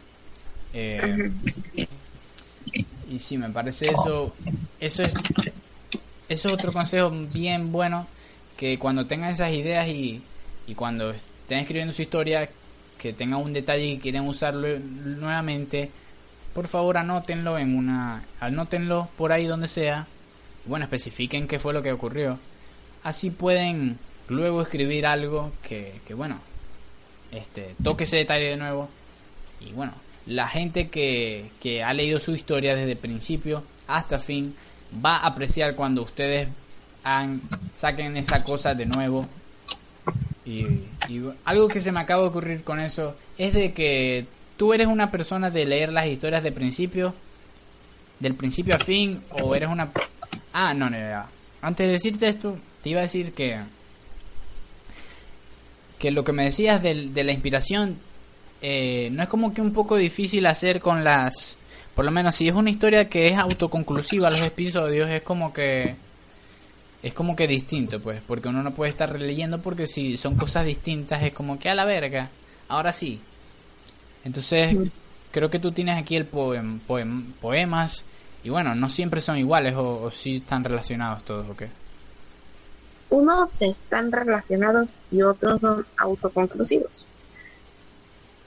Eh, 0.74 1.30
y 3.10 3.18
sí, 3.18 3.36
me 3.36 3.50
parece 3.50 3.90
eso, 3.90 4.32
eso 4.80 5.02
es 5.02 5.12
eso 6.32 6.48
es 6.48 6.54
otro 6.54 6.72
consejo 6.72 7.10
bien 7.10 7.70
bueno, 7.72 8.06
que 8.56 8.78
cuando 8.78 9.06
tengan 9.06 9.32
esas 9.32 9.52
ideas 9.52 9.86
y, 9.88 10.22
y 10.66 10.74
cuando 10.74 11.10
estén 11.10 11.58
escribiendo 11.58 11.92
su 11.92 12.02
historia, 12.02 12.48
que 12.98 13.12
tengan 13.12 13.40
un 13.40 13.52
detalle 13.52 13.84
y 13.84 13.98
quieren 13.98 14.26
usarlo 14.26 14.78
nuevamente, 14.78 15.90
por 16.54 16.68
favor 16.68 16.96
anótenlo 16.96 17.58
en 17.58 17.76
una, 17.76 18.24
anótenlo 18.40 19.08
por 19.16 19.32
ahí 19.32 19.46
donde 19.46 19.68
sea, 19.68 20.06
bueno, 20.66 20.84
especifiquen 20.84 21.46
qué 21.46 21.58
fue 21.58 21.72
lo 21.72 21.82
que 21.82 21.92
ocurrió. 21.92 22.38
Así 23.02 23.30
pueden 23.30 23.98
luego 24.28 24.62
escribir 24.62 25.06
algo 25.06 25.52
que, 25.62 26.00
que 26.06 26.14
bueno, 26.14 26.38
este, 27.32 27.74
toque 27.82 28.04
ese 28.04 28.18
detalle 28.18 28.50
de 28.50 28.56
nuevo. 28.56 28.88
Y 29.60 29.72
bueno, 29.72 29.92
la 30.26 30.48
gente 30.48 30.88
que, 30.88 31.50
que 31.60 31.82
ha 31.82 31.92
leído 31.92 32.18
su 32.18 32.32
historia 32.32 32.74
desde 32.74 32.96
principio 32.96 33.64
hasta 33.86 34.18
fin 34.18 34.54
va 35.04 35.16
a 35.16 35.26
apreciar 35.26 35.74
cuando 35.74 36.02
ustedes 36.02 36.48
han, 37.04 37.40
saquen 37.72 38.16
esa 38.16 38.42
cosa 38.44 38.74
de 38.74 38.86
nuevo. 38.86 39.26
Y, 40.44 40.66
algo 41.44 41.68
que 41.68 41.80
se 41.80 41.92
me 41.92 42.00
acaba 42.00 42.22
de 42.22 42.28
ocurrir 42.28 42.64
con 42.64 42.80
eso 42.80 43.16
es 43.36 43.52
de 43.52 43.72
que 43.72 44.26
tú 44.62 44.72
eres 44.72 44.86
una 44.86 45.10
persona 45.10 45.50
de 45.50 45.66
leer 45.66 45.92
las 45.92 46.06
historias 46.06 46.44
de 46.44 46.52
principio, 46.52 47.12
del 48.20 48.36
principio 48.36 48.76
a 48.76 48.78
fin, 48.78 49.20
o 49.30 49.56
eres 49.56 49.68
una 49.68 49.90
Ah, 50.52 50.72
no, 50.72 50.88
no, 50.88 51.00
no. 51.00 51.24
Antes 51.62 51.84
de 51.88 51.92
decirte 51.94 52.28
esto, 52.28 52.56
te 52.80 52.90
iba 52.90 53.00
a 53.00 53.02
decir 53.02 53.32
que 53.32 53.58
que 55.98 56.12
lo 56.12 56.22
que 56.22 56.30
me 56.30 56.44
decías 56.44 56.80
de, 56.80 57.08
de 57.08 57.24
la 57.24 57.32
inspiración 57.32 57.98
eh, 58.60 59.08
no 59.10 59.24
es 59.24 59.28
como 59.28 59.52
que 59.52 59.60
un 59.60 59.72
poco 59.72 59.96
difícil 59.96 60.46
hacer 60.46 60.80
con 60.80 61.02
las 61.02 61.56
por 61.96 62.04
lo 62.04 62.12
menos 62.12 62.36
si 62.36 62.46
es 62.46 62.54
una 62.54 62.70
historia 62.70 63.08
que 63.08 63.30
es 63.30 63.36
autoconclusiva 63.36 64.30
los 64.30 64.42
episodios 64.42 65.10
es 65.10 65.22
como 65.22 65.52
que 65.52 65.96
es 67.02 67.12
como 67.14 67.34
que 67.34 67.48
distinto 67.48 68.00
pues 68.00 68.22
porque 68.24 68.48
uno 68.48 68.62
no 68.62 68.74
puede 68.74 68.90
estar 68.90 69.12
releyendo 69.12 69.60
porque 69.60 69.88
si 69.88 70.16
son 70.16 70.36
cosas 70.36 70.66
distintas 70.66 71.20
es 71.24 71.32
como 71.32 71.58
que 71.58 71.68
a 71.68 71.74
la 71.74 71.84
verga 71.84 72.30
ahora 72.68 72.92
sí 72.92 73.20
entonces 74.24 74.76
creo 75.30 75.50
que 75.50 75.58
tú 75.58 75.72
tienes 75.72 75.98
aquí 75.98 76.16
el 76.16 76.26
poem, 76.26 76.80
poemas 77.40 78.04
y 78.44 78.50
bueno 78.50 78.74
no 78.74 78.88
siempre 78.88 79.20
son 79.20 79.38
iguales 79.38 79.74
o, 79.74 80.02
o 80.02 80.10
sí 80.10 80.36
están 80.36 80.64
relacionados 80.64 81.22
todos 81.24 81.48
o 81.48 81.56
qué 81.56 81.68
unos 83.12 83.60
están 83.60 84.10
relacionados 84.10 84.94
y 85.10 85.20
otros 85.20 85.60
son 85.60 85.86
autoconclusivos. 85.98 87.04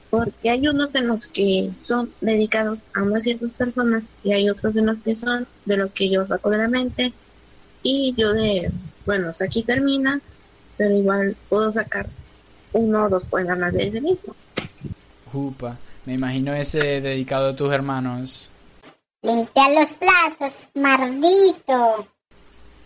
Porque 0.09 0.49
hay 0.49 0.67
unos 0.67 0.95
en 0.95 1.07
los 1.07 1.27
que 1.27 1.69
son 1.83 2.11
dedicados 2.19 2.79
a 2.95 3.03
unas 3.03 3.21
ciertas 3.21 3.51
personas 3.51 4.11
y 4.23 4.33
hay 4.33 4.49
otros 4.49 4.75
en 4.75 4.87
los 4.87 4.97
que 4.97 5.15
son 5.15 5.45
de 5.65 5.77
lo 5.77 5.93
que 5.93 6.09
yo 6.09 6.25
saco 6.25 6.49
de 6.49 6.57
la 6.57 6.67
mente 6.67 7.13
y 7.83 8.15
yo 8.17 8.33
de, 8.33 8.71
bueno, 9.05 9.31
aquí 9.39 9.61
termina, 9.61 10.19
pero 10.77 10.95
igual 10.95 11.35
puedo 11.47 11.71
sacar 11.71 12.07
uno 12.73 13.05
o 13.05 13.09
dos 13.09 13.23
poemas 13.25 13.71
de 13.71 13.87
ese 13.87 14.01
mismo. 14.01 14.35
Upa, 15.35 15.77
me 16.05 16.13
imagino 16.13 16.53
ese 16.53 17.01
dedicado 17.01 17.49
a 17.49 17.55
tus 17.55 17.71
hermanos. 17.71 18.49
Limpia 19.21 19.69
los 19.69 19.93
platos, 19.93 20.63
maldito. 20.75 22.07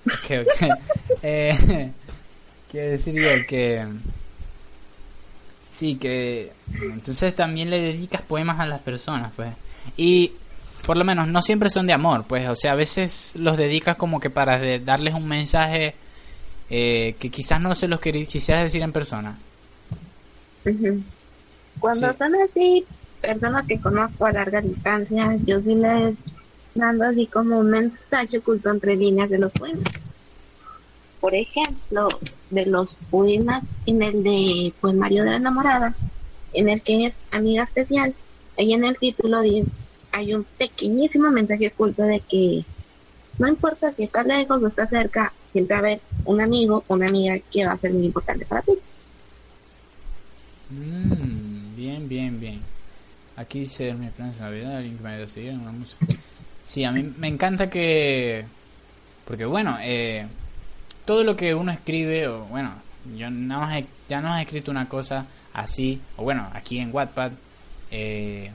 Ok, 0.06 0.32
ok. 0.42 0.70
Eh, 1.22 1.92
quiero 2.72 2.92
decir 2.92 3.14
yo 3.14 3.46
que... 3.46 3.86
Sí, 5.70 5.96
que... 5.96 6.54
Entonces 6.82 7.36
también 7.36 7.70
le 7.70 7.82
dedicas 7.82 8.22
poemas 8.22 8.60
a 8.60 8.66
las 8.66 8.80
personas, 8.80 9.34
pues. 9.36 9.50
Y 9.98 10.32
por 10.86 10.96
lo 10.96 11.04
menos 11.04 11.28
no 11.28 11.42
siempre 11.42 11.70
son 11.70 11.88
de 11.88 11.94
amor, 11.94 12.24
pues. 12.26 12.48
O 12.48 12.56
sea, 12.56 12.72
a 12.72 12.76
veces 12.76 13.34
los 13.36 13.58
dedicas 13.58 13.98
como 13.98 14.20
que 14.20 14.30
para 14.30 14.60
darles 14.80 15.14
un 15.14 15.28
mensaje 15.28 15.94
eh, 16.70 17.16
que 17.20 17.30
quizás 17.30 17.60
no 17.60 17.76
se 17.76 17.88
los 17.88 18.00
quisieras 18.00 18.64
decir 18.64 18.82
en 18.82 18.94
persona. 18.94 19.38
Cuando 21.80 22.14
son 22.14 22.36
así, 22.36 22.86
personas 23.22 23.66
que 23.66 23.80
conozco 23.80 24.26
a 24.26 24.32
larga 24.32 24.62
distancia, 24.62 25.38
yo 25.46 25.62
sí 25.62 25.76
les 25.76 26.22
mando 26.76 27.06
así 27.06 27.28
como 27.28 27.60
un 27.60 27.70
mensaje 27.70 28.38
oculto 28.38 28.70
entre 28.70 28.96
líneas 28.96 29.30
de 29.30 29.40
los 29.40 29.54
poemas. 29.54 29.88
Por 31.20 31.36
ejemplo, 31.36 32.08
de 32.50 32.66
los 32.66 32.98
poemas 33.10 33.64
en 33.86 34.02
el 34.02 34.24
de 34.24 34.74
Poemario 34.80 35.24
de 35.24 35.32
la 35.32 35.38
Enamorada, 35.38 35.96
en 36.54 36.70
el 36.70 36.82
que 36.82 37.06
es 37.06 37.20
amiga 37.32 37.64
especial, 37.64 38.14
ahí 38.58 38.74
en 38.74 38.84
el 38.84 38.98
título 38.98 39.40
hay 40.12 40.34
un 40.34 40.46
pequeñísimo 40.58 41.30
mensaje 41.32 41.68
oculto 41.68 42.04
de 42.04 42.22
que 42.22 42.66
no 43.38 43.48
importa 43.48 43.94
si 43.94 44.04
estás 44.04 44.26
lejos 44.26 44.62
o 44.62 44.68
estás 44.68 44.90
cerca, 44.90 45.34
siempre 45.52 45.76
va 45.76 45.80
a 45.80 45.84
haber 45.84 46.02
un 46.26 46.42
amigo 46.42 46.84
o 46.88 46.94
una 46.94 47.08
amiga 47.08 47.40
que 47.52 47.66
va 47.66 47.74
a 47.74 47.78
ser 47.80 47.94
muy 47.94 48.06
importante 48.06 48.46
para 48.46 48.62
ti. 48.62 48.74
Mm, 50.72 51.39
bien, 52.10 52.40
bien. 52.40 52.62
Aquí 53.38 53.60
dice 53.60 53.94
mi 53.94 54.08
esperanza 54.08 54.44
Navidad, 54.46 54.78
alguien 54.78 54.98
que 54.98 55.04
me 55.04 55.10
haya 55.12 55.28
seguir 55.28 55.52
en 55.52 55.62
una 55.62 55.72
música. 55.72 56.06
Sí, 56.62 56.84
a 56.84 56.92
mí 56.92 57.14
me 57.18 57.28
encanta 57.28 57.70
que... 57.70 58.44
Porque 59.26 59.46
bueno, 59.46 59.78
eh, 59.82 60.26
todo 61.06 61.24
lo 61.24 61.36
que 61.36 61.54
uno 61.54 61.72
escribe, 61.72 62.28
o 62.28 62.46
bueno, 62.46 62.74
yo 63.16 63.30
nada 63.30 63.62
más 63.66 63.84
ya 64.10 64.22
no 64.22 64.34
has 64.34 64.42
escrito 64.42 64.72
una 64.72 64.90
cosa 64.90 65.28
así, 65.54 66.02
o 66.18 66.24
bueno, 66.24 66.50
aquí 66.54 66.80
en 66.80 66.94
Wattpad, 66.94 67.32
eh, 67.92 68.52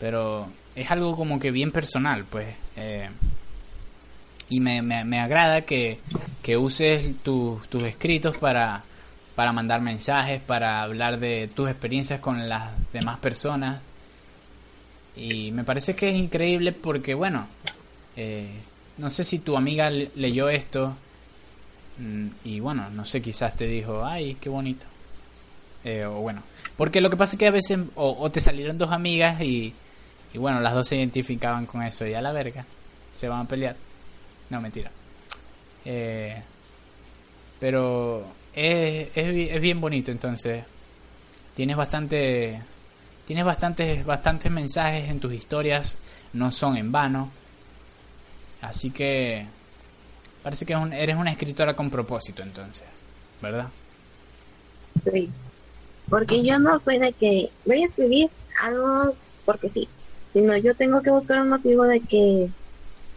pero 0.00 0.48
es 0.74 0.90
algo 0.90 1.14
como 1.14 1.38
que 1.38 1.50
bien 1.50 1.70
personal, 1.72 2.24
pues. 2.24 2.48
Eh, 2.76 3.10
y 4.48 4.60
me, 4.60 4.80
me, 4.80 5.20
agrada 5.20 5.62
que, 5.62 5.98
que 6.42 6.56
uses 6.56 7.18
tus 7.18 7.82
escritos 7.82 8.38
para, 8.38 8.82
para 9.36 9.52
mandar 9.52 9.80
mensajes, 9.80 10.42
para 10.42 10.82
hablar 10.82 11.20
de 11.20 11.48
tus 11.54 11.70
experiencias 11.70 12.18
con 12.20 12.48
las 12.48 12.72
demás 12.92 13.18
personas. 13.18 13.80
Y 15.14 15.52
me 15.52 15.62
parece 15.62 15.94
que 15.94 16.10
es 16.10 16.16
increíble 16.16 16.72
porque, 16.72 17.14
bueno, 17.14 17.46
eh, 18.16 18.50
no 18.98 19.10
sé 19.10 19.22
si 19.22 19.38
tu 19.38 19.56
amiga 19.56 19.88
leyó 19.90 20.48
esto 20.48 20.96
Mm, 21.98 22.28
y 22.44 22.60
bueno, 22.60 22.90
no 22.90 23.04
sé, 23.04 23.22
quizás 23.22 23.56
te 23.56 23.66
dijo, 23.66 24.04
ay, 24.04 24.36
qué 24.40 24.48
bonito. 24.48 24.86
Eh, 25.84 26.04
o 26.04 26.20
bueno, 26.20 26.42
porque 26.76 27.00
lo 27.00 27.10
que 27.10 27.16
pasa 27.16 27.36
es 27.36 27.38
que 27.38 27.46
a 27.46 27.50
veces 27.50 27.78
o, 27.94 28.30
te 28.30 28.40
salieron 28.40 28.76
dos 28.76 28.90
amigas 28.90 29.40
y, 29.40 29.72
y 30.32 30.38
bueno, 30.38 30.60
las 30.60 30.74
dos 30.74 30.88
se 30.88 30.96
identificaban 30.96 31.66
con 31.66 31.82
eso 31.82 32.06
y 32.06 32.14
a 32.14 32.20
la 32.20 32.32
verga, 32.32 32.64
se 33.14 33.28
van 33.28 33.40
a 33.40 33.48
pelear. 33.48 33.76
No, 34.50 34.60
mentira. 34.60 34.90
Eh, 35.84 36.42
pero 37.60 38.26
es, 38.56 39.08
es, 39.14 39.52
es, 39.52 39.60
bien 39.60 39.80
bonito, 39.80 40.10
entonces 40.10 40.64
tienes 41.54 41.76
bastante 41.76 42.60
tienes 43.26 43.44
bastantes 43.44 44.04
bastantes 44.04 44.50
mensajes 44.50 45.08
en 45.08 45.20
tus 45.20 45.32
historias, 45.32 45.98
no 46.32 46.50
son 46.50 46.76
en 46.76 46.90
vano. 46.90 47.30
Así 48.62 48.90
que 48.90 49.46
Parece 50.46 50.64
que 50.64 50.74
eres 50.92 51.16
una 51.16 51.32
escritora 51.32 51.74
con 51.74 51.90
propósito 51.90 52.40
entonces, 52.40 52.86
¿verdad? 53.42 53.66
Sí. 55.02 55.28
Porque 56.08 56.44
yo 56.44 56.60
no 56.60 56.78
soy 56.78 57.00
de 57.00 57.12
que 57.14 57.50
voy 57.64 57.82
a 57.82 57.86
escribir 57.88 58.30
algo 58.62 59.12
porque 59.44 59.68
sí, 59.70 59.88
sino 60.32 60.56
yo 60.56 60.76
tengo 60.76 61.02
que 61.02 61.10
buscar 61.10 61.40
un 61.40 61.48
motivo 61.48 61.82
de 61.82 61.98
que 61.98 62.48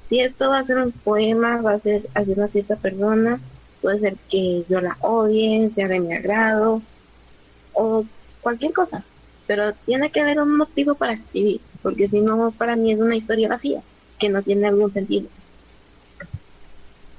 si 0.07 0.21
esto 0.21 0.49
va 0.49 0.57
a 0.57 0.65
ser 0.65 0.79
un 0.79 0.91
poema, 0.91 1.61
va 1.61 1.73
a 1.73 1.79
ser 1.79 2.09
hacia 2.15 2.33
una 2.33 2.47
cierta 2.47 2.77
persona, 2.77 3.39
puede 3.81 3.99
ser 3.99 4.15
que 4.29 4.63
yo 4.69 4.81
la 4.81 4.97
odie, 5.01 5.69
sea 5.71 5.87
de 5.87 5.99
mi 5.99 6.13
agrado, 6.13 6.81
o 7.73 8.05
cualquier 8.41 8.73
cosa. 8.73 9.03
Pero 9.47 9.73
tiene 9.85 10.11
que 10.11 10.21
haber 10.21 10.39
un 10.39 10.57
motivo 10.57 10.95
para 10.95 11.13
escribir, 11.13 11.61
porque 11.81 12.07
si 12.07 12.19
no, 12.21 12.51
para 12.51 12.75
mí 12.75 12.91
es 12.91 12.99
una 12.99 13.15
historia 13.15 13.49
vacía, 13.49 13.81
que 14.19 14.29
no 14.29 14.41
tiene 14.41 14.67
algún 14.67 14.91
sentido. 14.91 15.27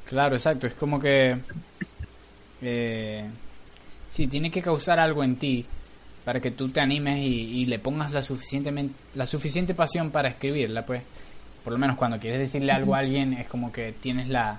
Claro, 0.04 0.36
exacto. 0.36 0.66
Es 0.66 0.74
como 0.74 1.00
que... 1.00 1.36
Eh, 2.62 3.24
sí, 4.08 4.26
tiene 4.26 4.50
que 4.50 4.61
causar 4.61 4.98
algo 4.98 5.24
en 5.24 5.36
ti 5.36 5.64
para 6.24 6.40
que 6.40 6.50
tú 6.50 6.68
te 6.68 6.80
animes 6.80 7.18
y, 7.18 7.64
le 7.66 7.78
pongas 7.78 8.12
la, 8.12 8.22
suficientemente, 8.22 8.94
la 9.14 9.24
suficiente 9.24 9.74
pasión 9.74 10.11
para 10.11 10.28
escribirla, 10.28 10.84
pues. 10.84 11.02
Por 11.64 11.72
lo 11.72 11.78
menos 11.78 11.96
cuando 11.96 12.18
quieres 12.18 12.38
decirle 12.38 12.72
algo 12.72 12.94
a 12.94 12.98
alguien 12.98 13.34
es 13.34 13.46
como 13.46 13.70
que 13.70 13.92
tienes 13.92 14.28
la 14.28 14.58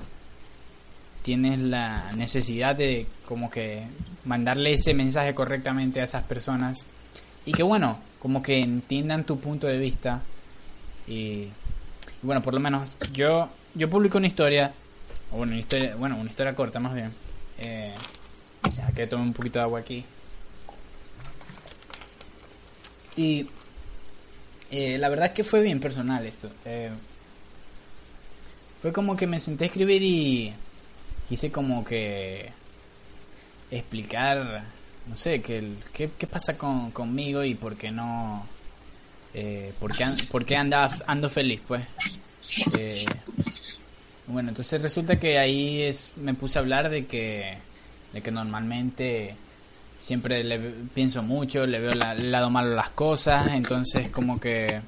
tienes 1.24 1.60
la 1.60 2.12
necesidad 2.14 2.76
de 2.76 3.08
como 3.28 3.50
que 3.50 3.84
mandarle 4.26 4.74
ese 4.74 4.94
mensaje 4.94 5.34
correctamente 5.34 6.02
a 6.02 6.04
esas 6.04 6.24
personas 6.24 6.86
y 7.46 7.52
que 7.52 7.64
bueno, 7.64 8.00
como 8.20 8.42
que 8.42 8.60
entiendan 8.60 9.24
tu 9.24 9.40
punto 9.40 9.68
de 9.68 9.78
vista 9.78 10.22
y, 11.08 11.48
bueno, 12.22 12.42
por 12.42 12.54
lo 12.54 12.60
menos 12.60 12.90
yo 13.12 13.50
yo 13.74 13.90
publico 13.90 14.18
una 14.18 14.28
historia 14.28 14.74
o 15.32 15.38
bueno, 15.38 15.54
una 15.54 15.62
historia, 15.62 15.96
una 15.96 16.30
historia 16.30 16.56
corta 16.56 16.80
más 16.80 16.94
bien. 16.94 17.12
Eh, 17.58 17.94
que 18.96 19.08
tome 19.08 19.24
un 19.24 19.34
poquito 19.34 19.60
de 19.60 19.64
agua 19.64 19.80
aquí. 19.80 20.04
Y 23.16 23.48
eh, 24.72 24.98
la 24.98 25.10
verdad 25.10 25.28
es 25.28 25.32
que 25.34 25.44
fue 25.44 25.62
bien 25.62 25.80
personal 25.80 26.26
esto. 26.26 26.50
Eh, 26.66 26.92
fue 28.82 28.92
como 28.92 29.16
que 29.16 29.28
me 29.28 29.40
senté 29.40 29.66
a 29.66 29.68
escribir 29.68 30.02
y 30.02 30.54
quise 31.28 31.52
como 31.52 31.84
que 31.84 32.52
explicar, 33.72 34.64
no 35.08 35.16
sé, 35.16 35.42
que 35.42 35.64
qué, 35.94 36.10
qué 36.18 36.28
pasa 36.28 36.58
con, 36.58 36.92
conmigo 36.92 37.44
y 37.44 37.56
por 37.56 37.76
qué 37.76 37.92
no... 37.92 38.46
Eh, 39.34 39.74
por 39.80 39.96
qué, 39.96 40.06
por 40.30 40.44
qué 40.46 40.58
andaba, 40.58 40.92
ando 41.08 41.30
feliz, 41.30 41.62
pues. 41.66 41.84
Eh, 42.78 43.06
bueno, 44.28 44.50
entonces 44.50 44.82
resulta 44.82 45.18
que 45.18 45.40
ahí 45.40 45.82
es, 45.82 46.14
me 46.18 46.34
puse 46.34 46.60
a 46.60 46.62
hablar 46.62 46.90
de 46.90 47.06
que, 47.06 47.58
de 48.12 48.22
que 48.22 48.32
normalmente 48.32 49.36
siempre 49.98 50.44
le 50.44 50.60
pienso 50.60 51.24
mucho, 51.24 51.66
le 51.66 51.80
veo 51.80 51.92
el 51.92 52.32
lado 52.32 52.50
malo 52.50 52.76
las 52.76 52.90
cosas, 52.90 53.54
entonces 53.54 54.10
como 54.10 54.40
que... 54.40 54.82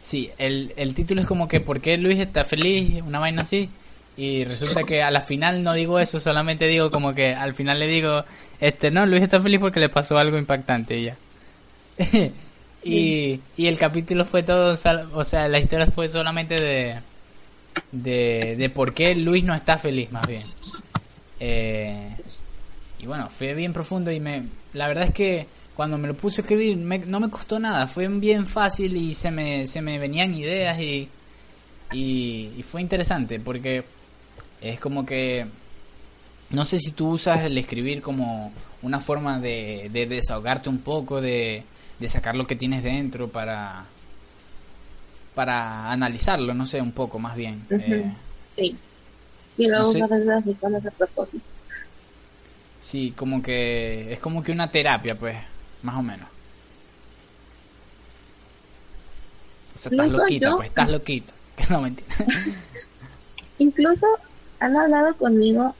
Sí, 0.00 0.30
el, 0.38 0.72
el 0.76 0.94
título 0.94 1.20
es 1.20 1.26
como 1.26 1.48
que 1.48 1.60
¿por 1.60 1.80
qué 1.82 1.98
Luis 1.98 2.18
está 2.18 2.44
feliz? 2.44 3.02
Una 3.02 3.18
vaina 3.18 3.42
así. 3.42 3.68
Y 4.18 4.44
resulta 4.44 4.82
que 4.82 5.02
a 5.02 5.10
la 5.10 5.20
final 5.20 5.62
no 5.62 5.72
digo 5.72 5.98
eso, 5.98 6.18
solamente 6.18 6.66
digo 6.66 6.90
como 6.90 7.14
que 7.14 7.32
al 7.34 7.54
final 7.54 7.78
le 7.78 7.86
digo, 7.86 8.24
este, 8.60 8.90
no, 8.90 9.06
Luis 9.06 9.22
está 9.22 9.40
feliz 9.40 9.60
porque 9.60 9.80
le 9.80 9.88
pasó 9.88 10.18
algo 10.18 10.36
impactante 10.36 10.98
y 10.98 11.04
ya. 11.04 11.16
y, 12.84 13.40
y 13.56 13.66
el 13.66 13.78
capítulo 13.78 14.24
fue 14.24 14.42
todo, 14.42 14.72
o 15.14 15.24
sea, 15.24 15.48
la 15.48 15.58
historia 15.58 15.86
fue 15.86 16.08
solamente 16.08 16.56
de 16.56 16.98
de, 17.92 18.56
de 18.56 18.70
por 18.70 18.94
qué 18.94 19.14
Luis 19.14 19.44
no 19.44 19.54
está 19.54 19.78
feliz, 19.78 20.10
más 20.10 20.26
bien. 20.26 20.42
Eh, 21.40 22.16
y 22.98 23.06
bueno, 23.06 23.28
fue 23.30 23.54
bien 23.54 23.72
profundo 23.72 24.10
y 24.10 24.20
me, 24.20 24.44
la 24.72 24.88
verdad 24.88 25.04
es 25.04 25.14
que 25.14 25.46
cuando 25.74 25.96
me 25.98 26.08
lo 26.08 26.14
puse 26.14 26.40
a 26.40 26.42
escribir 26.42 26.76
no 26.76 27.20
me 27.20 27.30
costó 27.30 27.60
nada, 27.60 27.86
fue 27.86 28.08
bien 28.08 28.46
fácil 28.46 28.96
y 28.96 29.14
se 29.14 29.30
me, 29.30 29.66
se 29.66 29.80
me 29.80 29.98
venían 29.98 30.34
ideas 30.34 30.78
y, 30.80 31.08
y, 31.92 32.62
fue 32.64 32.82
interesante 32.82 33.38
porque 33.38 33.84
es 34.60 34.80
como 34.80 35.06
que 35.06 35.46
no 36.50 36.64
sé 36.64 36.80
si 36.80 36.92
tú 36.92 37.10
usas 37.10 37.44
el 37.44 37.58
escribir 37.58 38.00
como 38.00 38.52
una 38.82 39.00
forma 39.00 39.38
de, 39.38 39.90
de 39.92 40.06
desahogarte 40.06 40.68
un 40.68 40.78
poco, 40.78 41.20
de, 41.20 41.62
de 41.98 42.08
sacar 42.08 42.36
lo 42.36 42.46
que 42.46 42.56
tienes 42.56 42.82
dentro 42.82 43.28
para 43.28 43.86
para 45.34 45.92
analizarlo, 45.92 46.52
no 46.52 46.66
sé, 46.66 46.80
un 46.80 46.90
poco 46.90 47.20
más 47.20 47.36
bien. 47.36 47.64
Eh, 47.70 48.12
sí. 48.56 48.76
Y 49.56 49.68
luego 49.68 49.84
no 49.84 50.42
sé. 50.42 50.54
con 50.56 50.74
ese 50.74 50.90
propósito. 50.90 51.44
Sí, 52.80 53.12
como 53.16 53.40
que 53.40 54.12
es 54.12 54.18
como 54.18 54.42
que 54.42 54.50
una 54.50 54.68
terapia, 54.68 55.16
pues, 55.16 55.36
más 55.82 55.96
o 55.96 56.02
menos. 56.02 56.28
O 59.76 59.78
sea, 59.78 59.90
estás 59.92 60.10
loquita, 60.10 60.56
pues, 60.56 60.68
estás 60.68 60.90
loquita. 60.90 61.32
Que 61.58 61.66
no 61.72 61.82
mentira. 61.82 62.08
Incluso 63.58 64.06
han 64.60 64.76
hablado 64.76 65.16
conmigo 65.16 65.74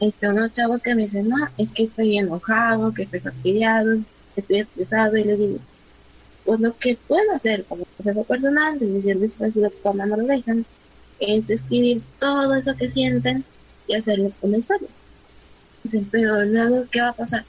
este, 0.00 0.28
unos 0.28 0.52
chavos 0.52 0.82
que 0.82 0.94
me 0.94 1.04
dicen, 1.04 1.28
no, 1.28 1.36
es 1.58 1.72
que 1.72 1.84
estoy 1.84 2.18
enojado, 2.18 2.92
que 2.92 3.04
estoy 3.04 3.20
fastidiado, 3.20 4.00
estoy 4.34 4.60
estresado, 4.60 5.16
y 5.16 5.24
les 5.24 5.38
digo, 5.38 5.58
pues 6.44 6.60
lo 6.60 6.76
que 6.76 6.96
puedo 7.06 7.32
hacer 7.32 7.64
como 7.64 7.84
proceso 7.84 8.24
personal, 8.24 8.78
de 8.78 8.86
mi 8.86 9.02
servicio 9.02 9.46
ha 9.46 9.52
sido 9.52 9.70
tomando 9.70 10.16
lo 10.16 10.26
dejan, 10.26 10.66
es 11.20 11.48
escribir 11.48 12.02
todo 12.18 12.54
eso 12.56 12.74
que 12.74 12.90
sienten 12.90 13.44
y 13.86 13.94
hacerlo 13.94 14.32
como 14.40 14.56
historia. 14.56 14.88
pero 16.10 16.44
luego, 16.44 16.84
¿qué 16.90 17.00
va 17.00 17.10
a 17.10 17.12
pasar? 17.12 17.44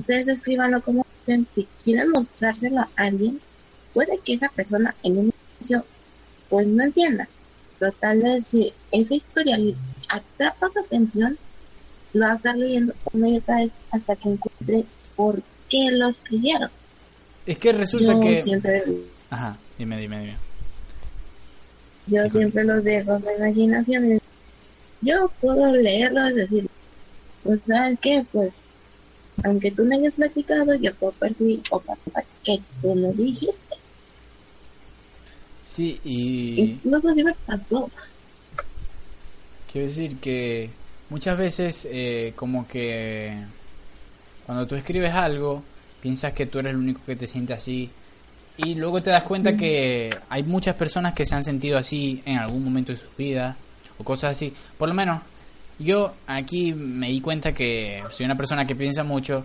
Ustedes 0.00 0.26
escribanlo 0.26 0.82
como 0.82 1.06
si 1.52 1.68
quieren 1.84 2.10
mostrárselo 2.10 2.80
a 2.80 2.88
alguien, 2.96 3.40
puede 3.94 4.18
que 4.18 4.34
esa 4.34 4.48
persona 4.48 4.94
en 5.04 5.18
un 5.18 5.32
inicio 5.58 5.84
pues 6.48 6.66
no 6.66 6.82
entienda, 6.82 7.28
pero 7.82 7.94
tal 7.98 8.22
vez 8.22 8.46
si 8.46 8.72
esa 8.92 9.14
historia 9.14 9.58
atrapa 10.08 10.70
su 10.72 10.78
atención, 10.78 11.36
lo 12.12 12.26
va 12.26 12.34
a 12.34 12.36
estar 12.36 12.56
leyendo 12.56 12.94
una 13.12 13.28
y 13.28 13.38
otra 13.38 13.56
vez 13.56 13.72
hasta 13.90 14.14
que 14.14 14.28
encuentre 14.28 14.84
por 15.16 15.42
qué 15.68 15.90
lo 15.90 16.08
escribieron. 16.08 16.70
Es 17.44 17.58
que 17.58 17.72
resulta 17.72 18.20
que... 18.20 19.04
Ajá, 19.30 19.56
dime, 19.78 19.98
dime, 19.98 20.20
dime. 20.20 20.36
Yo 22.06 22.28
siempre 22.28 22.62
los 22.62 22.84
dejo 22.84 23.18
de 23.18 23.34
imaginación. 23.36 24.20
Yo 25.00 25.28
puedo 25.40 25.72
leerlo, 25.72 26.24
es 26.28 26.36
decir, 26.36 26.68
pues 27.42 27.58
sabes 27.66 27.98
qué, 27.98 28.24
pues 28.30 28.62
aunque 29.42 29.72
tú 29.72 29.82
me 29.82 29.96
hayas 29.96 30.14
platicado, 30.14 30.76
yo 30.76 30.94
puedo 30.94 31.14
percibir 31.14 31.62
otra 31.72 31.96
cosa 32.04 32.22
que 32.44 32.60
tú 32.80 32.94
no 32.94 33.10
dijiste. 33.12 33.74
Sí, 35.62 36.00
y... 36.04 36.60
Incluso 36.60 37.14
me 37.14 37.34
pasó. 37.46 37.90
Quiero 39.70 39.88
decir 39.88 40.16
que 40.16 40.68
muchas 41.08 41.38
veces 41.38 41.88
eh, 41.90 42.32
como 42.36 42.66
que 42.66 43.34
cuando 44.44 44.66
tú 44.66 44.74
escribes 44.74 45.14
algo, 45.14 45.62
piensas 46.00 46.32
que 46.32 46.46
tú 46.46 46.58
eres 46.58 46.72
el 46.72 46.78
único 46.78 47.00
que 47.06 47.16
te 47.16 47.26
siente 47.26 47.52
así 47.52 47.90
y 48.56 48.74
luego 48.74 49.02
te 49.02 49.10
das 49.10 49.22
cuenta 49.22 49.56
que 49.56 50.14
hay 50.28 50.42
muchas 50.42 50.74
personas 50.74 51.14
que 51.14 51.24
se 51.24 51.34
han 51.34 51.42
sentido 51.42 51.78
así 51.78 52.22
en 52.26 52.38
algún 52.38 52.64
momento 52.64 52.92
de 52.92 52.98
sus 52.98 53.16
vidas 53.16 53.56
o 53.98 54.04
cosas 54.04 54.32
así. 54.32 54.52
Por 54.76 54.88
lo 54.88 54.94
menos 54.94 55.22
yo 55.78 56.14
aquí 56.26 56.72
me 56.74 57.08
di 57.08 57.20
cuenta 57.20 57.52
que 57.52 58.02
soy 58.10 58.26
una 58.26 58.36
persona 58.36 58.66
que 58.66 58.74
piensa 58.74 59.04
mucho 59.04 59.44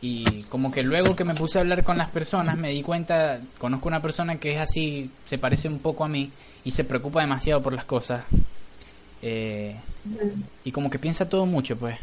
y 0.00 0.42
como 0.44 0.70
que 0.70 0.82
luego 0.82 1.16
que 1.16 1.24
me 1.24 1.34
puse 1.34 1.58
a 1.58 1.62
hablar 1.62 1.82
con 1.82 1.96
las 1.96 2.10
personas 2.10 2.58
me 2.58 2.70
di 2.70 2.82
cuenta, 2.82 3.40
conozco 3.58 3.88
una 3.88 4.02
persona 4.02 4.36
que 4.36 4.50
es 4.50 4.58
así, 4.58 5.10
se 5.24 5.38
parece 5.38 5.68
un 5.68 5.78
poco 5.78 6.04
a 6.04 6.08
mí 6.08 6.30
y 6.64 6.70
se 6.72 6.84
preocupa 6.84 7.20
demasiado 7.20 7.62
por 7.62 7.72
las 7.72 7.84
cosas. 7.84 8.24
Eh, 9.22 9.74
y 10.64 10.72
como 10.72 10.90
que 10.90 10.98
piensa 10.98 11.28
todo 11.28 11.46
mucho, 11.46 11.76
pues. 11.76 11.96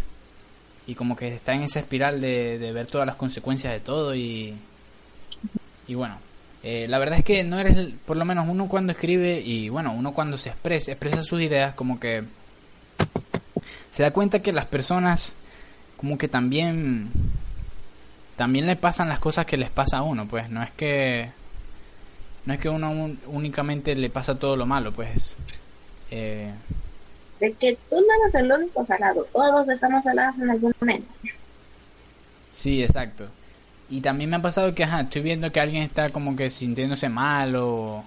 Y 0.88 0.96
como 0.96 1.16
que 1.16 1.36
está 1.36 1.54
en 1.54 1.62
esa 1.62 1.80
espiral 1.80 2.20
de, 2.20 2.72
ver 2.74 2.88
todas 2.88 3.06
las 3.06 3.16
consecuencias 3.16 3.72
de 3.72 3.80
todo 3.80 4.16
y... 4.16 4.56
Y 5.88 5.94
bueno, 5.94 6.18
eh, 6.64 6.88
la 6.90 7.00
verdad 7.00 7.20
es 7.20 7.26
que 7.26 7.44
no 7.44 7.60
eres, 7.60 7.94
por 8.06 8.18
lo 8.18 8.26
menos 8.26 8.48
uno 8.48 8.68
cuando 8.68 8.94
escribe 8.94 9.42
y 9.42 9.70
bueno, 9.70 9.94
uno 9.94 10.14
cuando 10.14 10.38
se 10.38 10.50
expresa, 10.50 10.92
expresa 10.92 11.22
sus 11.22 11.42
ideas, 11.42 11.76
como 11.76 12.00
que 12.00 12.24
se 13.92 14.04
da 14.04 14.12
cuenta 14.12 14.42
que 14.42 14.52
las 14.52 14.68
personas 14.68 15.34
como 15.98 16.18
que 16.18 16.28
también 16.28 17.12
también 18.36 18.66
le 18.66 18.76
pasan 18.76 19.10
las 19.10 19.20
cosas 19.20 19.46
que 19.46 19.58
les 19.58 19.70
pasa 19.70 19.98
a 19.98 20.02
uno, 20.04 20.28
pues 20.28 20.50
no 20.50 20.64
es 20.64 20.72
que 20.72 21.30
no 22.46 22.54
es 22.54 22.60
que 22.60 22.70
uno 22.70 23.16
únicamente 23.28 23.96
le 23.96 24.10
pasa 24.10 24.40
todo 24.40 24.56
lo 24.56 24.66
malo, 24.66 24.92
pues 24.92 25.38
eh, 26.10 26.52
de 27.42 27.54
que 27.54 27.78
tú 27.90 27.96
no 27.96 28.24
eres 28.24 28.36
el 28.36 28.52
único 28.52 28.86
salado, 28.86 29.28
todos 29.34 29.68
estamos 29.68 30.04
salados 30.04 30.38
en 30.40 30.52
algún 30.52 30.74
momento. 30.80 31.12
Sí, 32.52 32.84
exacto. 32.84 33.28
Y 33.90 34.00
también 34.00 34.30
me 34.30 34.36
ha 34.36 34.42
pasado 34.42 34.74
que, 34.76 34.84
ajá, 34.84 35.02
estoy 35.02 35.24
viendo 35.24 35.52
que 35.52 35.60
alguien 35.60 35.84
está 35.84 36.10
como 36.10 36.36
que 36.36 36.50
sintiéndose 36.50 37.10
mal 37.10 37.56
o, 37.56 38.04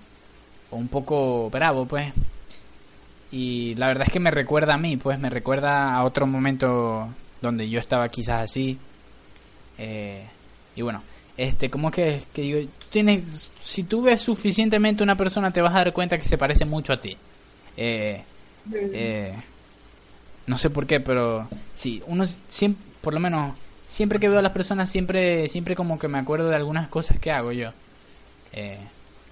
o 0.70 0.77
un 0.77 0.89
poco 0.89 1.51
bravo, 1.51 1.85
pues. 1.87 2.12
Y 3.33 3.75
la 3.75 3.89
verdad 3.89 4.07
es 4.07 4.12
que 4.12 4.20
me 4.20 4.31
recuerda 4.31 4.75
a 4.75 4.79
mí, 4.79 4.97
pues 4.97 5.18
me 5.18 5.29
recuerda 5.29 5.95
a 5.97 6.05
otro 6.05 6.27
momento 6.27 7.09
donde 7.43 7.68
yo 7.68 7.81
estaba 7.81 8.09
quizás 8.09 8.43
así. 8.43 8.79
Eh, 9.79 10.25
y 10.77 10.83
bueno, 10.83 11.03
este, 11.37 11.68
como 11.68 11.91
que, 11.91 12.22
que 12.33 12.43
digo, 12.43 12.70
tienes, 12.91 13.51
si 13.62 13.83
tú 13.83 14.03
ves 14.03 14.20
suficientemente 14.20 15.03
una 15.03 15.16
persona 15.16 15.51
te 15.51 15.61
vas 15.61 15.75
a 15.75 15.79
dar 15.79 15.93
cuenta 15.93 16.18
que 16.18 16.25
se 16.25 16.39
parece 16.39 16.64
mucho 16.64 16.93
a 16.93 17.01
ti. 17.01 17.16
Eh, 17.77 18.22
eh, 18.72 19.35
no 20.47 20.59
sé 20.59 20.70
por 20.70 20.87
qué, 20.87 21.01
pero 21.01 21.49
sí, 21.75 22.03
uno 22.07 22.27
siempre, 22.49 22.85
por 23.01 23.14
lo 23.14 23.20
menos, 23.20 23.55
siempre 23.87 24.18
que 24.18 24.29
veo 24.29 24.39
a 24.39 24.43
las 24.43 24.53
personas, 24.53 24.91
siempre, 24.91 25.49
siempre 25.49 25.75
como 25.75 25.99
que 25.99 26.09
me 26.09 26.18
acuerdo 26.18 26.49
de 26.49 26.57
algunas 26.57 26.89
cosas 26.89 27.18
que 27.18 27.33
hago 27.33 27.53
yo. 27.53 27.70
Eh, 28.53 28.79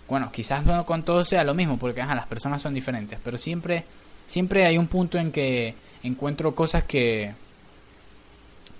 bueno, 0.09 0.30
quizás 0.32 0.64
no 0.66 0.84
con 0.84 1.05
todo 1.05 1.24
sea 1.24 1.45
lo 1.45 1.55
mismo, 1.55 1.78
porque 1.78 2.03
las 2.03 2.26
personas 2.26 2.61
son 2.61 2.74
diferentes, 2.74 3.18
pero 3.24 3.38
siempre, 3.38 3.84
siempre 4.26 4.66
hay 4.66 4.76
un 4.76 4.88
punto 4.88 5.18
en 5.18 5.30
que 5.30 5.74
encuentro 6.03 6.55
cosas 6.55 6.84
que, 6.84 7.32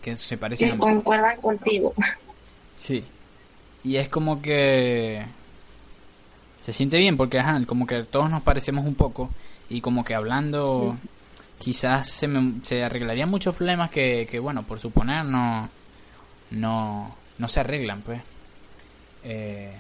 que 0.03 0.17
se 0.17 0.37
parecen 0.37 0.73
que 0.73 0.79
concuerdan 0.79 1.41
contigo. 1.41 1.95
Sí. 2.77 3.05
Y 3.85 3.97
es 3.97 4.09
como 4.09 4.43
que 4.43 5.25
se 6.61 6.73
siente 6.73 6.99
bien 6.99 7.17
porque 7.17 7.39
ajá, 7.39 7.65
como 7.67 7.87
que 7.87 8.03
todos 8.03 8.31
nos 8.31 8.43
parecemos 8.43 8.85
un 8.85 8.95
poco 8.95 9.31
y 9.71 9.81
como 9.81 10.05
que 10.05 10.15
hablando 10.15 10.97
quizás 11.59 12.11
se, 12.11 12.27
me, 12.27 12.61
se 12.65 12.83
arreglarían 12.83 13.31
muchos 13.31 13.55
problemas 13.55 13.91
que, 13.91 14.27
que, 14.29 14.41
bueno, 14.41 14.65
por 14.65 14.81
suponer 14.81 15.25
no, 15.25 15.69
no, 16.51 17.17
no 17.39 17.49
se 17.49 17.61
arreglan, 17.61 18.03
pues. 18.03 18.21
Eh, 19.23 19.73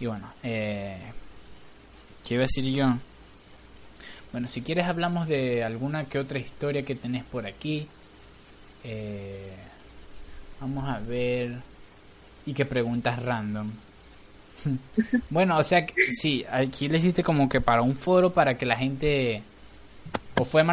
y 0.00 0.06
bueno, 0.06 0.28
eh, 0.42 0.98
¿qué 2.26 2.34
iba 2.34 2.42
a 2.42 2.46
decir 2.46 2.64
yo? 2.64 2.94
Bueno, 4.32 4.48
si 4.48 4.60
quieres 4.62 4.86
hablamos 4.86 5.28
de 5.28 5.62
alguna 5.62 6.04
que 6.04 6.18
otra 6.18 6.38
historia 6.38 6.84
que 6.84 6.94
tenés 6.94 7.24
por 7.24 7.46
aquí. 7.46 7.86
Eh, 8.84 9.52
vamos 10.60 10.88
a 10.88 10.98
ver. 11.00 11.56
Y 12.46 12.54
qué 12.54 12.64
preguntas 12.64 13.22
random. 13.22 13.70
bueno, 15.30 15.58
o 15.58 15.64
sea, 15.64 15.86
sí, 16.10 16.44
aquí 16.50 16.88
le 16.88 16.98
hiciste 16.98 17.22
como 17.22 17.48
que 17.48 17.60
para 17.60 17.82
un 17.82 17.96
foro 17.96 18.32
para 18.32 18.56
que 18.56 18.66
la 18.66 18.76
gente... 18.76 19.42
¿O 20.36 20.44
fue 20.44 20.64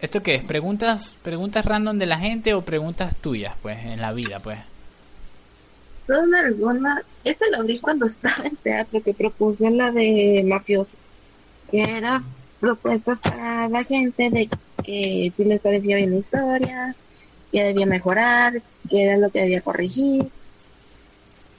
¿Esto 0.00 0.22
qué 0.22 0.34
es? 0.34 0.44
¿Preguntas, 0.44 1.16
¿Preguntas 1.22 1.64
random 1.64 1.96
de 1.96 2.06
la 2.06 2.18
gente 2.18 2.52
o 2.52 2.62
preguntas 2.62 3.16
tuyas, 3.16 3.54
pues, 3.62 3.82
en 3.84 4.00
la 4.00 4.12
vida, 4.12 4.38
pues? 4.40 4.58
Son 6.06 6.34
algunas... 6.34 7.02
Esto 7.24 7.46
lo 7.50 7.58
abrí 7.58 7.78
cuando 7.78 8.04
estaba 8.06 8.44
en 8.44 8.56
teatro, 8.56 9.02
que 9.02 9.14
propuse 9.14 9.70
la 9.70 9.90
de 9.90 10.44
mafioso. 10.46 10.98
Que 11.70 11.82
era 11.82 12.22
propuestas 12.60 13.18
para 13.20 13.68
la 13.68 13.82
gente 13.84 14.30
de 14.30 14.48
que 14.84 15.32
si 15.34 15.44
les 15.44 15.60
parecía 15.60 15.96
bien 15.96 16.10
la 16.12 16.16
historia, 16.18 16.94
que 17.54 17.64
debía 17.64 17.86
mejorar, 17.86 18.60
que 18.90 19.04
era 19.04 19.16
lo 19.16 19.30
que 19.30 19.42
debía 19.42 19.60
corregir 19.60 20.26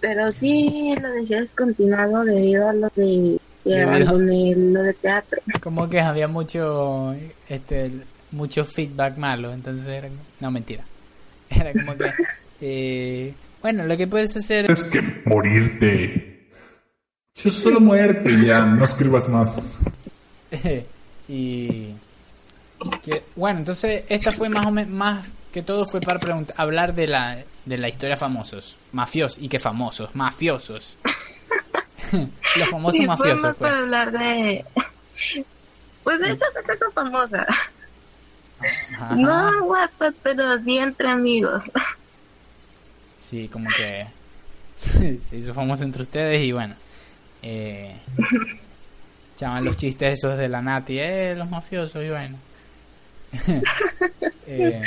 pero 0.06 0.32
sí 0.32 0.96
lo 1.02 1.10
dejé 1.14 1.41
descontinuado 1.41 2.24
debido 2.24 2.70
a 2.70 2.74
lo 2.74 2.91
de, 2.96 3.39
lo 3.66 4.84
de 4.84 4.93
teatro. 4.93 5.41
Como 5.60 5.89
que 5.89 6.00
había 6.00 6.28
mucho 6.28 7.16
este 7.50 7.91
mucho 8.32 8.66
feedback 8.66 9.18
malo, 9.18 9.52
entonces 9.52 9.88
era, 9.88 10.10
no 10.39 10.52
mentira. 10.52 10.84
Era 11.50 11.72
como 11.74 11.96
que 11.98 12.12
eh, 12.62 13.34
bueno, 13.64 13.86
lo 13.86 13.98
que 13.98 14.06
puedes 14.06 14.36
hacer 14.38 14.70
es 14.70 14.84
que 14.86 15.02
morirte. 15.26 16.50
Yo 17.34 17.50
solo 17.50 17.80
muerte 17.80 18.30
ya, 18.46 18.64
no 18.64 18.84
escribas 18.84 19.28
más. 19.28 19.86
y 21.28 21.89
bueno, 23.36 23.59
entonces 23.59 24.03
esta 24.09 24.31
fue 24.31 24.49
más 24.49 24.65
o 24.65 24.71
menos 24.71 24.91
más 24.91 25.31
que 25.51 25.61
todo 25.61 25.86
fue 25.86 26.01
para 26.01 26.19
preguntar, 26.19 26.55
hablar 26.59 26.93
de 26.93 27.07
la 27.07 27.43
de 27.65 27.77
la 27.77 27.88
historia 27.88 28.17
famosos, 28.17 28.77
mafiosos 28.91 29.41
y 29.41 29.49
que 29.49 29.59
famosos, 29.59 30.13
mafiosos. 30.15 30.97
Los 32.57 32.69
famosos 32.69 33.05
mafiosos. 33.05 33.43
Más 33.43 33.55
pues. 33.55 33.71
para 33.71 33.79
hablar 33.81 34.11
de 34.11 34.65
pues 36.03 36.19
de 36.19 36.31
hecho 36.31 36.45
que 36.67 36.77
son 36.77 36.91
famosas. 36.91 37.47
No 39.15 39.63
guapas, 39.65 40.13
pero 40.21 40.59
sí 40.63 40.77
entre 40.77 41.09
amigos. 41.09 41.63
Sí, 43.15 43.47
como 43.47 43.69
que 43.75 44.07
se 44.75 45.38
hizo 45.38 45.53
famoso 45.53 45.83
entre 45.83 46.03
ustedes 46.03 46.41
y 46.41 46.51
bueno. 46.51 46.75
Eh, 47.41 47.95
llaman 49.38 49.65
los 49.65 49.77
chistes 49.77 50.19
esos 50.19 50.38
de 50.38 50.47
la 50.47 50.61
Nati, 50.61 50.99
eh, 50.99 51.33
los 51.36 51.49
mafiosos 51.49 52.03
y 52.03 52.09
bueno. 52.09 52.38
Eh, 54.47 54.84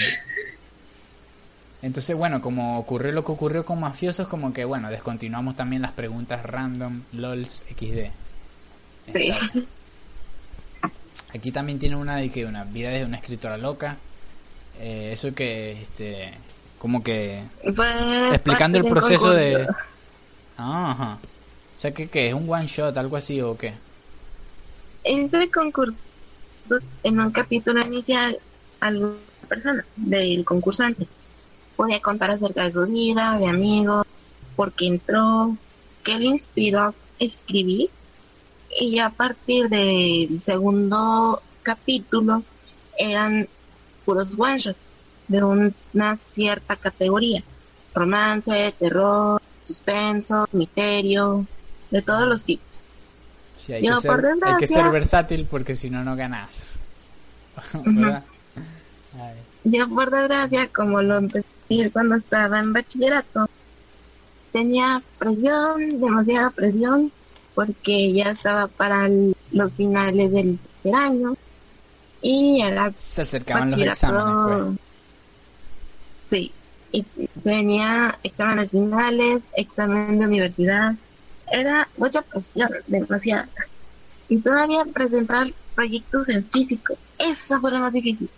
entonces, 1.82 2.16
bueno, 2.16 2.41
como 2.41 2.78
ocurrió 2.78 3.11
lo 3.11 3.24
que 3.24 3.32
ocurrió 3.32 3.64
con 3.64 3.80
mafiosos, 3.80 4.28
como 4.28 4.53
que, 4.53 4.64
bueno, 4.64 4.89
descontinuamos 4.89 5.57
también 5.57 5.82
las 5.82 5.91
preguntas 5.93 6.45
random, 6.45 7.03
LOLs, 7.12 7.64
XD. 7.76 8.11
Sí. 9.12 9.32
Aquí 11.34 11.51
también 11.51 11.80
tiene 11.80 11.97
una 11.97 12.16
de 12.16 12.30
que 12.30 12.47
una 12.47 12.62
vida 12.64 12.91
de 12.91 13.05
una 13.05 13.16
escritora 13.16 13.59
loca. 13.59 13.97
Eh, 14.78 15.11
eso 15.12 15.34
que, 15.34 15.72
este, 15.82 16.34
como 16.78 17.03
que 17.03 17.43
explicando 18.32 18.78
el 18.78 18.84
proceso 18.84 19.30
de... 19.30 19.66
Ajá. 20.57 21.18
O 21.78 21.80
sea, 21.80 21.93
que. 21.93 22.28
¿Es 22.28 22.34
un 22.34 22.51
one 22.51 22.66
shot, 22.66 22.97
algo 22.97 23.16
así 23.16 23.41
o 23.41 23.57
qué? 23.57 23.72
Este 25.05 25.49
concurso, 25.49 25.95
en 27.03 27.21
un 27.21 27.31
capítulo 27.31 27.85
inicial, 27.85 28.39
alguna 28.81 29.14
persona 29.49 29.85
del 29.97 30.45
concursante 30.45 31.07
podía 31.77 32.01
contar 32.01 32.31
acerca 32.31 32.64
de 32.64 32.73
su 32.73 32.87
vida, 32.87 33.39
de 33.39 33.47
amigos, 33.47 34.07
por 34.57 34.73
qué 34.73 34.87
entró, 34.87 35.57
qué 36.03 36.19
le 36.19 36.27
inspiró 36.27 36.81
a 36.81 36.95
escribir. 37.19 37.91
Y 38.81 38.99
a 38.99 39.11
partir 39.11 39.69
del 39.69 40.43
segundo 40.45 41.41
capítulo 41.62 42.43
eran 42.99 43.49
puros 44.05 44.29
one 44.37 44.75
de 45.29 45.45
una 45.45 46.16
cierta 46.16 46.77
categoría. 46.77 47.45
Romance, 47.95 48.75
terror, 48.79 49.41
suspenso, 49.62 50.49
misterio, 50.53 51.47
de 51.91 52.03
todos 52.03 52.27
los 52.27 52.45
tipos. 52.45 52.68
Hay, 53.75 53.83
que 53.83 53.97
ser, 54.01 54.25
hay, 54.43 54.57
que 54.59 54.66
ser, 54.66 54.91
versátil 54.91 55.47
porque 55.51 55.75
si 55.75 55.91
no, 55.91 56.03
no 56.05 56.16
ganas. 56.16 56.79
Yo 59.64 59.89
por 59.89 60.11
desgracia, 60.11 60.69
como 60.69 61.03
lo 61.03 61.19
empecé 61.19 61.91
cuando 61.93 62.16
estaba 62.16 62.61
en 62.61 62.73
bachillerato, 62.73 63.49
tenía 64.53 65.03
presión, 65.19 66.01
demasiada 66.01 66.51
presión, 66.51 67.12
porque 67.55 68.12
ya 68.12 68.31
estaba 68.31 68.69
para 68.69 69.09
los 69.53 69.75
finales 69.75 70.33
del 70.33 70.59
tercer 70.59 70.95
año 70.95 71.37
y 72.23 72.61
era 72.62 72.93
se 72.97 73.23
acercaban 73.23 73.71
los 73.71 73.81
exámenes. 73.81 74.25
Pues. 74.47 74.79
Sí, 76.31 76.53
y 76.93 77.05
venía 77.45 78.19
exámenes 78.23 78.71
finales, 78.71 79.43
examen 79.55 80.19
de 80.19 80.27
universidad, 80.27 80.95
era 81.51 81.88
mucha 81.96 82.22
presión, 82.22 82.70
demasiada. 82.86 83.49
Y 84.28 84.38
todavía 84.38 84.84
presentar 84.84 85.53
proyectos 85.74 86.28
en 86.28 86.44
físico, 86.51 86.96
eso 87.18 87.61
fue 87.61 87.70
lo 87.70 87.78
más 87.78 87.92
difícil. 87.92 88.28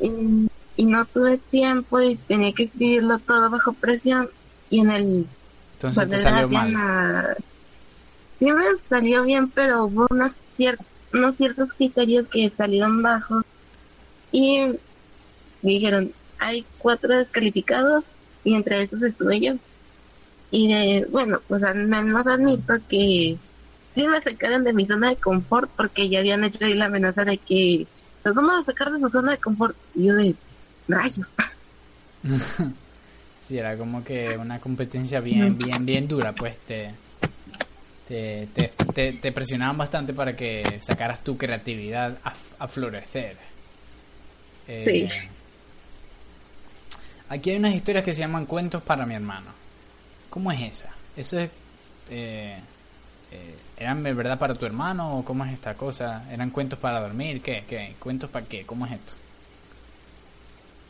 Y, 0.00 0.84
no 0.84 1.04
tuve 1.06 1.38
tiempo 1.38 2.00
y 2.00 2.14
tenía 2.14 2.52
que 2.52 2.64
escribirlo 2.64 3.18
todo 3.18 3.50
bajo 3.50 3.72
presión 3.72 4.30
y 4.70 4.80
en 4.80 4.90
el... 4.90 5.26
Entonces 5.74 6.08
te 6.08 6.18
salió 6.18 6.48
mal. 6.48 7.36
Sí 8.38 8.52
me 8.52 8.64
salió 8.88 9.24
bien, 9.24 9.50
pero 9.50 9.86
hubo 9.86 10.06
unos, 10.10 10.34
unos 11.12 11.36
ciertos 11.36 11.72
criterios 11.72 12.28
que 12.28 12.50
salieron 12.50 13.02
bajos 13.02 13.44
y 14.30 14.60
me 15.62 15.72
dijeron, 15.72 16.12
hay 16.38 16.64
cuatro 16.78 17.16
descalificados 17.16 18.04
y 18.44 18.54
entre 18.54 18.82
esos 18.82 19.02
estuve 19.02 19.40
yo. 19.40 19.54
Y 20.50 20.68
de, 20.68 21.06
bueno, 21.10 21.40
pues 21.46 21.62
al 21.62 21.86
menos 21.86 22.26
admito 22.26 22.74
que 22.88 23.36
sí 23.94 24.06
me 24.06 24.20
sacaron 24.22 24.64
de 24.64 24.72
mi 24.72 24.86
zona 24.86 25.10
de 25.10 25.16
confort 25.16 25.70
porque 25.76 26.08
ya 26.08 26.20
habían 26.20 26.44
hecho 26.44 26.64
ahí 26.64 26.74
la 26.74 26.86
amenaza 26.86 27.24
de 27.24 27.38
que 27.38 27.86
nos 28.24 28.34
vamos 28.34 28.62
a 28.62 28.64
sacar 28.64 28.92
de 28.92 29.00
su 29.00 29.10
zona 29.10 29.32
de 29.32 29.38
confort. 29.38 29.76
Y 29.94 30.06
yo 30.06 30.14
de 30.14 30.34
rayos. 30.88 31.28
sí, 33.40 33.58
era 33.58 33.76
como 33.76 34.02
que 34.02 34.36
una 34.36 34.58
competencia 34.58 35.20
bien, 35.20 35.56
bien, 35.58 35.84
bien 35.84 36.08
dura, 36.08 36.32
pues 36.32 36.58
te, 36.60 36.92
te, 38.06 38.48
te, 38.94 39.12
te, 39.12 39.32
presionaban 39.32 39.76
bastante 39.76 40.14
para 40.14 40.34
que 40.34 40.80
sacaras 40.82 41.22
tu 41.22 41.36
creatividad 41.36 42.18
a, 42.58 42.68
florecer. 42.68 43.36
Eh, 44.66 44.82
sí. 44.84 45.28
Aquí 47.28 47.50
hay 47.50 47.56
unas 47.56 47.74
historias 47.74 48.04
que 48.04 48.14
se 48.14 48.20
llaman 48.20 48.46
cuentos 48.46 48.82
para 48.82 49.04
mi 49.04 49.14
hermano. 49.14 49.57
¿Cómo 50.30 50.52
es 50.52 50.62
esa? 50.62 50.90
¿Eso 51.16 51.38
es... 51.38 51.50
Eh, 52.10 52.58
eh, 53.30 53.54
¿Eran 53.76 54.02
de 54.02 54.14
verdad 54.14 54.38
para 54.38 54.54
tu 54.54 54.66
hermano 54.66 55.18
o 55.18 55.24
cómo 55.24 55.44
es 55.44 55.52
esta 55.52 55.74
cosa? 55.74 56.24
¿Eran 56.32 56.50
cuentos 56.50 56.78
para 56.78 57.00
dormir? 57.00 57.40
¿Qué? 57.42 57.64
¿Qué? 57.68 57.94
¿Cuentos 57.98 58.30
para 58.30 58.46
qué? 58.46 58.64
¿Cómo 58.64 58.86
es 58.86 58.92
esto? 58.92 59.12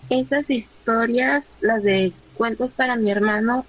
Esas 0.09 0.49
historias, 0.49 1.53
las 1.61 1.82
de 1.82 2.12
cuentos 2.34 2.70
para 2.70 2.97
mi 2.97 3.11
hermano, 3.11 3.66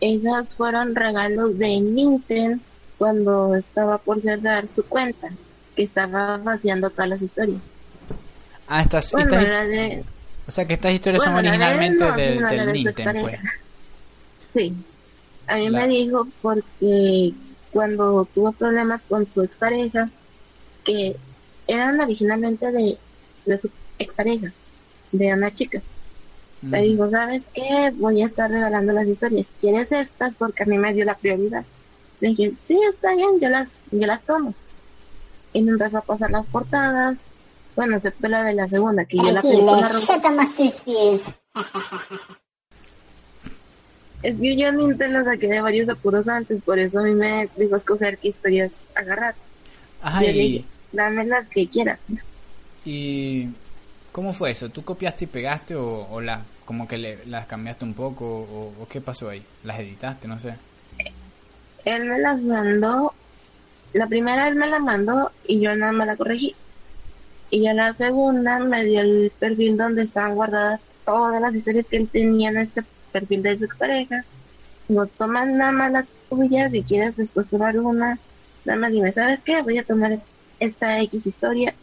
esas 0.00 0.54
fueron 0.54 0.94
regalos 0.94 1.58
de 1.58 1.80
Nintendo 1.80 2.60
cuando 2.98 3.54
estaba 3.54 3.98
por 3.98 4.20
cerrar 4.20 4.68
su 4.68 4.84
cuenta, 4.84 5.28
que 5.76 5.84
estaba 5.84 6.36
vaciando 6.38 6.90
todas 6.90 7.08
las 7.08 7.22
historias. 7.22 7.70
Ah, 8.66 8.82
estas, 8.82 9.14
O 9.14 10.52
sea 10.52 10.66
que 10.66 10.74
estas 10.74 10.92
historias 10.92 11.22
son 11.22 11.34
originalmente 11.34 12.04
del 12.12 12.72
Nintendo, 12.72 13.20
pues. 13.22 13.40
Sí. 14.54 14.74
A 15.50 15.56
mí 15.56 15.68
me 15.68 15.88
dijo 15.88 16.28
porque 16.42 17.34
cuando 17.72 18.24
tuvo 18.32 18.52
problemas 18.52 19.02
con 19.02 19.26
su 19.26 19.42
expareja, 19.42 20.08
que 20.84 21.16
eran 21.66 21.98
originalmente 21.98 22.70
de, 22.70 22.96
de 23.46 23.60
su 23.60 23.68
expareja, 23.98 24.52
de 25.10 25.34
una 25.34 25.52
chica. 25.52 25.82
Le 26.62 26.82
dijo, 26.82 27.10
¿sabes 27.10 27.48
qué? 27.52 27.92
Voy 27.96 28.22
a 28.22 28.26
estar 28.26 28.48
regalando 28.48 28.92
las 28.92 29.08
historias. 29.08 29.50
¿Quieres 29.58 29.90
estas? 29.90 30.36
Porque 30.36 30.62
a 30.62 30.66
mí 30.66 30.78
me 30.78 30.94
dio 30.94 31.04
la 31.04 31.16
prioridad. 31.16 31.64
Le 32.20 32.28
dije, 32.28 32.52
sí, 32.62 32.78
está 32.88 33.16
bien, 33.16 33.40
yo 33.40 33.48
las, 33.48 33.82
yo 33.90 34.06
las 34.06 34.22
tomo. 34.22 34.54
Y 35.52 35.62
me 35.62 35.72
empezó 35.72 35.98
a 35.98 36.02
pasar 36.02 36.30
las 36.30 36.46
portadas. 36.46 37.32
Bueno, 37.74 37.96
excepto 37.96 38.28
la 38.28 38.44
de 38.44 38.54
la 38.54 38.68
segunda, 38.68 39.04
que 39.04 39.16
yo 39.16 39.32
la 39.32 39.42
pedí 39.42 39.58
con 39.64 39.80
la 39.80 39.88
Es 44.22 44.38
que 44.38 44.56
yo 44.56 44.68
en 44.68 44.80
Intel 44.80 45.24
saqué 45.24 45.48
de 45.48 45.60
varios 45.60 45.88
apuros 45.88 46.28
antes, 46.28 46.62
por 46.62 46.78
eso 46.78 47.00
a 47.00 47.04
mí 47.04 47.14
me 47.14 47.48
dijo 47.56 47.76
escoger 47.76 48.18
qué 48.18 48.28
historias 48.28 48.84
agarrar. 48.94 49.34
Ajá, 50.02 50.24
y... 50.24 50.64
dame 50.92 51.24
las 51.24 51.48
que 51.48 51.66
quieras. 51.66 51.98
¿Y 52.84 53.48
cómo 54.12 54.32
fue 54.32 54.50
eso? 54.50 54.68
¿Tú 54.68 54.84
copiaste 54.84 55.24
y 55.24 55.28
pegaste 55.28 55.74
o, 55.74 56.06
o 56.10 56.20
la, 56.20 56.42
como 56.64 56.86
que 56.86 56.98
le, 56.98 57.18
las 57.26 57.46
cambiaste 57.46 57.84
un 57.84 57.94
poco 57.94 58.24
o, 58.26 58.86
qué 58.90 59.00
pasó 59.00 59.30
ahí? 59.30 59.42
¿Las 59.64 59.80
editaste? 59.80 60.28
No 60.28 60.38
sé. 60.38 60.54
Él 61.84 62.04
me 62.04 62.18
las 62.18 62.40
mandó, 62.42 63.14
la 63.94 64.06
primera 64.06 64.48
él 64.48 64.54
me 64.54 64.66
la 64.66 64.78
mandó 64.78 65.32
y 65.46 65.60
yo 65.60 65.74
nada 65.74 65.92
más 65.92 66.06
la 66.06 66.16
corregí. 66.16 66.54
Y 67.50 67.62
ya 67.62 67.74
la 67.74 67.94
segunda 67.94 68.58
me 68.58 68.84
dio 68.84 69.00
el 69.00 69.32
perfil 69.38 69.76
donde 69.76 70.02
estaban 70.02 70.34
guardadas 70.34 70.80
todas 71.04 71.40
las 71.40 71.54
historias 71.54 71.86
que 71.86 71.96
él 71.96 72.08
tenía 72.08 72.50
en 72.50 72.58
ese 72.58 72.84
perfil 73.10 73.42
de 73.42 73.58
su 73.58 73.64
expareja. 73.64 74.24
No 74.88 75.06
toman 75.06 75.56
nada 75.56 75.72
más 75.72 75.92
las 75.92 76.06
tuyas, 76.28 76.72
si 76.72 76.82
quieres 76.82 77.16
después 77.16 77.48
tomar 77.48 77.78
una, 77.78 78.18
nada 78.64 78.78
más 78.78 78.90
dime, 78.90 79.12
¿sabes 79.12 79.40
qué? 79.42 79.62
Voy 79.62 79.78
a 79.78 79.84
tomar 79.84 80.20
esta 80.58 81.00
X 81.00 81.26
historia. 81.26 81.74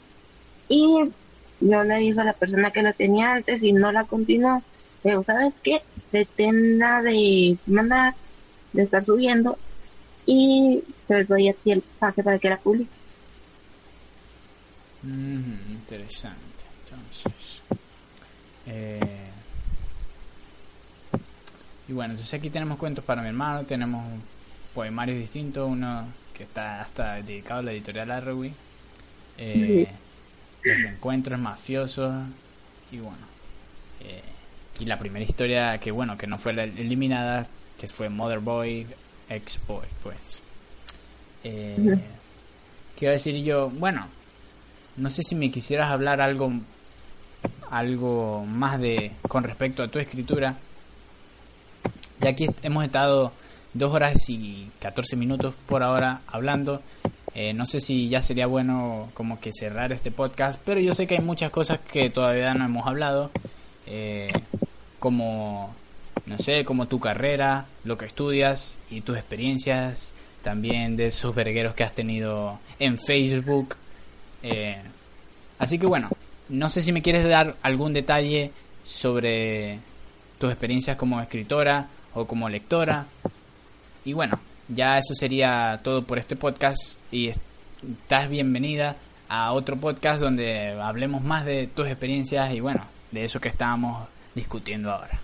Y 0.68 1.12
yo 1.60 1.84
le 1.84 1.96
aviso 1.96 2.22
a 2.22 2.26
la 2.26 2.34
persona 2.34 2.72
que 2.72 2.82
la 2.82 2.94
tenía 2.94 3.34
antes 3.34 3.64
y 3.64 3.74
no 3.74 3.92
la 3.92 4.04
continuó. 4.04 4.62
Pero, 5.04 5.24
¿sabes 5.24 5.54
qué? 5.64 5.82
Detenga 6.12 7.02
de 7.02 7.58
mandar, 7.66 8.16
de 8.74 8.84
estar 8.84 9.06
subiendo 9.06 9.58
y 10.28 10.84
te 11.08 11.24
doy 11.24 11.48
aquí 11.48 11.72
el 11.72 11.82
pase 11.82 12.22
para 12.22 12.38
que 12.38 12.50
la 12.50 12.58
publique. 12.58 12.92
interesante. 15.04 16.66
Entonces, 16.84 17.62
eh, 18.66 19.27
y 21.88 21.94
bueno, 21.94 22.14
entonces 22.14 22.34
aquí 22.34 22.50
tenemos 22.50 22.78
cuentos 22.78 23.04
para 23.04 23.22
mi 23.22 23.30
hermano, 23.30 23.64
tenemos 23.64 24.06
poemarios 24.74 25.18
distintos, 25.18 25.70
uno 25.70 26.06
que 26.34 26.44
está 26.44 26.82
hasta 26.82 27.16
dedicado 27.16 27.62
a 27.62 27.64
la 27.64 27.72
editorial 27.72 28.12
Arrowi. 28.12 28.54
Eh, 29.38 29.88
los 30.64 30.78
encuentros 30.80 31.40
mafiosos 31.40 32.14
y 32.92 32.98
bueno. 32.98 33.26
Eh, 34.02 34.22
y 34.80 34.86
la 34.86 35.00
primera 35.00 35.26
historia 35.26 35.78
que 35.80 35.92
bueno, 35.92 36.18
que 36.18 36.28
no 36.28 36.38
fue 36.38 36.54
la 36.54 36.64
eliminada, 36.64 37.48
que 37.80 37.88
fue 37.88 38.10
Mother 38.10 38.40
Boy, 38.40 38.86
Ex 39.30 39.60
Boy, 39.68 39.88
pues. 40.04 40.40
Eh, 41.44 41.98
¿Qué 42.96 43.06
iba 43.06 43.12
a 43.12 43.14
decir 43.14 43.36
yo? 43.44 43.70
Bueno, 43.70 44.08
no 44.98 45.10
sé 45.10 45.24
si 45.24 45.36
me 45.36 45.50
quisieras 45.52 45.90
hablar 45.90 46.22
algo 46.22 46.52
algo 47.70 48.46
más 48.46 48.80
de 48.80 49.12
con 49.28 49.44
respecto 49.44 49.84
a 49.84 49.88
tu 49.88 50.00
escritura. 50.00 50.56
Ya 52.20 52.30
aquí 52.30 52.48
hemos 52.64 52.84
estado 52.84 53.32
dos 53.74 53.94
horas 53.94 54.28
y 54.30 54.70
14 54.80 55.16
minutos 55.16 55.54
por 55.68 55.84
ahora 55.84 56.22
hablando. 56.28 56.82
Eh, 57.36 57.54
no 57.54 57.68
sé 57.68 57.80
si 57.80 58.10
ya 58.10 58.22
sería 58.22 58.48
bueno 58.48 59.10
como 59.14 59.40
que 59.40 59.52
cerrar 59.54 59.92
este 59.92 60.10
podcast, 60.10 60.60
pero 60.66 60.80
yo 60.80 60.94
sé 60.94 61.06
que 61.06 61.16
hay 61.16 61.22
muchas 61.22 61.52
cosas 61.52 61.80
que 61.80 62.10
todavía 62.10 62.56
no 62.56 62.66
hemos 62.66 62.88
hablado, 62.88 63.30
eh, 63.86 64.34
como, 64.98 65.76
no 66.26 66.40
sé, 66.40 66.66
como 66.66 66.88
tu 66.88 67.00
carrera, 67.00 67.66
lo 67.84 68.00
que 68.00 68.06
estudias 68.06 68.80
y 68.90 69.02
tus 69.02 69.16
experiencias, 69.16 70.14
también 70.42 70.98
de 70.98 71.08
esos 71.08 71.36
vergueros 71.36 71.76
que 71.76 71.84
has 71.84 71.94
tenido 71.94 72.58
en 72.80 72.98
Facebook. 72.98 73.76
Eh, 74.42 74.82
así 75.60 75.78
que 75.78 75.86
bueno, 75.86 76.10
no 76.50 76.70
sé 76.70 76.82
si 76.82 76.92
me 76.92 77.04
quieres 77.04 77.28
dar 77.28 77.56
algún 77.62 77.94
detalle 77.94 78.52
sobre 78.84 79.78
tus 80.40 80.50
experiencias 80.50 80.98
como 80.98 81.22
escritora 81.22 81.90
o 82.14 82.26
como 82.26 82.50
lectora. 82.50 83.06
Y 84.06 84.14
bueno, 84.14 84.40
ya 84.68 84.98
eso 84.98 85.14
sería 85.14 85.80
todo 85.84 86.04
por 86.04 86.18
este 86.18 86.36
podcast 86.36 86.98
y 87.12 87.30
estás 87.30 88.30
bienvenida 88.30 88.96
a 89.30 89.52
otro 89.54 89.78
podcast 89.78 90.22
donde 90.22 90.72
hablemos 90.82 91.22
más 91.24 91.46
de 91.46 91.68
tus 91.68 91.88
experiencias 91.88 92.54
y 92.54 92.60
bueno, 92.60 92.86
de 93.12 93.24
eso 93.24 93.40
que 93.40 93.50
estábamos 93.50 94.08
discutiendo 94.36 94.92
ahora. 94.92 95.20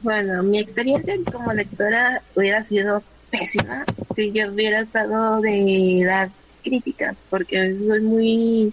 Bueno, 0.00 0.42
mi 0.42 0.58
experiencia 0.58 1.14
como 1.32 1.52
lectora 1.52 2.22
hubiera 2.34 2.62
sido 2.64 3.02
pésima 3.30 3.84
si 4.14 4.32
yo 4.32 4.52
hubiera 4.52 4.80
estado 4.80 5.40
de 5.40 6.02
dar 6.04 6.30
críticas 6.62 7.22
porque 7.30 7.76
soy 7.76 8.00
muy 8.00 8.72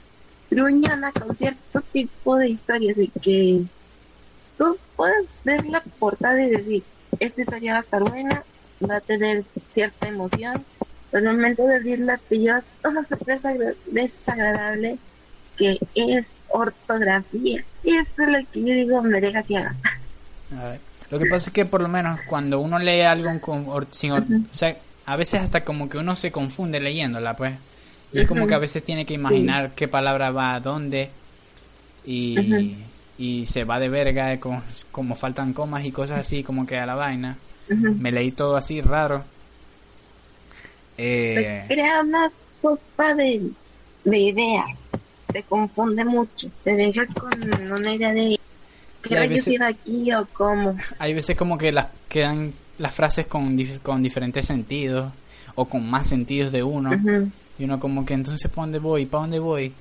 gruñana 0.50 1.12
con 1.12 1.36
cierto 1.36 1.82
tipo 1.92 2.38
de 2.38 2.50
historias 2.50 2.98
y 2.98 3.08
que 3.08 3.62
tú 4.58 4.78
puedes 4.96 5.28
ver 5.44 5.66
la 5.66 5.82
portada 6.00 6.42
y 6.42 6.50
decir, 6.50 6.84
esta 7.20 7.42
historia 7.42 7.74
va 7.74 7.80
a 7.80 7.82
estar 7.82 8.04
buena, 8.04 8.44
va 8.90 8.98
a 8.98 9.02
tener 9.02 9.44
cierta 9.74 10.08
emoción, 10.08 10.64
pero 11.12 11.30
el 11.30 11.36
momento 11.36 11.66
de 11.66 11.76
abrirla 11.76 12.20
te 12.30 12.40
llevas 12.40 12.64
una 12.84 13.04
sorpresa 13.04 13.54
desagradable 13.88 14.98
que 15.58 15.78
es 15.96 16.26
ortografía. 16.50 17.64
Y 17.84 17.96
eso 17.96 18.24
es 18.24 18.28
lo 18.28 18.52
que 18.52 18.62
yo 18.62 18.74
digo, 18.74 19.02
me 19.02 19.22
deja 19.22 19.44
ciega. 19.44 19.76
Lo 21.10 21.20
que 21.20 21.26
pasa 21.28 21.50
es 21.50 21.54
que 21.54 21.66
por 21.66 21.82
lo 21.82 21.88
menos 21.88 22.20
cuando 22.28 22.60
uno 22.60 22.80
lee 22.80 23.02
algo 23.02 23.40
con, 23.40 23.88
sin, 23.92 24.12
o 24.14 24.24
sea, 24.52 24.76
a 25.06 25.16
veces 25.16 25.42
hasta 25.42 25.64
como 25.64 25.90
que 25.90 25.98
uno 25.98 26.16
se 26.16 26.32
confunde 26.32 26.80
leyéndola, 26.80 27.36
pues. 27.36 27.54
Y 28.12 28.22
es 28.22 28.28
como 28.28 28.46
que 28.48 28.54
a 28.54 28.60
veces 28.60 28.84
tiene 28.84 29.06
que 29.06 29.16
imaginar 29.16 29.72
qué 29.76 29.88
palabra 29.88 30.32
va 30.32 30.54
a 30.54 30.60
dónde 30.60 31.10
y, 32.06 32.78
y 33.18 33.46
se 33.46 33.64
va 33.64 33.80
de 33.80 33.90
verga, 33.90 34.40
como, 34.40 34.64
como, 34.92 35.16
faltan 35.16 35.54
comas 35.54 35.86
y 35.86 35.92
cosas 35.92 36.20
así, 36.20 36.44
como 36.44 36.66
que 36.66 36.78
a 36.78 36.86
la 36.86 36.96
vaina. 36.96 37.38
Me 37.68 38.12
leí 38.12 38.32
todo 38.32 38.56
así 38.56 38.82
raro. 38.82 39.24
Eh, 40.98 41.66
crea 41.68 42.02
una 42.02 42.30
sopa 42.62 43.16
de, 43.16 43.50
de 44.04 44.18
ideas, 44.18 44.88
te 45.32 45.42
confunde 45.44 46.06
mucho, 46.06 46.50
te 46.64 46.76
deja 46.76 47.06
con 47.08 47.72
una 47.72 47.94
idea 47.94 48.14
de 48.14 48.40
qué 49.02 49.28
veces, 49.28 49.60
aquí 49.62 50.14
o 50.14 50.26
cómo. 50.34 50.78
Hay 51.00 51.14
veces 51.14 51.36
como 51.36 51.58
que 51.58 51.72
las 51.72 51.88
quedan 52.08 52.54
las 52.78 52.94
frases 52.94 53.28
con, 53.28 53.58
con 53.82 54.04
diferentes 54.04 54.46
sentidos 54.46 55.12
o 55.56 55.66
con 55.66 55.90
más 55.90 56.08
sentidos 56.08 56.52
de 56.52 56.64
uno. 56.64 56.92
Y 57.58 57.66
uno 57.66 57.80
como 57.80 58.06
que 58.06 58.14
entonces, 58.14 58.50
¿para 58.50 58.64
dónde 58.64 58.80
voy? 58.80 59.06
¿Para 59.06 59.22
dónde 59.22 59.40
voy? 59.40 59.74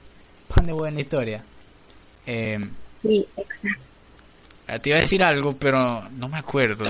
¿Para 0.49 0.63
dónde 0.63 0.73
voy 0.73 0.89
en 0.89 0.95
la 0.95 1.01
historia? 1.01 1.45
Eh, 2.27 2.59
sí, 3.03 3.27
exacto. 3.37 3.83
Eh, 4.69 4.79
te 4.79 4.91
iba 4.91 4.99
a 4.99 5.03
decir 5.03 5.23
algo, 5.23 5.55
pero 5.57 6.09
no 6.11 6.29
me 6.29 6.39
acuerdo. 6.39 6.85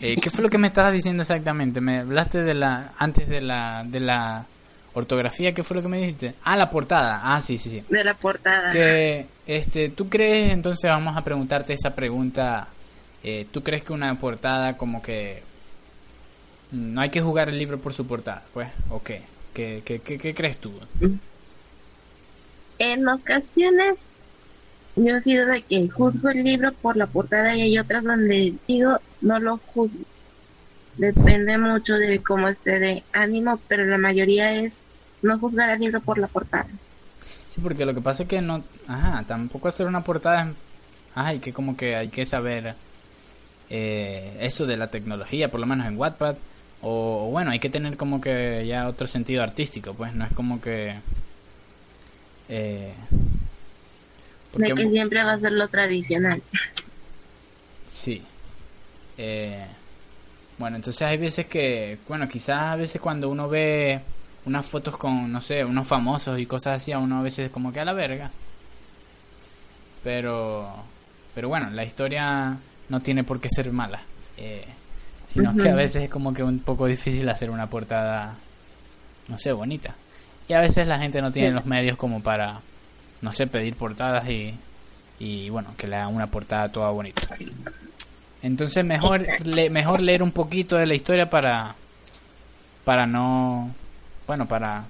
Eh, 0.00 0.16
¿Qué 0.20 0.30
fue 0.30 0.42
lo 0.42 0.48
que 0.48 0.58
me 0.58 0.68
estabas 0.68 0.92
diciendo 0.92 1.22
exactamente? 1.22 1.80
Me 1.80 1.98
hablaste 1.98 2.42
de 2.42 2.54
la 2.54 2.92
antes 2.98 3.28
de 3.28 3.40
la 3.40 3.84
de 3.84 4.00
la 4.00 4.46
ortografía. 4.94 5.52
¿Qué 5.52 5.62
fue 5.62 5.76
lo 5.76 5.82
que 5.82 5.88
me 5.88 5.98
dijiste? 5.98 6.34
Ah, 6.44 6.56
la 6.56 6.70
portada. 6.70 7.20
Ah, 7.22 7.40
sí, 7.40 7.58
sí, 7.58 7.70
sí. 7.70 7.84
De 7.88 8.04
la 8.04 8.14
portada. 8.14 8.70
Que 8.70 9.26
este, 9.46 9.90
¿tú 9.90 10.08
crees? 10.08 10.52
Entonces 10.52 10.88
vamos 10.90 11.16
a 11.16 11.24
preguntarte 11.24 11.72
esa 11.72 11.94
pregunta. 11.94 12.68
Eh, 13.22 13.46
¿Tú 13.50 13.62
crees 13.62 13.82
que 13.82 13.92
una 13.92 14.14
portada 14.14 14.76
como 14.76 15.02
que 15.02 15.42
no 16.70 17.00
hay 17.00 17.10
que 17.10 17.20
jugar 17.20 17.48
el 17.48 17.58
libro 17.58 17.78
por 17.78 17.92
su 17.92 18.06
portada, 18.06 18.44
pues? 18.52 18.68
¿O 18.90 19.02
qué? 19.02 19.22
¿Qué, 19.54 19.82
qué, 19.84 20.00
qué, 20.00 20.34
crees 20.34 20.58
tú? 20.58 20.72
En 22.78 23.08
ocasiones 23.08 23.98
yo 24.96 25.16
he 25.16 25.20
sido 25.20 25.46
de 25.46 25.62
que 25.62 25.88
juzgo 25.88 26.28
el 26.30 26.44
libro 26.44 26.72
por 26.72 26.96
la 26.96 27.06
portada 27.06 27.54
y 27.56 27.62
hay 27.62 27.78
otras 27.78 28.04
donde 28.04 28.54
digo 28.66 28.98
no 29.20 29.38
lo 29.38 29.58
juzgo. 29.58 29.98
Depende 30.96 31.56
mucho 31.58 31.94
de 31.94 32.20
cómo 32.20 32.48
esté 32.48 32.80
de 32.80 33.04
ánimo, 33.12 33.60
pero 33.68 33.84
la 33.84 33.98
mayoría 33.98 34.52
es 34.54 34.72
no 35.22 35.38
juzgar 35.38 35.70
el 35.70 35.80
libro 35.80 36.00
por 36.00 36.18
la 36.18 36.26
portada. 36.26 36.66
Sí, 37.48 37.60
porque 37.62 37.84
lo 37.84 37.94
que 37.94 38.00
pasa 38.00 38.24
es 38.24 38.28
que 38.28 38.40
no, 38.40 38.64
ajá, 38.88 39.22
tampoco 39.26 39.68
hacer 39.68 39.86
una 39.86 40.02
portada, 40.02 40.52
ay, 41.14 41.38
que 41.38 41.52
como 41.52 41.76
que 41.76 41.94
hay 41.94 42.08
que 42.08 42.26
saber 42.26 42.74
eh, 43.70 44.36
eso 44.40 44.66
de 44.66 44.76
la 44.76 44.88
tecnología, 44.88 45.50
por 45.50 45.60
lo 45.60 45.66
menos 45.66 45.86
en 45.86 45.96
Wattpad 45.96 46.36
o, 46.80 47.28
bueno, 47.30 47.50
hay 47.50 47.58
que 47.58 47.70
tener 47.70 47.96
como 47.96 48.20
que 48.20 48.64
ya 48.66 48.88
otro 48.88 49.06
sentido 49.06 49.42
artístico, 49.42 49.94
pues 49.94 50.14
no 50.14 50.24
es 50.24 50.32
como 50.32 50.60
que... 50.60 50.94
Eh, 52.48 52.92
porque, 54.66 54.82
que 54.82 54.90
siempre 54.90 55.22
va 55.22 55.32
a 55.32 55.40
ser 55.40 55.52
lo 55.52 55.68
tradicional. 55.68 56.42
Sí. 57.86 58.22
Eh, 59.16 59.64
bueno, 60.58 60.76
entonces 60.76 61.02
hay 61.02 61.16
veces 61.16 61.46
que, 61.46 61.98
bueno, 62.08 62.28
quizás 62.28 62.72
a 62.72 62.76
veces 62.76 63.00
cuando 63.00 63.28
uno 63.28 63.48
ve 63.48 64.00
unas 64.44 64.66
fotos 64.66 64.96
con, 64.96 65.30
no 65.30 65.40
sé, 65.40 65.64
unos 65.64 65.86
famosos 65.86 66.38
y 66.38 66.46
cosas 66.46 66.76
así, 66.76 66.92
a 66.92 66.98
uno 66.98 67.18
a 67.18 67.22
veces 67.22 67.50
como 67.50 67.72
que 67.72 67.80
a 67.80 67.84
la 67.84 67.92
verga. 67.92 68.30
Pero, 70.02 70.68
pero 71.34 71.48
bueno, 71.48 71.70
la 71.70 71.84
historia 71.84 72.56
no 72.88 73.00
tiene 73.00 73.24
por 73.24 73.40
qué 73.40 73.48
ser 73.50 73.70
mala. 73.72 74.00
Eh, 74.36 74.64
sino 75.26 75.54
que 75.54 75.68
a 75.68 75.74
veces 75.74 76.04
es 76.04 76.10
como 76.10 76.32
que 76.32 76.42
un 76.42 76.60
poco 76.60 76.86
difícil 76.86 77.28
hacer 77.28 77.50
una 77.50 77.68
portada, 77.68 78.34
no 79.28 79.38
sé, 79.38 79.52
bonita. 79.52 79.94
Y 80.48 80.54
a 80.54 80.60
veces 80.60 80.86
la 80.86 80.98
gente 80.98 81.20
no 81.20 81.30
tiene 81.30 81.50
los 81.50 81.66
medios 81.66 81.98
como 81.98 82.22
para, 82.22 82.60
no 83.22 83.32
sé, 83.32 83.46
pedir 83.46 83.74
portadas 83.76 84.28
y, 84.28 84.54
y 85.18 85.50
bueno, 85.50 85.74
que 85.76 85.86
le 85.86 85.96
hagan 85.96 86.14
una 86.14 86.28
portada 86.28 86.70
toda 86.70 86.90
bonita. 86.90 87.28
Entonces 88.42 88.84
mejor 88.84 89.22
mejor 89.70 90.00
leer 90.00 90.22
un 90.22 90.30
poquito 90.30 90.76
de 90.76 90.86
la 90.86 90.94
historia 90.94 91.28
para 91.28 91.74
para 92.84 93.06
no 93.06 93.70
bueno, 94.26 94.46
para 94.46 94.84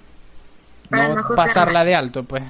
no, 0.89 1.15
pasarla 1.35 1.83
de 1.83 1.95
alto, 1.95 2.23
pues. 2.23 2.43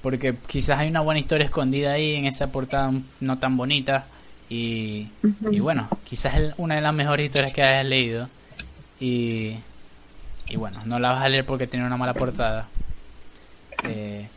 Porque 0.00 0.36
quizás 0.46 0.78
hay 0.78 0.88
una 0.88 1.00
buena 1.00 1.20
historia 1.20 1.46
escondida 1.46 1.92
ahí 1.92 2.14
en 2.14 2.26
esa 2.26 2.52
portada 2.52 2.92
no 3.20 3.38
tan 3.38 3.56
bonita 3.56 4.06
y, 4.48 5.08
y 5.50 5.60
bueno, 5.60 5.88
quizás 6.04 6.36
es 6.36 6.54
una 6.58 6.76
de 6.76 6.82
las 6.82 6.94
mejores 6.94 7.26
historias 7.26 7.52
que 7.52 7.62
hayas 7.62 7.86
leído. 7.86 8.28
Y, 9.00 9.56
y 10.46 10.56
bueno, 10.56 10.82
no 10.84 10.98
la 10.98 11.12
vas 11.12 11.24
a 11.24 11.28
leer 11.28 11.44
porque 11.44 11.66
tiene 11.66 11.86
una 11.86 11.96
mala 11.96 12.14
portada. 12.14 12.68
Eh, 13.84 14.28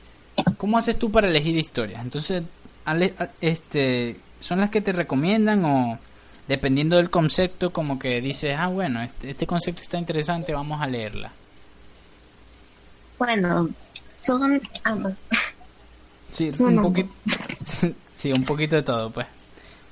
¿Cómo 0.57 0.77
haces 0.77 0.97
tú 0.99 1.11
para 1.11 1.27
elegir 1.27 1.57
historias? 1.57 2.01
Entonces, 2.01 2.43
este, 3.41 4.17
¿son 4.39 4.59
las 4.59 4.69
que 4.69 4.81
te 4.81 4.91
recomiendan 4.91 5.65
o 5.65 5.99
dependiendo 6.47 6.97
del 6.97 7.09
concepto 7.09 7.71
como 7.71 7.99
que 7.99 8.21
dices, 8.21 8.55
ah, 8.57 8.67
bueno, 8.67 9.01
este, 9.01 9.31
este 9.31 9.47
concepto 9.47 9.81
está 9.81 9.97
interesante, 9.97 10.53
vamos 10.53 10.81
a 10.81 10.87
leerla? 10.87 11.31
Bueno, 13.17 13.69
son 14.17 14.61
ambas. 14.83 15.23
Sí, 16.29 16.51
un 16.59 16.81
poquito, 16.81 17.09
sí, 18.15 18.31
un 18.31 18.43
poquito 18.43 18.75
de 18.75 18.83
todo, 18.83 19.11
pues 19.11 19.27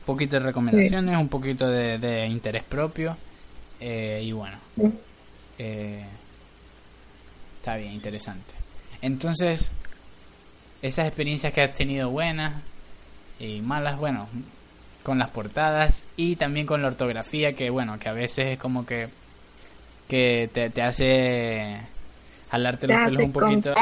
poquito 0.06 0.38
de 0.38 0.46
recomendaciones, 0.46 1.18
un 1.18 1.28
poquito 1.28 1.68
de, 1.68 2.28
interés 2.28 2.64
propio 2.64 3.18
eh, 3.80 4.22
y 4.24 4.32
bueno, 4.32 4.58
eh, 5.58 6.06
está 7.58 7.76
bien, 7.78 7.94
interesante. 7.94 8.55
Entonces, 9.06 9.70
esas 10.82 11.06
experiencias 11.06 11.54
que 11.54 11.62
has 11.62 11.76
tenido 11.76 12.10
buenas 12.10 12.56
y 13.40 13.62
malas, 13.62 14.00
bueno, 14.00 14.28
con 15.04 15.20
las 15.20 15.30
portadas 15.30 16.06
y 16.18 16.38
también 16.38 16.66
con 16.66 16.82
la 16.82 16.88
ortografía 16.88 17.54
que 17.54 17.70
bueno, 17.70 18.00
que 18.00 18.10
a 18.10 18.14
veces 18.14 18.48
es 18.48 18.58
como 18.58 18.84
que 18.84 19.10
que 20.08 20.50
te, 20.52 20.72
te 20.72 20.82
hace 20.82 21.78
jalarte 22.50 22.88
los 22.88 22.98
pelos 23.06 23.24
un 23.26 23.32
poquito. 23.32 23.76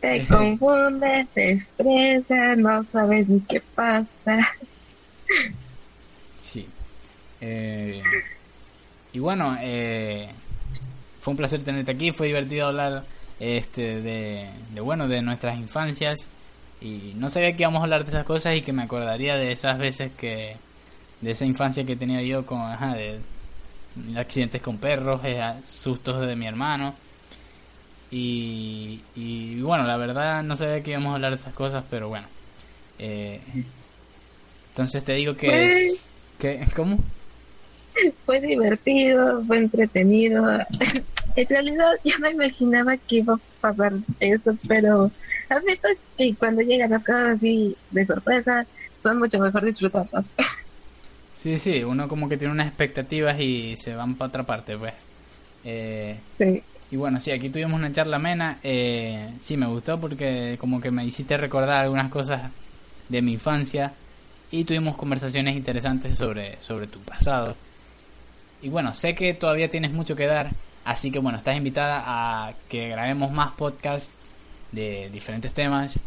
Te 0.00 0.26
confundes, 0.26 1.28
te 1.34 1.52
estresas, 1.52 2.58
no 2.58 2.82
sabes 2.90 3.28
ni 3.28 3.38
qué 3.42 3.60
pasa. 3.76 4.40
Sí. 6.36 6.66
Eh, 7.40 8.02
y 9.12 9.18
bueno, 9.18 9.56
eh, 9.60 10.28
fue 11.20 11.32
un 11.32 11.36
placer 11.36 11.62
tenerte 11.62 11.92
aquí, 11.92 12.12
fue 12.12 12.28
divertido 12.28 12.68
hablar 12.68 13.04
este 13.40 14.00
de, 14.00 14.50
de, 14.74 14.80
bueno 14.80 15.06
de 15.08 15.22
nuestras 15.22 15.56
infancias 15.58 16.28
y 16.80 17.12
no 17.16 17.30
sabía 17.30 17.56
que 17.56 17.62
íbamos 17.62 17.80
a 17.80 17.84
hablar 17.84 18.04
de 18.04 18.10
esas 18.10 18.24
cosas 18.24 18.56
y 18.56 18.62
que 18.62 18.72
me 18.72 18.82
acordaría 18.82 19.36
de 19.36 19.52
esas 19.52 19.78
veces 19.78 20.12
que 20.16 20.56
de 21.20 21.30
esa 21.30 21.44
infancia 21.44 21.84
que 21.84 21.96
tenía 21.96 22.22
yo 22.22 22.46
con 22.46 22.60
ajá, 22.60 22.94
de, 22.94 23.18
accidentes 24.16 24.60
con 24.60 24.78
perros, 24.78 25.20
eh, 25.24 25.42
sustos 25.64 26.26
de 26.26 26.36
mi 26.36 26.46
hermano 26.46 26.94
y, 28.10 29.00
y, 29.14 29.60
bueno, 29.60 29.84
la 29.84 29.96
verdad 29.96 30.42
no 30.42 30.56
sabía 30.56 30.82
que 30.82 30.92
íbamos 30.92 31.12
a 31.12 31.14
hablar 31.16 31.30
de 31.32 31.36
esas 31.36 31.52
cosas, 31.52 31.84
pero 31.90 32.08
bueno. 32.08 32.26
Eh, 32.98 33.40
entonces 34.70 35.04
te 35.04 35.12
digo 35.12 35.34
que... 35.36 35.66
Es, 35.66 36.06
que 36.38 36.66
¿Cómo? 36.74 36.98
Fue 38.24 38.40
divertido, 38.40 39.44
fue 39.46 39.58
entretenido. 39.58 40.58
en 41.36 41.48
realidad 41.48 41.92
yo 42.04 42.18
no 42.18 42.30
imaginaba 42.30 42.96
que 42.96 43.16
iba 43.16 43.34
a 43.34 43.40
pasar 43.60 43.92
eso, 44.20 44.56
pero 44.66 45.10
admito 45.48 45.88
que 46.16 46.34
cuando 46.36 46.62
llegan 46.62 46.90
las 46.90 47.04
cosas 47.04 47.36
así 47.36 47.76
de 47.90 48.06
sorpresa, 48.06 48.66
son 49.02 49.18
mucho 49.18 49.38
mejor 49.38 49.64
disfrutarlas. 49.64 50.26
Sí, 51.34 51.56
sí, 51.56 51.84
uno 51.84 52.08
como 52.08 52.28
que 52.28 52.36
tiene 52.36 52.52
unas 52.52 52.66
expectativas 52.66 53.38
y 53.38 53.76
se 53.76 53.94
van 53.94 54.16
para 54.16 54.26
otra 54.26 54.42
parte, 54.42 54.76
pues. 54.76 54.92
Eh, 55.64 56.16
sí. 56.36 56.64
Y 56.90 56.96
bueno, 56.96 57.20
sí, 57.20 57.30
aquí 57.30 57.48
tuvimos 57.48 57.78
una 57.78 57.92
charla 57.92 58.16
amena. 58.16 58.58
Eh, 58.64 59.34
sí, 59.38 59.56
me 59.56 59.66
gustó 59.66 60.00
porque 60.00 60.56
como 60.58 60.80
que 60.80 60.90
me 60.90 61.04
hiciste 61.04 61.36
recordar 61.36 61.76
algunas 61.76 62.10
cosas 62.10 62.50
de 63.08 63.22
mi 63.22 63.34
infancia 63.34 63.92
y 64.50 64.64
tuvimos 64.64 64.96
conversaciones 64.96 65.54
interesantes 65.54 66.18
sobre, 66.18 66.60
sobre 66.60 66.88
tu 66.88 66.98
pasado. 67.00 67.54
Y 68.60 68.68
bueno, 68.68 68.92
sé 68.92 69.14
que 69.14 69.34
todavía 69.34 69.70
tienes 69.70 69.92
mucho 69.92 70.16
que 70.16 70.26
dar, 70.26 70.50
así 70.84 71.10
que 71.10 71.18
bueno, 71.18 71.38
estás 71.38 71.56
invitada 71.56 72.02
a 72.06 72.54
que 72.68 72.88
grabemos 72.88 73.30
más 73.30 73.52
podcasts 73.52 74.12
de 74.72 75.08
diferentes 75.10 75.52
temas. 75.52 76.00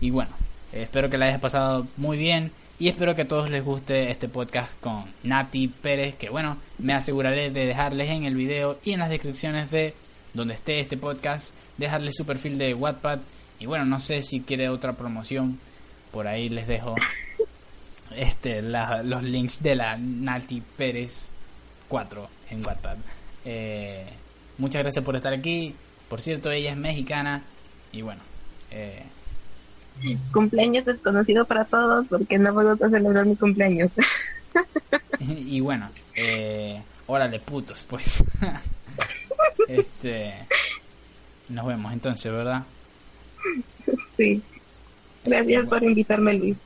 Y 0.00 0.10
bueno, 0.10 0.30
espero 0.72 1.10
que 1.10 1.18
la 1.18 1.26
hayas 1.26 1.40
pasado 1.40 1.86
muy 1.96 2.16
bien 2.16 2.52
y 2.78 2.88
espero 2.88 3.14
que 3.14 3.22
a 3.22 3.28
todos 3.28 3.50
les 3.50 3.64
guste 3.64 4.10
este 4.10 4.28
podcast 4.28 4.70
con 4.80 5.04
Nati 5.24 5.68
Pérez, 5.68 6.14
que 6.14 6.30
bueno, 6.30 6.56
me 6.78 6.94
aseguraré 6.94 7.50
de 7.50 7.66
dejarles 7.66 8.08
en 8.08 8.24
el 8.24 8.36
video 8.36 8.78
y 8.84 8.92
en 8.92 9.00
las 9.00 9.10
descripciones 9.10 9.70
de 9.70 9.94
donde 10.32 10.54
esté 10.54 10.78
este 10.78 10.96
podcast, 10.96 11.52
dejarle 11.76 12.12
su 12.12 12.24
perfil 12.24 12.56
de 12.56 12.74
Wattpad 12.74 13.18
y 13.58 13.66
bueno, 13.66 13.84
no 13.84 13.98
sé 13.98 14.22
si 14.22 14.40
quiere 14.40 14.68
otra 14.68 14.92
promoción, 14.92 15.58
por 16.12 16.28
ahí 16.28 16.48
les 16.48 16.68
dejo 16.68 16.94
este 18.16 18.62
los 18.62 19.22
links 19.22 19.62
de 19.62 19.74
la 19.74 19.96
Nati 19.96 20.62
Pérez 20.76 21.30
4 21.88 22.28
en 22.50 22.64
Wattpad. 22.64 22.96
Eh, 23.44 24.06
muchas 24.58 24.82
gracias 24.82 25.04
por 25.04 25.16
estar 25.16 25.32
aquí. 25.32 25.74
Por 26.08 26.20
cierto, 26.20 26.50
ella 26.50 26.70
es 26.70 26.76
mexicana 26.76 27.42
y 27.92 28.02
bueno. 28.02 28.20
Eh, 28.70 29.02
cumpleaños 30.32 30.84
desconocido 30.84 31.44
para 31.44 31.64
todos 31.64 32.06
porque 32.08 32.38
no 32.38 32.52
me 32.52 32.64
gusta 32.64 32.88
celebrar 32.88 33.26
mi 33.26 33.36
cumpleaños. 33.36 33.94
y 35.18 35.60
bueno, 35.60 35.90
eh, 36.14 36.82
órale 37.06 37.40
putos, 37.40 37.84
pues. 37.88 38.24
Este. 39.68 40.34
Nos 41.48 41.66
vemos 41.66 41.92
entonces, 41.92 42.32
¿verdad? 42.32 42.62
Sí. 44.16 44.42
Gracias 45.24 45.66
por 45.66 45.82
invitarme, 45.82 46.34
Luis. 46.34 46.56